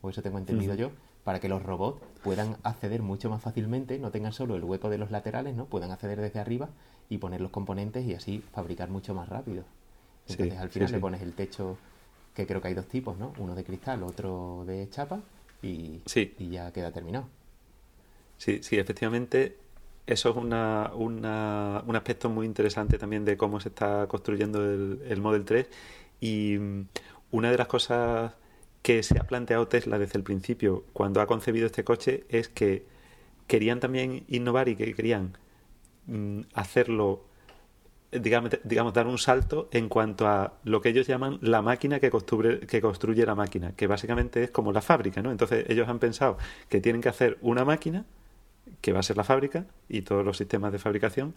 o 0.00 0.10
eso 0.10 0.22
tengo 0.22 0.38
entendido 0.38 0.74
yo, 0.74 0.90
para 1.24 1.40
que 1.40 1.48
los 1.48 1.62
robots 1.62 2.00
puedan 2.22 2.56
acceder 2.62 3.02
mucho 3.02 3.28
más 3.30 3.42
fácilmente, 3.42 3.98
no 3.98 4.10
tengan 4.10 4.32
solo 4.32 4.56
el 4.56 4.64
hueco 4.64 4.88
de 4.90 4.98
los 4.98 5.10
laterales, 5.10 5.54
¿no? 5.54 5.66
Puedan 5.66 5.90
acceder 5.90 6.20
desde 6.20 6.40
arriba 6.40 6.70
y 7.08 7.18
poner 7.18 7.40
los 7.40 7.50
componentes 7.50 8.06
y 8.06 8.14
así 8.14 8.42
fabricar 8.52 8.88
mucho 8.88 9.14
más 9.14 9.28
rápido. 9.28 9.64
Entonces 10.28 10.58
al 10.58 10.70
final 10.70 10.92
le 10.92 10.98
pones 10.98 11.22
el 11.22 11.32
techo, 11.32 11.76
que 12.34 12.46
creo 12.46 12.60
que 12.60 12.68
hay 12.68 12.74
dos 12.74 12.86
tipos, 12.86 13.18
¿no? 13.18 13.32
Uno 13.38 13.54
de 13.54 13.64
cristal, 13.64 14.02
otro 14.02 14.64
de 14.66 14.88
chapa, 14.90 15.20
y, 15.62 16.00
y 16.38 16.48
ya 16.48 16.72
queda 16.72 16.92
terminado. 16.92 17.26
Sí, 18.36 18.60
sí, 18.62 18.78
efectivamente 18.78 19.56
eso 20.06 20.30
es 20.30 20.36
una, 20.36 20.92
una, 20.94 21.82
un 21.86 21.96
aspecto 21.96 22.30
muy 22.30 22.46
interesante 22.46 22.96
también 22.98 23.24
de 23.24 23.36
cómo 23.36 23.60
se 23.60 23.68
está 23.68 24.06
construyendo 24.06 24.64
el, 24.64 25.02
el 25.06 25.20
Model 25.20 25.44
3 25.44 25.66
y 26.20 26.56
una 27.30 27.50
de 27.50 27.58
las 27.58 27.66
cosas 27.66 28.32
que 28.82 29.02
se 29.02 29.18
ha 29.18 29.24
planteado 29.24 29.68
Tesla 29.68 29.98
desde 29.98 30.18
el 30.18 30.24
principio 30.24 30.84
cuando 30.92 31.20
ha 31.20 31.26
concebido 31.26 31.66
este 31.66 31.84
coche 31.84 32.24
es 32.28 32.48
que 32.48 32.86
querían 33.46 33.80
también 33.80 34.24
innovar 34.28 34.68
y 34.68 34.76
que 34.76 34.94
querían 34.94 35.36
mm, 36.06 36.40
hacerlo, 36.54 37.24
digamos, 38.12 38.50
digamos, 38.64 38.94
dar 38.94 39.06
un 39.06 39.18
salto 39.18 39.68
en 39.72 39.88
cuanto 39.88 40.28
a 40.28 40.54
lo 40.64 40.80
que 40.80 40.90
ellos 40.90 41.06
llaman 41.06 41.38
la 41.42 41.62
máquina 41.62 41.98
que 41.98 42.10
construye, 42.10 42.60
que 42.60 42.80
construye 42.80 43.26
la 43.26 43.34
máquina, 43.34 43.72
que 43.72 43.86
básicamente 43.86 44.44
es 44.44 44.50
como 44.50 44.72
la 44.72 44.82
fábrica, 44.82 45.22
¿no? 45.22 45.32
Entonces 45.32 45.64
ellos 45.68 45.88
han 45.88 45.98
pensado 45.98 46.38
que 46.68 46.80
tienen 46.80 47.02
que 47.02 47.08
hacer 47.08 47.38
una 47.40 47.64
máquina, 47.64 48.04
que 48.80 48.92
va 48.92 49.00
a 49.00 49.02
ser 49.02 49.16
la 49.16 49.24
fábrica 49.24 49.66
y 49.88 50.02
todos 50.02 50.24
los 50.24 50.36
sistemas 50.36 50.72
de 50.72 50.78
fabricación, 50.78 51.34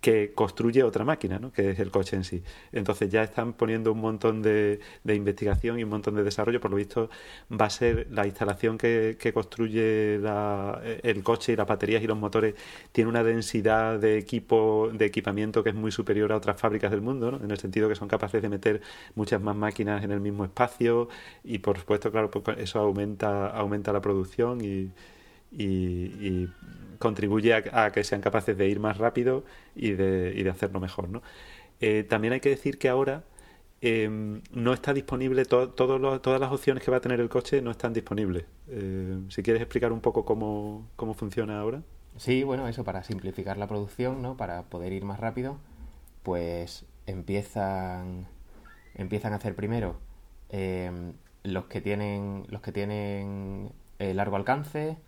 que 0.00 0.32
construye 0.34 0.82
otra 0.82 1.04
máquina, 1.04 1.38
¿no? 1.38 1.52
que 1.52 1.70
es 1.70 1.78
el 1.78 1.90
coche 1.90 2.16
en 2.16 2.24
sí. 2.24 2.42
Entonces 2.72 3.10
ya 3.10 3.22
están 3.22 3.52
poniendo 3.52 3.92
un 3.92 4.00
montón 4.00 4.42
de, 4.42 4.80
de, 5.04 5.14
investigación 5.14 5.78
y 5.78 5.84
un 5.84 5.90
montón 5.90 6.14
de 6.14 6.22
desarrollo. 6.22 6.60
Por 6.60 6.70
lo 6.70 6.76
visto 6.76 7.10
va 7.50 7.66
a 7.66 7.70
ser 7.70 8.06
la 8.10 8.26
instalación 8.26 8.78
que, 8.78 9.16
que 9.20 9.32
construye 9.32 10.18
la, 10.18 10.80
el 11.02 11.22
coche 11.22 11.52
y 11.52 11.56
las 11.56 11.66
baterías 11.66 12.02
y 12.02 12.06
los 12.06 12.18
motores 12.18 12.54
tiene 12.92 13.10
una 13.10 13.22
densidad 13.22 13.98
de 13.98 14.18
equipo, 14.18 14.90
de 14.92 15.06
equipamiento 15.06 15.62
que 15.62 15.70
es 15.70 15.76
muy 15.76 15.92
superior 15.92 16.32
a 16.32 16.36
otras 16.36 16.58
fábricas 16.60 16.90
del 16.90 17.02
mundo, 17.02 17.32
¿no? 17.32 17.44
en 17.44 17.50
el 17.50 17.58
sentido 17.58 17.88
que 17.88 17.94
son 17.94 18.08
capaces 18.08 18.40
de 18.42 18.48
meter 18.48 18.80
muchas 19.14 19.40
más 19.42 19.56
máquinas 19.56 20.02
en 20.02 20.12
el 20.12 20.20
mismo 20.20 20.44
espacio 20.44 21.08
y 21.44 21.58
por 21.58 21.78
supuesto, 21.78 22.10
claro, 22.10 22.30
pues 22.30 22.58
eso 22.58 22.80
aumenta, 22.80 23.48
aumenta 23.48 23.92
la 23.92 24.00
producción 24.00 24.60
y, 24.64 24.90
y 25.52 26.48
contribuye 27.00 27.54
a, 27.54 27.90
que 27.90 28.04
sean 28.04 28.20
capaces 28.20 28.56
de 28.56 28.68
ir 28.68 28.78
más 28.78 28.98
rápido 28.98 29.42
y 29.74 29.92
de, 29.92 30.34
y 30.36 30.42
de 30.44 30.50
hacerlo 30.50 30.80
mejor. 30.80 31.08
¿no? 31.08 31.22
Eh, 31.80 32.04
también 32.08 32.34
hay 32.34 32.40
que 32.40 32.50
decir 32.50 32.78
que 32.78 32.90
ahora 32.90 33.24
em, 33.80 34.42
no 34.52 34.74
está 34.74 34.92
disponible, 34.92 35.46
todas 35.46 36.40
las 36.40 36.52
opciones 36.52 36.84
que 36.84 36.90
va 36.90 36.98
a 36.98 37.00
tener 37.00 37.18
el 37.18 37.30
coche 37.30 37.62
no 37.62 37.70
están 37.70 37.94
disponibles. 37.94 38.44
Eh, 38.68 39.18
si 39.30 39.42
quieres 39.42 39.62
explicar 39.62 39.92
un 39.92 40.00
poco 40.00 40.26
cómo, 40.26 40.86
cómo 40.94 41.14
funciona 41.14 41.58
ahora. 41.58 41.82
Sí, 42.18 42.42
bueno, 42.42 42.68
eso 42.68 42.84
para 42.84 43.02
simplificar 43.02 43.56
la 43.56 43.66
producción, 43.66 44.20
¿no? 44.20 44.36
Para 44.36 44.64
poder 44.64 44.92
ir 44.92 45.04
más 45.04 45.18
rápido, 45.18 45.56
pues 46.22 46.84
empiezan 47.06 48.26
empiezan 48.94 49.32
a 49.32 49.36
hacer 49.36 49.54
primero 49.54 49.96
em, 50.50 51.14
los 51.44 51.64
que 51.66 51.80
tienen 51.80 52.44
los 52.50 52.60
que 52.60 52.72
tienen 52.72 53.72
eh, 53.98 54.12
largo 54.12 54.36
alcance, 54.36 54.98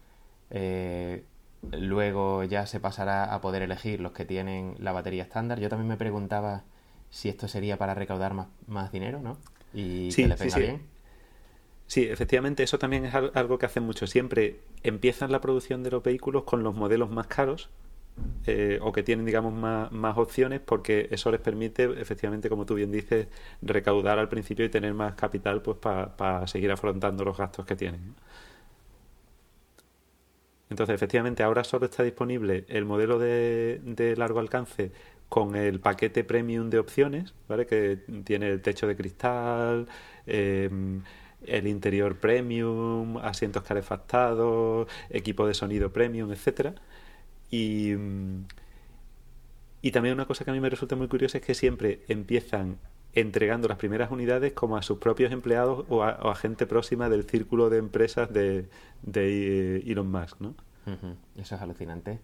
eh, 0.53 1.25
Luego 1.71 2.43
ya 2.43 2.67
se 2.67 2.81
pasará 2.81 3.33
a 3.33 3.41
poder 3.41 3.63
elegir 3.63 4.01
los 4.01 4.13
que 4.13 4.25
tienen 4.25 4.75
la 4.79 4.91
batería 4.91 5.23
estándar. 5.23 5.61
Yo 5.61 5.69
también 5.69 5.89
me 5.89 5.97
preguntaba 5.97 6.65
si 7.11 7.29
esto 7.29 7.47
sería 7.47 7.79
para 7.79 7.95
recaudar 7.95 8.35
más, 8.35 8.49
más 8.67 8.91
dinero, 8.91 9.21
¿no? 9.21 9.39
Y 9.73 10.11
sí, 10.11 10.23
que 10.23 10.29
les 10.29 10.41
venga 10.41 10.55
sí, 10.55 10.61
bien. 10.61 10.83
Sí, 11.87 12.03
efectivamente, 12.05 12.65
eso 12.65 12.79
también 12.79 13.05
es 13.05 13.15
algo 13.15 13.59
que 13.59 13.67
hacen 13.67 13.85
mucho. 13.85 14.09
Siempre 14.09 14.61
empiezan 14.83 15.31
la 15.31 15.41
producción 15.41 15.85
de 15.85 15.93
los 15.93 16.03
vehículos 16.03 16.43
con 16.43 16.65
los 16.65 16.75
modelos 16.75 17.11
más 17.11 17.29
caros 17.29 17.71
eh, 18.47 18.81
o 18.83 18.93
que 18.93 19.05
tienen, 19.05 19.25
digamos, 19.25 19.53
más, 19.53 19.93
más, 19.93 20.19
opciones 20.19 20.61
porque 20.61 21.09
eso 21.13 21.31
les 21.31 21.41
permite, 21.41 21.85
efectivamente, 22.01 22.49
como 22.49 22.67
tú 22.67 22.75
bien 22.75 22.91
dices, 22.91 23.29
recaudar 23.61 24.19
al 24.19 24.29
principio 24.29 24.65
y 24.65 24.69
tener 24.69 24.95
más 24.95 25.15
capital 25.15 25.63
pues 25.63 25.79
para 25.79 26.47
seguir 26.49 26.73
afrontando 26.73 27.25
los 27.25 27.37
gastos 27.37 27.65
que 27.67 27.77
tienen. 27.77 28.15
Entonces, 30.73 30.95
efectivamente, 30.95 31.43
ahora 31.43 31.65
solo 31.65 31.85
está 31.87 32.03
disponible 32.03 32.65
el 32.69 32.87
modelo 32.87 33.19
de, 33.19 34.15
largo 34.17 34.41
alcance 34.41 34.91
con 35.29 35.55
el 35.55 35.81
paquete 35.81 36.25
premium 36.25 36.71
de 36.71 36.79
opciones, 36.79 37.35
¿vale? 37.49 37.67
Que 37.67 37.99
tiene 38.25 38.49
el 38.51 38.63
techo 38.63 38.87
de 38.87 38.97
cristal, 38.97 39.87
em, 40.27 41.03
el 41.47 41.67
interior 41.67 42.19
premium, 42.19 43.19
asientos 43.19 43.63
calefactados, 43.65 44.89
equipo 45.11 45.47
de 45.47 45.55
sonido 45.55 45.93
premium, 45.93 46.33
etcétera. 46.33 46.75
Y, 47.51 47.93
y 49.83 49.91
también 49.91 50.15
una 50.15 50.27
cosa 50.27 50.45
que 50.45 50.51
a 50.53 50.55
mí 50.55 50.61
me 50.61 50.71
resulta 50.71 50.97
muy 50.97 51.09
curiosa 51.09 51.39
es 51.39 51.45
que 51.45 51.55
siempre 51.55 52.01
empiezan 52.09 52.79
entregando 53.15 53.69
las 53.69 53.79
primeras 53.79 54.11
unidades 54.11 54.53
como 54.53 54.77
a 54.77 54.83
sus 54.83 54.99
propios 54.99 55.33
empleados 55.33 55.85
o 55.89 56.03
a, 56.03 56.35
gente 56.35 56.67
próxima 56.67 57.09
del 57.09 57.25
círculo 57.25 57.69
de 57.71 57.79
empresas 57.79 58.33
de, 58.33 58.69
de 59.03 59.77
eh, 59.77 59.83
Elon 59.87 60.11
Musk, 60.11 60.41
¿no? 60.41 60.55
Eso 61.37 61.55
es 61.55 61.63
alucinante, 61.63 62.19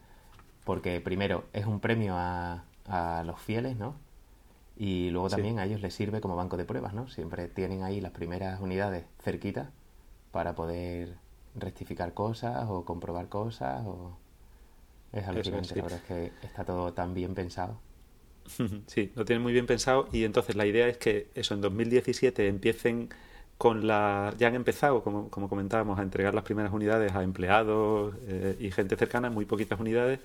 porque 0.65 1.01
primero 1.01 1.45
es 1.53 1.67
un 1.67 1.81
premio 1.81 2.15
a, 2.17 2.65
a 2.87 3.23
los 3.25 3.41
fieles, 3.41 3.77
¿no? 3.77 3.95
Y 4.77 5.11
luego 5.11 5.29
también 5.29 5.59
a 5.59 5.65
ellos 5.65 5.81
les 5.81 5.95
sirve 5.95 6.21
como 6.21 6.37
banco 6.37 6.57
de 6.57 6.65
pruebas, 6.65 6.95
¿no? 6.95 7.09
Siempre 7.09 7.49
tienen 7.49 7.83
ahí 7.83 8.01
las 8.01 8.13
primeras 8.13 8.61
unidades 8.61 9.05
cerquitas 9.21 9.69
para 10.31 10.55
poder 10.55 11.17
rectificar 11.55 12.15
cosas 12.15 12.67
o 12.69 12.85
comprobar 12.85 13.29
cosas 13.29 13.85
o... 13.87 14.17
Es 15.13 15.27
alucinante, 15.27 15.75
la 15.75 15.83
verdad 15.83 15.99
es 15.99 16.05
que 16.05 16.33
está 16.47 16.65
todo 16.65 16.93
tan 16.93 17.15
bien 17.15 17.35
pensado. 17.35 17.81
Sí, 18.87 19.13
lo 19.15 19.25
tienen 19.25 19.43
muy 19.43 19.53
bien 19.53 19.67
pensado 19.67 20.09
y 20.13 20.25
entonces 20.25 20.57
la 20.57 20.67
idea 20.67 20.89
es 20.89 20.99
que 20.99 21.29
eso 21.35 21.55
en 21.55 21.61
2017 21.61 22.49
empiecen 22.49 23.11
con 23.59 23.87
la 23.87 24.35
ya 24.39 24.49
han 24.49 24.55
empezado, 24.55 25.03
como, 25.03 25.31
como 25.31 25.49
comentábamos, 25.49 25.99
a 25.99 26.03
entregar 26.03 26.35
las 26.35 26.45
primeras 26.45 26.73
unidades 26.73 27.13
a 27.15 27.23
empleados 27.25 28.15
eh, 28.29 28.57
y 28.61 28.71
gente 28.71 28.97
cercana, 28.97 29.31
muy 29.31 29.45
poquitas 29.47 29.81
unidades. 29.81 30.21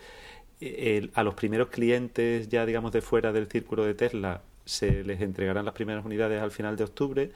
a 1.13 1.23
los 1.23 1.33
primeros 1.35 1.69
clientes 1.69 2.47
ya 2.49 2.65
digamos 2.65 2.91
de 2.91 3.01
fuera 3.01 3.31
del 3.33 3.47
círculo 3.47 3.83
de 3.85 3.93
Tesla 3.95 4.41
se 4.65 5.03
les 5.03 5.21
entregarán 5.21 5.65
las 5.65 5.73
primeras 5.73 6.05
unidades 6.05 6.41
al 6.41 6.51
final 6.51 6.77
de 6.77 6.83
octubre 6.85 7.31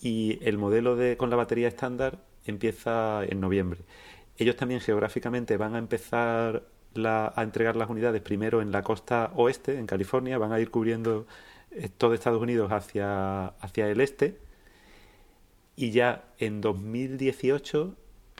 y 0.00 0.38
el 0.42 0.58
modelo 0.58 0.96
de 0.96 1.16
con 1.16 1.30
la 1.30 1.36
batería 1.36 1.68
estándar 1.68 2.18
empieza 2.46 3.24
en 3.24 3.40
noviembre. 3.40 3.80
Ellos 4.36 4.56
también 4.56 4.80
geográficamente 4.80 5.56
van 5.56 5.74
a 5.74 5.78
empezar 5.78 6.64
a 7.06 7.42
entregar 7.42 7.76
las 7.76 7.90
unidades 7.90 8.22
primero 8.22 8.62
en 8.62 8.72
la 8.72 8.82
costa 8.82 9.32
oeste, 9.34 9.78
en 9.78 9.86
California, 9.86 10.38
van 10.38 10.52
a 10.52 10.60
ir 10.60 10.70
cubriendo 10.70 11.26
eh, 11.70 11.88
todo 11.96 12.14
Estados 12.14 12.40
Unidos 12.40 12.72
hacia, 12.72 13.48
hacia 13.48 13.88
el 13.88 14.00
este. 14.00 14.38
Y 15.76 15.90
ya 15.90 16.24
en 16.38 16.60
2018, 16.60 17.94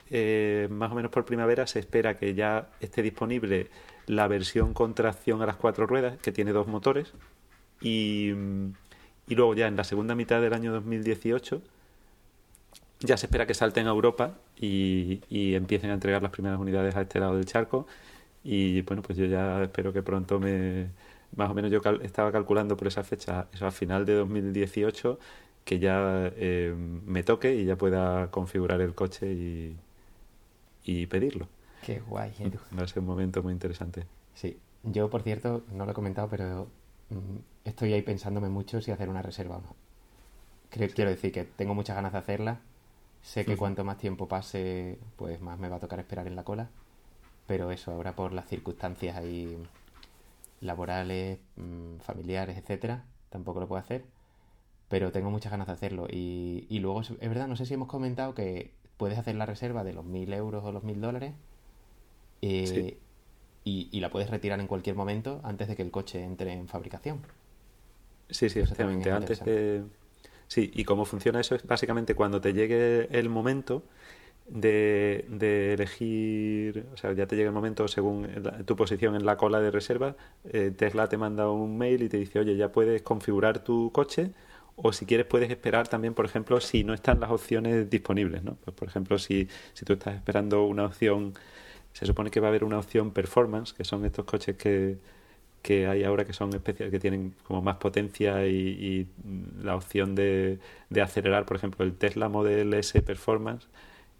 eh, 0.09 0.67
más 0.71 0.91
o 0.91 0.95
menos 0.95 1.11
por 1.11 1.25
primavera, 1.25 1.67
se 1.67 1.79
espera 1.79 2.17
que 2.17 2.33
ya 2.33 2.69
esté 2.79 3.01
disponible 3.01 3.69
la 4.07 4.27
versión 4.27 4.73
con 4.73 4.95
tracción 4.95 5.41
a 5.41 5.45
las 5.45 5.57
cuatro 5.57 5.87
ruedas, 5.87 6.17
que 6.17 6.31
tiene 6.31 6.53
dos 6.53 6.67
motores, 6.67 7.13
y, 7.81 8.29
y 9.27 9.35
luego 9.35 9.53
ya 9.55 9.67
en 9.67 9.75
la 9.75 9.83
segunda 9.83 10.15
mitad 10.15 10.41
del 10.41 10.53
año 10.53 10.71
2018 10.71 11.61
ya 12.99 13.17
se 13.17 13.25
espera 13.25 13.45
que 13.45 13.53
salten 13.53 13.87
a 13.87 13.89
Europa 13.89 14.37
y, 14.59 15.21
y 15.29 15.55
empiecen 15.55 15.91
a 15.91 15.93
entregar 15.93 16.21
las 16.21 16.31
primeras 16.31 16.59
unidades 16.59 16.95
a 16.95 17.01
este 17.01 17.19
lado 17.19 17.35
del 17.35 17.45
charco 17.45 17.87
y 18.45 18.81
bueno, 18.83 19.01
pues 19.01 19.17
yo 19.17 19.25
ya 19.25 19.63
espero 19.63 19.91
que 19.91 20.03
pronto 20.03 20.39
me... 20.39 20.91
Más 21.35 21.49
o 21.49 21.55
menos 21.55 21.71
yo 21.71 21.81
estaba 22.03 22.31
calculando 22.31 22.77
por 22.77 22.87
esa 22.87 23.03
fecha, 23.03 23.47
eso 23.51 23.65
a 23.65 23.71
final 23.71 24.05
de 24.05 24.13
2018, 24.13 25.19
que 25.65 25.79
ya 25.79 26.31
eh, 26.35 26.73
me 26.77 27.23
toque 27.23 27.55
y 27.55 27.65
ya 27.65 27.75
pueda 27.75 28.29
configurar 28.29 28.79
el 28.81 28.93
coche 28.93 29.33
y, 29.33 29.75
y 30.85 31.07
pedirlo. 31.07 31.47
Qué 31.81 31.99
guay, 31.99 32.31
Va 32.77 32.83
a 32.83 32.87
ser 32.87 32.99
un 32.99 33.07
momento 33.07 33.41
muy 33.41 33.51
interesante. 33.51 34.05
Sí, 34.35 34.59
yo 34.83 35.09
por 35.09 35.23
cierto, 35.23 35.63
no 35.73 35.85
lo 35.85 35.91
he 35.91 35.95
comentado, 35.95 36.29
pero 36.29 36.67
mm, 37.09 37.37
estoy 37.65 37.93
ahí 37.93 38.03
pensándome 38.03 38.49
mucho 38.49 38.79
si 38.79 38.91
hacer 38.91 39.09
una 39.09 39.23
reserva 39.23 39.57
o 39.57 39.61
no. 39.61 39.75
Quiero 40.69 41.09
decir 41.09 41.31
que 41.31 41.45
tengo 41.45 41.73
muchas 41.73 41.95
ganas 41.95 42.11
de 42.11 42.19
hacerla. 42.19 42.59
Sé 43.23 43.43
que 43.43 43.57
cuanto 43.57 43.83
más 43.83 43.97
tiempo 43.97 44.27
pase, 44.27 44.99
pues 45.15 45.41
más 45.41 45.57
me 45.57 45.67
va 45.67 45.77
a 45.77 45.79
tocar 45.79 45.99
esperar 45.99 46.27
en 46.27 46.35
la 46.35 46.43
cola 46.43 46.69
pero 47.47 47.71
eso 47.71 47.91
ahora 47.91 48.15
por 48.15 48.33
las 48.33 48.47
circunstancias 48.47 49.15
ahí 49.15 49.57
laborales, 50.61 51.39
mm, 51.57 51.97
familiares, 51.99 52.57
etcétera, 52.57 53.05
tampoco 53.29 53.59
lo 53.59 53.67
puedo 53.67 53.81
hacer, 53.81 54.05
pero 54.89 55.11
tengo 55.11 55.29
muchas 55.29 55.51
ganas 55.51 55.67
de 55.67 55.73
hacerlo. 55.73 56.07
Y, 56.09 56.65
y 56.69 56.79
luego, 56.79 57.01
es 57.01 57.17
verdad, 57.19 57.47
no 57.47 57.55
sé 57.55 57.65
si 57.65 57.73
hemos 57.73 57.87
comentado 57.87 58.33
que 58.33 58.71
puedes 58.97 59.17
hacer 59.17 59.35
la 59.35 59.45
reserva 59.45 59.83
de 59.83 59.93
los 59.93 60.05
mil 60.05 60.31
euros 60.33 60.63
o 60.63 60.71
los 60.71 60.83
mil 60.83 61.01
dólares 61.01 61.33
eh, 62.41 62.97
y, 63.63 63.89
y, 63.91 63.99
la 63.99 64.09
puedes 64.09 64.29
retirar 64.29 64.59
en 64.59 64.67
cualquier 64.67 64.95
momento 64.95 65.41
antes 65.43 65.67
de 65.67 65.75
que 65.75 65.81
el 65.81 65.91
coche 65.91 66.23
entre 66.23 66.53
en 66.53 66.67
fabricación. 66.67 67.21
Sí, 68.29 68.49
sí, 68.49 68.59
efectivamente. 68.59 69.11
Antes 69.11 69.43
de... 69.43 69.83
Sí, 70.47 70.71
y 70.73 70.83
cómo 70.83 71.05
funciona 71.05 71.39
eso 71.39 71.55
es 71.55 71.65
básicamente 71.65 72.13
cuando 72.13 72.39
te 72.39 72.53
llegue 72.53 73.07
el 73.17 73.29
momento, 73.29 73.83
de, 74.47 75.73
elegir, 75.73 76.85
o 76.93 76.97
sea, 76.97 77.13
ya 77.13 77.27
te 77.27 77.35
llega 77.35 77.49
el 77.49 77.53
momento 77.55 77.87
según 77.87 78.27
tu 78.65 78.75
posición 78.75 79.15
en 79.15 79.25
la 79.25 79.37
cola 79.37 79.59
de 79.59 79.71
reserva, 79.71 80.15
eh, 80.45 80.71
Tesla 80.75 81.09
te 81.09 81.17
manda 81.17 81.49
un 81.49 81.77
mail 81.77 82.03
y 82.03 82.09
te 82.09 82.17
dice, 82.17 82.39
oye, 82.39 82.55
ya 82.55 82.71
puedes 82.71 83.01
configurar 83.01 83.63
tu 83.63 83.91
coche 83.91 84.31
o 84.75 84.93
si 84.93 85.05
quieres 85.05 85.25
puedes 85.25 85.49
esperar 85.49 85.87
también, 85.87 86.13
por 86.13 86.25
ejemplo, 86.25 86.59
si 86.59 86.83
no 86.83 86.93
están 86.93 87.19
las 87.19 87.31
opciones 87.31 87.89
disponibles, 87.89 88.43
¿no? 88.43 88.55
Pues, 88.63 88.75
por 88.75 88.87
ejemplo, 88.87 89.17
si, 89.17 89.47
si 89.73 89.85
tú 89.85 89.93
estás 89.93 90.15
esperando 90.15 90.65
una 90.65 90.85
opción, 90.85 91.33
se 91.93 92.05
supone 92.05 92.29
que 92.31 92.39
va 92.39 92.47
a 92.47 92.49
haber 92.49 92.63
una 92.63 92.79
opción 92.79 93.11
performance, 93.11 93.73
que 93.73 93.85
son 93.85 94.05
estos 94.05 94.25
coches 94.25 94.57
que, 94.57 94.97
que 95.61 95.87
hay 95.87 96.03
ahora 96.03 96.25
que 96.25 96.33
son 96.33 96.53
especiales, 96.53 96.91
que 96.91 96.99
tienen 96.99 97.35
como 97.43 97.61
más 97.61 97.77
potencia 97.77 98.47
y, 98.47 98.53
y 98.53 99.07
la 99.63 99.75
opción 99.75 100.15
de, 100.15 100.59
de 100.89 101.01
acelerar, 101.01 101.45
por 101.45 101.57
ejemplo, 101.57 101.85
el 101.85 101.95
Tesla 101.95 102.29
Model 102.29 102.73
S 102.73 103.01
Performance, 103.01 103.67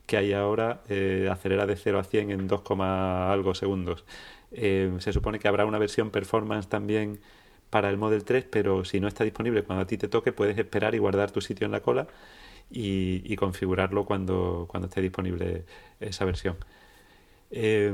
que 0.06 0.18
hay 0.18 0.34
ahora 0.34 0.82
eh, 0.90 1.30
acelera 1.32 1.66
de 1.66 1.76
0 1.76 2.00
a 2.00 2.04
100 2.04 2.32
en 2.32 2.48
2, 2.48 2.62
algo 2.80 3.56
segundos. 3.56 4.06
Eh, 4.52 4.94
se 5.00 5.14
supone 5.14 5.40
que 5.40 5.48
habrá 5.48 5.66
una 5.66 5.80
versión 5.80 6.12
performance 6.12 6.68
también 6.68 7.20
para 7.70 7.90
el 7.90 7.98
Model 7.98 8.24
3, 8.24 8.46
pero 8.50 8.86
si 8.86 9.00
no 9.00 9.08
está 9.08 9.24
disponible 9.24 9.64
cuando 9.64 9.84
a 9.84 9.88
ti 9.88 9.98
te 9.98 10.08
toque, 10.08 10.32
puedes 10.32 10.58
esperar 10.58 10.96
y 10.96 11.00
guardar 11.00 11.32
tu 11.32 11.42
sitio 11.42 11.66
en 11.66 11.72
la 11.72 11.82
cola 11.82 12.08
y, 12.72 13.36
configurarlo 13.38 14.06
cuando, 14.06 14.66
cuando 14.70 14.88
esté 14.88 15.02
disponible 15.02 15.66
esa 16.00 16.26
versión. 16.26 16.58
Eh, 17.52 17.94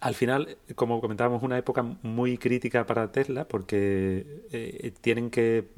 al 0.00 0.14
final, 0.14 0.56
como 0.76 1.00
comentábamos, 1.02 1.42
una 1.42 1.58
época 1.58 1.82
muy 2.02 2.38
crítica 2.38 2.86
para 2.86 3.12
Tesla 3.12 3.46
porque 3.46 4.44
eh, 4.50 4.92
tienen 5.02 5.30
que 5.30 5.68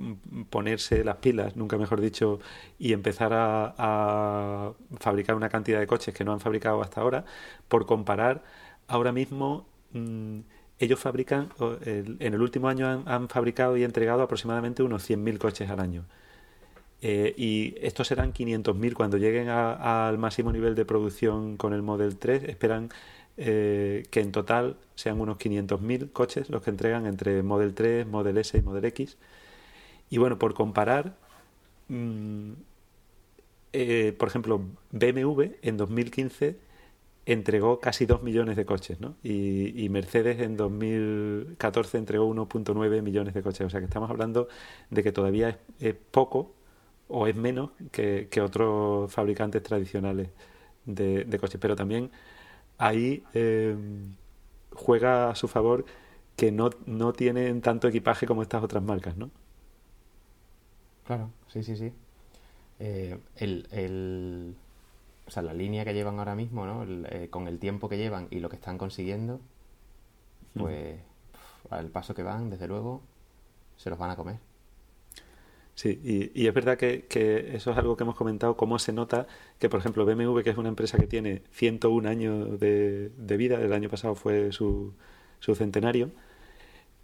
ponerse 0.48 1.02
las 1.02 1.16
pilas, 1.16 1.56
nunca 1.56 1.76
mejor 1.76 2.00
dicho, 2.00 2.38
y 2.78 2.92
empezar 2.92 3.32
a, 3.34 4.72
fabricar 5.00 5.34
una 5.34 5.48
cantidad 5.48 5.80
de 5.80 5.88
coches 5.88 6.14
que 6.14 6.24
no 6.24 6.32
han 6.32 6.40
fabricado 6.40 6.82
hasta 6.82 7.00
ahora. 7.00 7.24
Por 7.66 7.84
comparar, 7.84 8.44
ahora 8.86 9.10
mismo 9.10 9.66
mm, 9.92 10.40
ellos 10.78 11.00
fabrican, 11.00 11.48
en 11.84 12.34
el 12.34 12.40
último 12.40 12.68
año 12.68 13.02
han, 13.04 13.28
fabricado 13.28 13.76
y 13.76 13.84
entregado 13.84 14.22
aproximadamente 14.22 14.84
unos 14.84 15.08
100.000 15.08 15.38
coches 15.38 15.68
al 15.70 15.80
año. 15.80 16.04
Eh, 17.04 17.34
y 17.36 17.74
estos 17.80 18.06
serán 18.06 18.32
500.000 18.32 18.94
cuando 18.94 19.16
lleguen 19.16 19.48
al 19.48 20.18
máximo 20.18 20.52
nivel 20.52 20.76
de 20.76 20.84
producción 20.84 21.56
con 21.56 21.72
el 21.72 21.82
Model 21.82 22.16
3. 22.16 22.44
Esperan 22.44 22.90
eh, 23.38 24.04
que 24.10 24.20
en 24.20 24.30
total 24.30 24.76
sean 24.94 25.18
unos 25.20 25.38
500.000 25.38 26.12
coches 26.12 26.50
los 26.50 26.62
que 26.62 26.70
entregan 26.70 27.06
entre 27.06 27.42
Model 27.42 27.74
3, 27.74 28.06
Model 28.06 28.36
S 28.38 28.56
y 28.58 28.62
Model 28.62 28.84
X. 28.86 29.16
Y 30.10 30.18
bueno, 30.18 30.38
por 30.38 30.54
comparar, 30.54 31.16
mm, 31.88 32.52
eh, 33.72 34.14
por 34.18 34.28
ejemplo, 34.28 34.60
BMW 34.90 35.42
en 35.62 35.76
2015 35.78 36.58
entregó 37.26 37.80
casi 37.80 38.06
2 38.06 38.22
millones 38.22 38.56
de 38.56 38.66
coches, 38.66 39.00
¿no? 39.00 39.16
Y, 39.22 39.88
Mercedes 39.90 40.40
en 40.40 40.56
2014 40.56 41.98
entregó 41.98 42.26
1.9 42.26 43.02
millones 43.02 43.34
de 43.34 43.42
coches. 43.42 43.66
O 43.66 43.70
sea 43.70 43.80
que 43.80 43.86
estamos 43.86 44.10
hablando 44.10 44.48
de 44.90 45.02
que 45.02 45.12
todavía 45.12 45.58
es, 45.80 45.94
poco 46.10 46.54
o 47.08 47.26
es 47.26 47.36
menos 47.36 47.70
que, 47.92 48.28
otros 48.42 49.12
fabricantes 49.12 49.62
tradicionales 49.62 50.30
de 50.84 51.38
coches. 51.40 51.60
Pero 51.60 51.76
también 51.76 52.10
ahí 52.82 53.24
eh, 53.34 53.76
juega 54.72 55.30
a 55.30 55.34
su 55.34 55.48
favor 55.48 55.84
que 56.36 56.50
no, 56.52 56.70
no 56.86 57.12
tienen 57.12 57.60
tanto 57.62 57.88
equipaje 57.88 58.26
como 58.26 58.42
estas 58.42 58.62
otras 58.64 58.82
marcas, 58.82 59.16
¿no? 59.16 59.30
Claro, 61.04 61.30
sí, 61.48 61.62
sí, 61.62 61.76
sí. 61.76 61.92
Eh, 62.78 63.18
el, 63.36 63.68
el, 63.70 64.56
o 65.26 65.30
sea, 65.30 65.42
la 65.42 65.54
línea 65.54 65.84
que 65.84 65.94
llevan 65.94 66.18
ahora 66.18 66.34
mismo, 66.34 66.66
¿no? 66.66 66.84
Eh, 67.08 67.28
con 67.30 67.48
el 67.48 67.58
tiempo 67.58 67.88
que 67.88 67.98
llevan 67.98 68.28
y 68.30 68.40
lo 68.40 68.48
que 68.48 68.56
están 68.56 68.78
consiguiendo, 68.78 69.40
pues 70.56 71.00
al 71.70 71.88
paso 71.90 72.14
que 72.14 72.22
van, 72.22 72.50
desde 72.50 72.68
luego, 72.68 73.02
se 73.76 73.90
los 73.90 73.98
van 73.98 74.10
a 74.10 74.16
comer. 74.16 74.38
Sí, 75.74 76.30
y, 76.34 76.46
es 76.46 76.54
verdad 76.54 76.76
que, 76.76 77.06
eso 77.54 77.70
es 77.72 77.78
algo 77.78 77.96
que 77.96 78.04
hemos 78.04 78.14
comentado, 78.14 78.56
cómo 78.56 78.78
se 78.78 78.92
nota 78.92 79.26
que, 79.58 79.68
por 79.68 79.80
ejemplo, 79.80 80.04
BMW, 80.04 80.40
que 80.42 80.50
es 80.50 80.56
una 80.58 80.68
empresa 80.68 80.98
que 80.98 81.06
tiene 81.06 81.42
101 81.52 82.08
años 82.08 82.60
de, 82.60 83.10
vida, 83.38 83.60
el 83.60 83.72
año 83.72 83.88
pasado 83.88 84.14
fue 84.14 84.52
su, 84.52 84.92
centenario, 85.40 86.10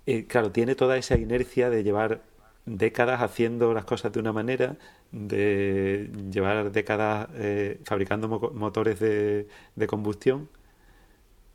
eh, 0.07 0.27
claro, 0.27 0.53
tiene 0.53 0.75
toda 0.75 0.97
esa 0.97 1.16
inercia 1.19 1.71
de 1.71 1.83
llevar 1.85 2.23
décadas 2.66 3.23
haciendo 3.23 3.75
las 3.75 3.85
cosas 3.85 4.12
de 4.12 4.21
una 4.21 4.33
manera, 4.33 4.77
de 5.12 6.11
llevar 6.31 6.73
décadas 6.73 7.29
eh, 7.35 7.81
fabricando 7.85 8.29
motores 8.29 9.01
de, 9.01 9.49
de 9.77 9.87
combustión 9.87 10.49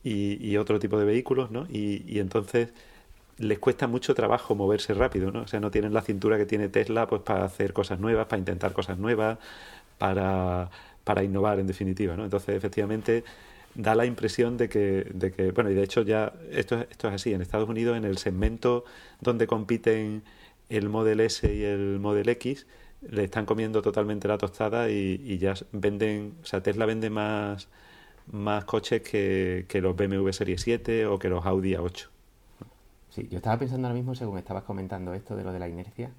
y, 0.03 0.57
otro 0.57 0.79
tipo 0.79 0.99
de 0.99 1.05
vehículos, 1.05 1.51
¿no? 1.51 1.65
Y, 1.69 2.03
y 2.07 2.19
entonces 2.19 2.73
les 3.37 3.59
cuesta 3.59 3.87
mucho 3.87 4.13
trabajo 4.13 4.55
moverse 4.55 4.93
rápido, 4.93 5.31
¿no? 5.31 5.41
O 5.43 5.47
sea, 5.47 5.59
no 5.59 5.71
tienen 5.71 5.93
la 5.93 6.01
cintura 6.01 6.37
que 6.37 6.45
tiene 6.45 6.69
Tesla 6.69 7.07
pues 7.07 7.21
para 7.21 7.45
hacer 7.45 7.73
cosas 7.73 7.99
nuevas, 7.99 8.27
para 8.27 8.39
intentar 8.39 8.73
cosas 8.73 8.97
nuevas, 8.97 9.39
para, 9.97 10.69
para 11.03 11.23
innovar 11.23 11.59
en 11.59 11.67
definitiva, 11.67 12.15
¿no? 12.15 12.23
Entonces, 12.25 12.55
efectivamente, 12.55 13.23
da 13.75 13.95
la 13.95 14.05
impresión 14.05 14.57
de 14.57 14.69
que, 14.69 15.07
de 15.13 15.31
que 15.31 15.51
bueno, 15.51 15.71
y 15.71 15.73
de 15.73 15.83
hecho 15.83 16.03
ya 16.03 16.33
esto, 16.51 16.85
esto 16.89 17.07
es 17.07 17.13
así, 17.13 17.33
en 17.33 17.41
Estados 17.41 17.69
Unidos, 17.69 17.97
en 17.97 18.05
el 18.05 18.17
segmento 18.17 18.85
donde 19.21 19.47
compiten 19.47 20.23
el 20.69 20.89
Model 20.89 21.19
S 21.21 21.53
y 21.53 21.63
el 21.63 21.99
Model 21.99 22.29
X, 22.29 22.67
le 23.09 23.25
están 23.25 23.45
comiendo 23.45 23.81
totalmente 23.81 24.27
la 24.27 24.37
tostada 24.37 24.89
y, 24.89 25.37
ya 25.39 25.55
venden, 25.71 26.35
o 26.43 26.45
sea, 26.45 26.61
Tesla 26.63 26.85
vende 26.85 27.09
más, 27.09 27.67
más 28.31 28.65
coches 28.65 29.01
que, 29.01 29.65
que 29.67 29.81
los 29.81 29.95
BMW 29.95 30.31
Serie 30.31 30.57
7 30.57 31.05
o 31.07 31.19
que 31.19 31.29
los 31.29 31.45
Audi 31.45 31.73
A8. 31.73 32.12
Sí, 33.13 33.27
yo 33.29 33.37
estaba 33.37 33.59
pensando 33.59 33.87
ahora 33.87 33.95
mismo, 33.95 34.15
según 34.15 34.39
estabas 34.39 34.63
comentando 34.63 35.13
esto 35.13 35.35
de 35.35 35.43
lo 35.43 35.53
de 35.53 35.59
la 35.59 35.67
inercia, 35.67 36.09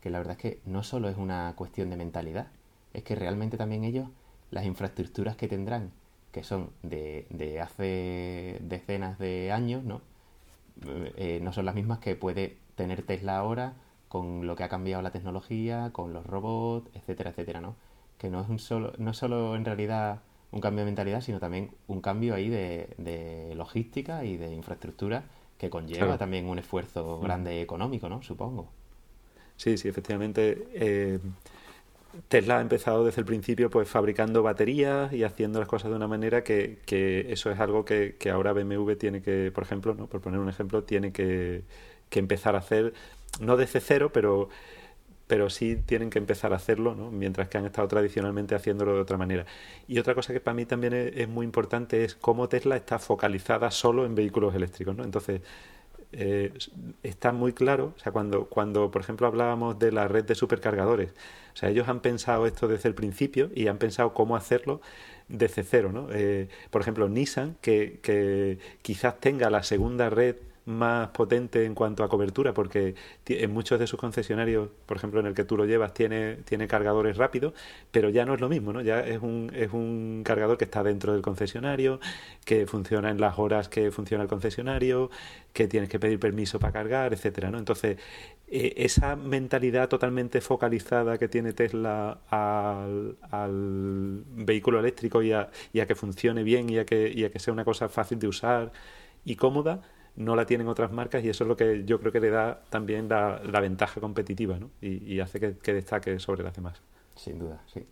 que 0.00 0.08
la 0.08 0.18
verdad 0.18 0.36
es 0.36 0.38
que 0.38 0.60
no 0.66 0.84
solo 0.84 1.08
es 1.08 1.16
una 1.16 1.52
cuestión 1.56 1.90
de 1.90 1.96
mentalidad, 1.96 2.46
es 2.92 3.02
que 3.02 3.16
realmente 3.16 3.56
también 3.56 3.82
ellos, 3.82 4.08
las 4.52 4.64
infraestructuras 4.64 5.34
que 5.34 5.48
tendrán, 5.48 5.90
que 6.30 6.44
son 6.44 6.70
de, 6.84 7.26
de 7.30 7.60
hace 7.60 8.60
decenas 8.62 9.18
de 9.18 9.50
años, 9.50 9.82
¿no? 9.82 10.00
Eh, 11.16 11.40
no 11.42 11.52
son 11.52 11.66
las 11.66 11.74
mismas 11.74 11.98
que 11.98 12.14
puede 12.14 12.56
tener 12.76 13.02
Tesla 13.02 13.36
ahora 13.36 13.74
con 14.08 14.46
lo 14.46 14.54
que 14.54 14.62
ha 14.62 14.68
cambiado 14.68 15.02
la 15.02 15.10
tecnología, 15.10 15.90
con 15.92 16.12
los 16.12 16.24
robots, 16.24 16.88
etcétera, 16.94 17.30
etcétera, 17.30 17.60
¿no? 17.60 17.74
Que 18.16 18.30
no 18.30 18.40
es 18.40 18.48
un 18.48 18.60
solo, 18.60 18.92
no 18.98 19.12
solo 19.12 19.56
en 19.56 19.64
realidad 19.64 20.20
un 20.52 20.60
cambio 20.60 20.82
de 20.84 20.86
mentalidad, 20.86 21.20
sino 21.20 21.40
también 21.40 21.72
un 21.88 22.00
cambio 22.00 22.32
ahí 22.36 22.48
de, 22.48 22.94
de 22.98 23.54
logística 23.56 24.24
y 24.24 24.36
de 24.36 24.54
infraestructura 24.54 25.24
que 25.64 25.70
conlleva 25.70 26.18
también 26.18 26.46
un 26.46 26.58
esfuerzo 26.58 27.20
grande 27.20 27.60
económico, 27.60 28.08
¿no? 28.08 28.22
Supongo. 28.22 28.70
Sí, 29.56 29.76
sí, 29.78 29.88
efectivamente. 29.88 30.68
Eh, 30.74 31.18
Tesla 32.28 32.58
ha 32.58 32.60
empezado 32.60 33.04
desde 33.04 33.20
el 33.20 33.26
principio 33.26 33.70
pues 33.70 33.88
fabricando 33.88 34.42
baterías 34.42 35.12
y 35.12 35.24
haciendo 35.24 35.58
las 35.58 35.68
cosas 35.68 35.90
de 35.90 35.96
una 35.96 36.06
manera 36.06 36.44
que, 36.44 36.78
que 36.86 37.32
eso 37.32 37.50
es 37.50 37.58
algo 37.58 37.84
que, 37.84 38.16
que, 38.18 38.30
ahora 38.30 38.52
BMW 38.52 38.92
tiene 38.92 39.20
que, 39.20 39.50
por 39.52 39.64
ejemplo, 39.64 39.94
¿no? 39.94 40.06
por 40.06 40.20
poner 40.20 40.38
un 40.38 40.48
ejemplo, 40.48 40.84
tiene 40.84 41.12
que, 41.12 41.62
que 42.10 42.18
empezar 42.18 42.54
a 42.54 42.58
hacer, 42.58 42.94
no 43.40 43.56
desde 43.56 43.80
cero, 43.80 44.10
pero 44.12 44.48
pero 45.26 45.48
sí 45.50 45.76
tienen 45.76 46.10
que 46.10 46.18
empezar 46.18 46.52
a 46.52 46.56
hacerlo, 46.56 46.94
¿no? 46.94 47.10
mientras 47.10 47.48
que 47.48 47.58
han 47.58 47.66
estado 47.66 47.88
tradicionalmente 47.88 48.54
haciéndolo 48.54 48.94
de 48.94 49.00
otra 49.00 49.16
manera. 49.16 49.46
Y 49.88 49.98
otra 49.98 50.14
cosa 50.14 50.32
que 50.32 50.40
para 50.40 50.54
mí 50.54 50.66
también 50.66 50.92
es, 50.92 51.28
muy 51.28 51.46
importante 51.46 52.04
es 52.04 52.14
cómo 52.14 52.48
Tesla 52.48 52.76
está 52.76 52.98
focalizada 52.98 53.70
solo 53.70 54.04
en 54.04 54.14
vehículos 54.14 54.54
eléctricos. 54.54 54.94
¿no? 54.96 55.04
Entonces, 55.04 55.40
eh, 56.12 56.52
está 57.02 57.32
muy 57.32 57.52
claro, 57.52 57.94
o 57.96 57.98
sea, 57.98 58.12
cuando, 58.12 58.46
cuando, 58.46 58.90
por 58.90 59.02
ejemplo, 59.02 59.26
hablábamos 59.26 59.78
de 59.78 59.90
la 59.90 60.06
red 60.06 60.24
de 60.24 60.34
supercargadores, 60.34 61.10
o 61.54 61.56
sea, 61.56 61.70
ellos 61.70 61.88
han 61.88 62.00
pensado 62.00 62.46
esto 62.46 62.68
desde 62.68 62.88
el 62.88 62.94
principio 62.94 63.50
y 63.54 63.66
han 63.66 63.78
pensado 63.78 64.14
cómo 64.14 64.36
hacerlo 64.36 64.80
desde 65.28 65.64
cero, 65.64 65.90
¿no? 65.92 66.08
Eh, 66.12 66.48
por 66.70 66.82
ejemplo, 66.82 67.08
Nissan, 67.08 67.56
que, 67.60 67.98
que 68.02 68.58
quizás 68.82 69.18
tenga 69.20 69.50
la 69.50 69.62
segunda 69.62 70.10
red 70.10 70.36
más 70.66 71.08
potente 71.08 71.64
en 71.64 71.74
cuanto 71.74 72.04
a 72.04 72.08
cobertura, 72.08 72.54
porque 72.54 72.94
en 73.26 73.52
muchos 73.52 73.78
de 73.78 73.86
sus 73.86 73.98
concesionarios, 73.98 74.68
por 74.86 74.96
ejemplo 74.96 75.20
en 75.20 75.26
el 75.26 75.34
que 75.34 75.44
tú 75.44 75.56
lo 75.56 75.66
llevas, 75.66 75.92
tiene, 75.94 76.36
tiene 76.44 76.66
cargadores 76.66 77.16
rápidos, 77.16 77.54
pero 77.90 78.08
ya 78.08 78.24
no 78.24 78.34
es 78.34 78.40
lo 78.40 78.48
mismo, 78.48 78.72
¿no? 78.72 78.80
Ya 78.80 79.00
es 79.00 79.20
un, 79.20 79.50
es 79.54 79.72
un 79.72 80.22
cargador 80.24 80.56
que 80.56 80.64
está 80.64 80.82
dentro 80.82 81.12
del 81.12 81.22
concesionario, 81.22 82.00
que 82.44 82.66
funciona 82.66 83.10
en 83.10 83.20
las 83.20 83.38
horas 83.38 83.68
que 83.68 83.90
funciona 83.90 84.22
el 84.22 84.28
concesionario, 84.28 85.10
que 85.52 85.68
tienes 85.68 85.88
que 85.88 85.98
pedir 85.98 86.18
permiso 86.18 86.58
para 86.58 86.72
cargar, 86.72 87.12
etcétera, 87.12 87.50
¿no? 87.50 87.58
Entonces, 87.58 87.98
e, 88.48 88.74
esa 88.76 89.16
mentalidad 89.16 89.88
totalmente 89.88 90.40
focalizada 90.40 91.18
que 91.18 91.28
tiene 91.28 91.52
Tesla 91.52 92.20
al, 92.28 93.16
al 93.30 94.24
vehículo 94.26 94.80
eléctrico 94.80 95.22
y 95.22 95.32
a, 95.32 95.50
y 95.72 95.80
a, 95.80 95.86
que 95.86 95.94
funcione 95.94 96.42
bien 96.42 96.68
y 96.70 96.78
a 96.78 96.84
que, 96.86 97.10
y 97.14 97.24
a 97.24 97.30
que 97.30 97.38
sea 97.38 97.52
una 97.52 97.64
cosa 97.64 97.88
fácil 97.88 98.18
de 98.18 98.28
usar 98.28 98.72
y 99.24 99.36
cómoda, 99.36 99.82
no 100.16 100.36
la 100.36 100.46
tienen 100.46 100.68
otras 100.68 100.92
marcas 100.92 101.24
y 101.24 101.28
eso 101.28 101.44
es 101.44 101.48
lo 101.48 101.56
que 101.56 101.84
yo 101.84 101.98
creo 102.00 102.12
que 102.12 102.20
le 102.20 102.30
da 102.30 102.62
también 102.70 103.08
la, 103.08 103.40
ventaja 103.60 104.00
competitiva 104.00 104.58
¿no? 104.58 104.70
y, 104.80 105.20
hace 105.20 105.40
que, 105.40 105.72
destaque 105.72 106.18
sobre 106.18 106.42
las 106.42 106.54
demás. 106.54 106.80
Sin 107.16 107.38
duda, 107.38 107.62
sí. 107.66 107.86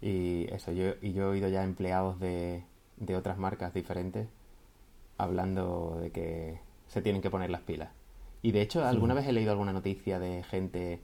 Y 0.00 0.46
eso, 0.52 0.72
yo, 0.72 0.94
y 1.02 1.12
yo 1.12 1.24
he 1.24 1.26
oído 1.26 1.48
ya 1.48 1.62
empleados 1.62 2.18
de, 2.20 2.64
de 2.96 3.16
otras 3.16 3.38
marcas 3.38 3.74
diferentes 3.74 4.28
hablando 5.18 5.98
de 6.00 6.10
que 6.10 6.60
se 6.88 7.02
tienen 7.02 7.20
que 7.20 7.30
poner 7.30 7.50
las 7.50 7.60
pilas. 7.60 7.90
Y 8.42 8.52
de 8.52 8.62
hecho, 8.62 8.84
alguna 8.84 9.14
vez 9.14 9.26
he 9.26 9.32
leído 9.32 9.50
alguna 9.50 9.72
noticia 9.72 10.18
de 10.18 10.42
gente, 10.44 11.00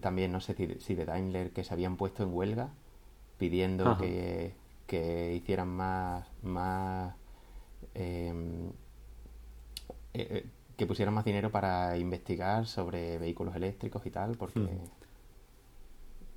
también 0.00 0.30
no 0.30 0.40
sé 0.40 0.54
si 0.78 0.94
de 0.94 1.04
Daimler, 1.04 1.50
que 1.50 1.64
se 1.64 1.74
habían 1.74 1.96
puesto 1.96 2.22
en 2.22 2.32
huelga 2.32 2.70
pidiendo 3.38 3.96
que, 3.98 4.52
que, 4.86 5.34
hicieran 5.34 5.68
más, 5.68 6.26
más 6.42 7.14
eh, 7.94 8.32
eh, 10.20 10.46
que 10.76 10.86
pusieran 10.86 11.14
más 11.14 11.24
dinero 11.24 11.50
para 11.50 11.96
investigar 11.98 12.66
sobre 12.66 13.18
vehículos 13.18 13.54
eléctricos 13.56 14.04
y 14.06 14.10
tal, 14.10 14.36
porque 14.36 14.60
hmm. 14.60 14.84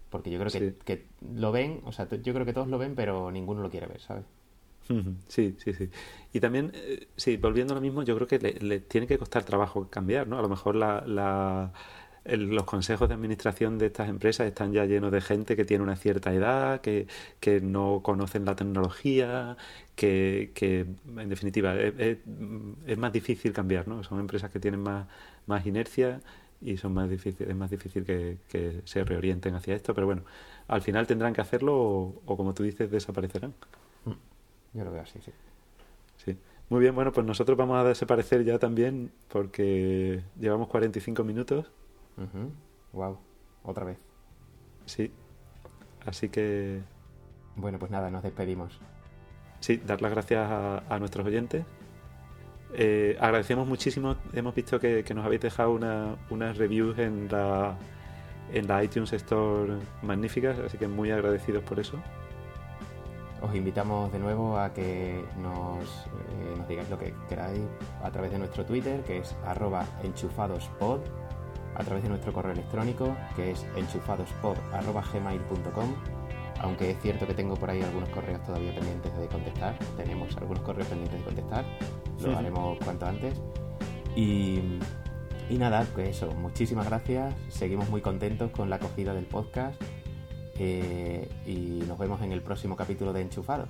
porque 0.09 0.31
yo 0.31 0.39
creo 0.39 0.51
que, 0.51 0.75
que, 0.83 1.05
lo 1.33 1.51
ven, 1.51 1.81
o 1.85 1.91
sea, 1.91 2.07
yo 2.09 2.33
creo 2.33 2.45
que 2.45 2.53
todos 2.53 2.67
lo 2.67 2.77
ven, 2.77 2.95
pero 2.95 3.31
ninguno 3.31 3.61
lo 3.61 3.69
quiere 3.69 3.87
ver, 3.87 4.01
¿sabes? 4.01 4.25
Sí, 5.27 5.55
sí, 5.57 5.73
sí. 5.73 5.89
Y 6.33 6.39
también, 6.39 6.71
eh, 6.73 7.07
sí, 7.15 7.37
volviendo 7.37 7.73
a 7.73 7.75
lo 7.75 7.81
mismo, 7.81 8.03
yo 8.03 8.15
creo 8.15 8.27
que 8.27 8.39
le, 8.39 8.79
tiene 8.79 9.07
que 9.07 9.17
costar 9.17 9.43
trabajo 9.43 9.87
cambiar, 9.89 10.27
¿no? 10.27 10.37
A 10.37 10.41
lo 10.41 10.49
mejor 10.49 10.75
la, 10.75 11.03
la, 11.05 11.71
los 12.25 12.63
consejos 12.65 13.09
de 13.09 13.15
administración 13.15 13.77
de 13.77 13.87
estas 13.87 14.09
empresas 14.09 14.47
están 14.47 14.71
ya 14.71 14.85
llenos 14.85 15.11
de 15.11 15.21
gente 15.21 15.55
que 15.55 15.65
tiene 15.65 15.83
una 15.83 15.95
cierta 15.95 16.33
edad, 16.33 16.81
que, 16.81 17.07
que 17.39 17.61
no 17.61 18.01
conocen 18.03 18.45
la 18.45 18.55
tecnología, 18.55 19.57
que, 19.95 20.51
que 20.53 20.85
en 21.17 21.29
definitiva 21.29 21.75
es, 21.75 22.19
es, 22.85 22.97
más 22.97 23.11
difícil 23.11 23.53
cambiar, 23.53 23.87
¿no? 23.87 24.03
Son 24.03 24.19
empresas 24.19 24.51
que 24.51 24.59
tienen 24.59 24.81
más, 24.81 25.07
más 25.47 25.65
inercia 25.65 26.21
y 26.61 26.77
son 26.77 26.93
más 26.93 27.09
difícil, 27.09 27.49
es 27.49 27.55
más 27.55 27.71
difícil 27.71 28.05
que, 28.05 28.37
que, 28.47 28.81
se 28.85 29.03
reorienten 29.03 29.55
hacia 29.55 29.75
esto, 29.75 29.95
pero 29.95 30.05
bueno, 30.05 30.23
al 30.67 30.81
final 30.81 31.07
tendrán 31.07 31.33
que 31.33 31.41
hacerlo 31.41 31.75
o, 31.75 32.21
o 32.25 32.37
como 32.37 32.53
tú 32.53 32.61
dices, 32.63 32.91
desaparecerán. 32.91 33.53
Mm. 34.05 34.11
Yo 34.77 34.83
lo 34.85 34.91
veo 34.91 35.01
así, 35.01 35.19
sí. 35.25 35.31
Sí. 36.23 36.37
Muy 36.69 36.81
bien, 36.81 36.93
bueno, 36.93 37.11
pues 37.11 37.25
nosotros 37.25 37.57
vamos 37.57 37.77
a 37.77 37.83
desaparecer 37.83 38.45
ya 38.45 38.59
también 38.59 39.11
porque 39.27 40.21
llevamos 40.39 40.67
45 40.67 41.23
minutos. 41.23 41.71
Wow, 42.93 43.17
otra 43.63 43.85
vez. 43.85 43.97
Sí. 44.85 45.11
Así 46.05 46.29
que. 46.29 46.81
Bueno, 47.55 47.79
pues 47.79 47.91
nada, 47.91 48.09
nos 48.09 48.23
despedimos. 48.23 48.79
Sí, 49.59 49.77
dar 49.77 50.01
las 50.01 50.11
gracias 50.11 50.49
a, 50.49 50.99
nuestros 50.99 51.25
oyentes. 51.25 51.65
Eh, 52.73 53.17
agradecemos 53.19 53.67
muchísimo, 53.67 54.15
hemos 54.33 54.55
visto 54.55 54.79
que, 54.79 55.03
nos 55.13 55.25
habéis 55.25 55.41
dejado 55.41 55.71
unas 55.71 56.57
reviews 56.57 56.97
en 56.97 57.27
la, 57.29 57.77
en 58.53 58.67
la 58.67 58.83
iTunes 58.83 59.11
Store 59.11 59.73
magníficas, 60.01 60.57
así 60.59 60.77
que 60.77 60.87
muy 60.87 61.11
agradecidos 61.11 61.63
por 61.63 61.79
eso 61.79 62.01
os 63.41 63.55
invitamos 63.55 64.11
de 64.11 64.19
nuevo 64.19 64.57
a 64.57 64.71
que 64.71 65.25
nos, 65.41 65.83
eh, 65.83 66.55
nos, 66.57 66.67
digáis 66.67 66.89
lo 66.89 66.97
que 66.97 67.13
queráis 67.27 67.61
a 68.03 68.11
través 68.11 68.31
de 68.31 68.39
nuestro 68.39 68.65
Twitter, 68.65 69.01
que 69.01 69.19
es 69.19 69.35
arroba 69.45 69.85
enchufadospod, 70.03 70.99
a 71.75 71.83
través 71.83 72.03
de 72.03 72.09
nuestro 72.09 72.33
correo 72.33 72.53
electrónico, 72.53 73.15
que 73.35 73.51
es 73.51 73.65
enchufadospod.gmail.com 73.75 75.95
aunque 76.61 76.91
es 76.91 77.01
cierto 77.01 77.25
que 77.25 77.33
tengo 77.33 77.55
por 77.55 77.71
ahí 77.71 77.81
algunos 77.81 78.09
correos 78.09 78.43
todavía 78.43 78.73
pendientes 78.73 79.15
de 79.17 79.27
contestar, 79.27 79.77
tenemos 79.97 80.35
algunos 80.37 80.61
correos 80.61 80.87
pendientes 80.87 81.19
de 81.19 81.25
contestar, 81.25 81.65
lo 82.21 82.37
haremos 82.37 82.77
cuanto 82.83 83.07
antes. 83.07 83.33
Y, 84.15 84.59
y 85.49 85.57
nada, 85.57 85.87
pues 85.93 86.09
eso, 86.09 86.31
muchísimas 86.35 86.85
gracias, 86.85 87.33
seguimos 87.49 87.89
muy 87.89 88.01
contentos 88.01 88.51
con 88.51 88.69
la 88.69 88.75
acogida 88.75 89.13
del 89.13 89.25
podcast 89.25 89.81
eh, 90.59 91.27
y 91.47 91.83
nos 91.87 91.97
vemos 91.97 92.21
en 92.21 92.31
el 92.31 92.41
próximo 92.41 92.75
capítulo 92.75 93.11
de 93.11 93.21
Enchufados. 93.21 93.69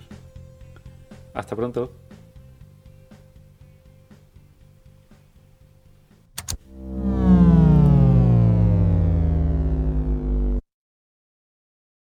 Hasta 1.34 1.56
pronto. 1.56 1.94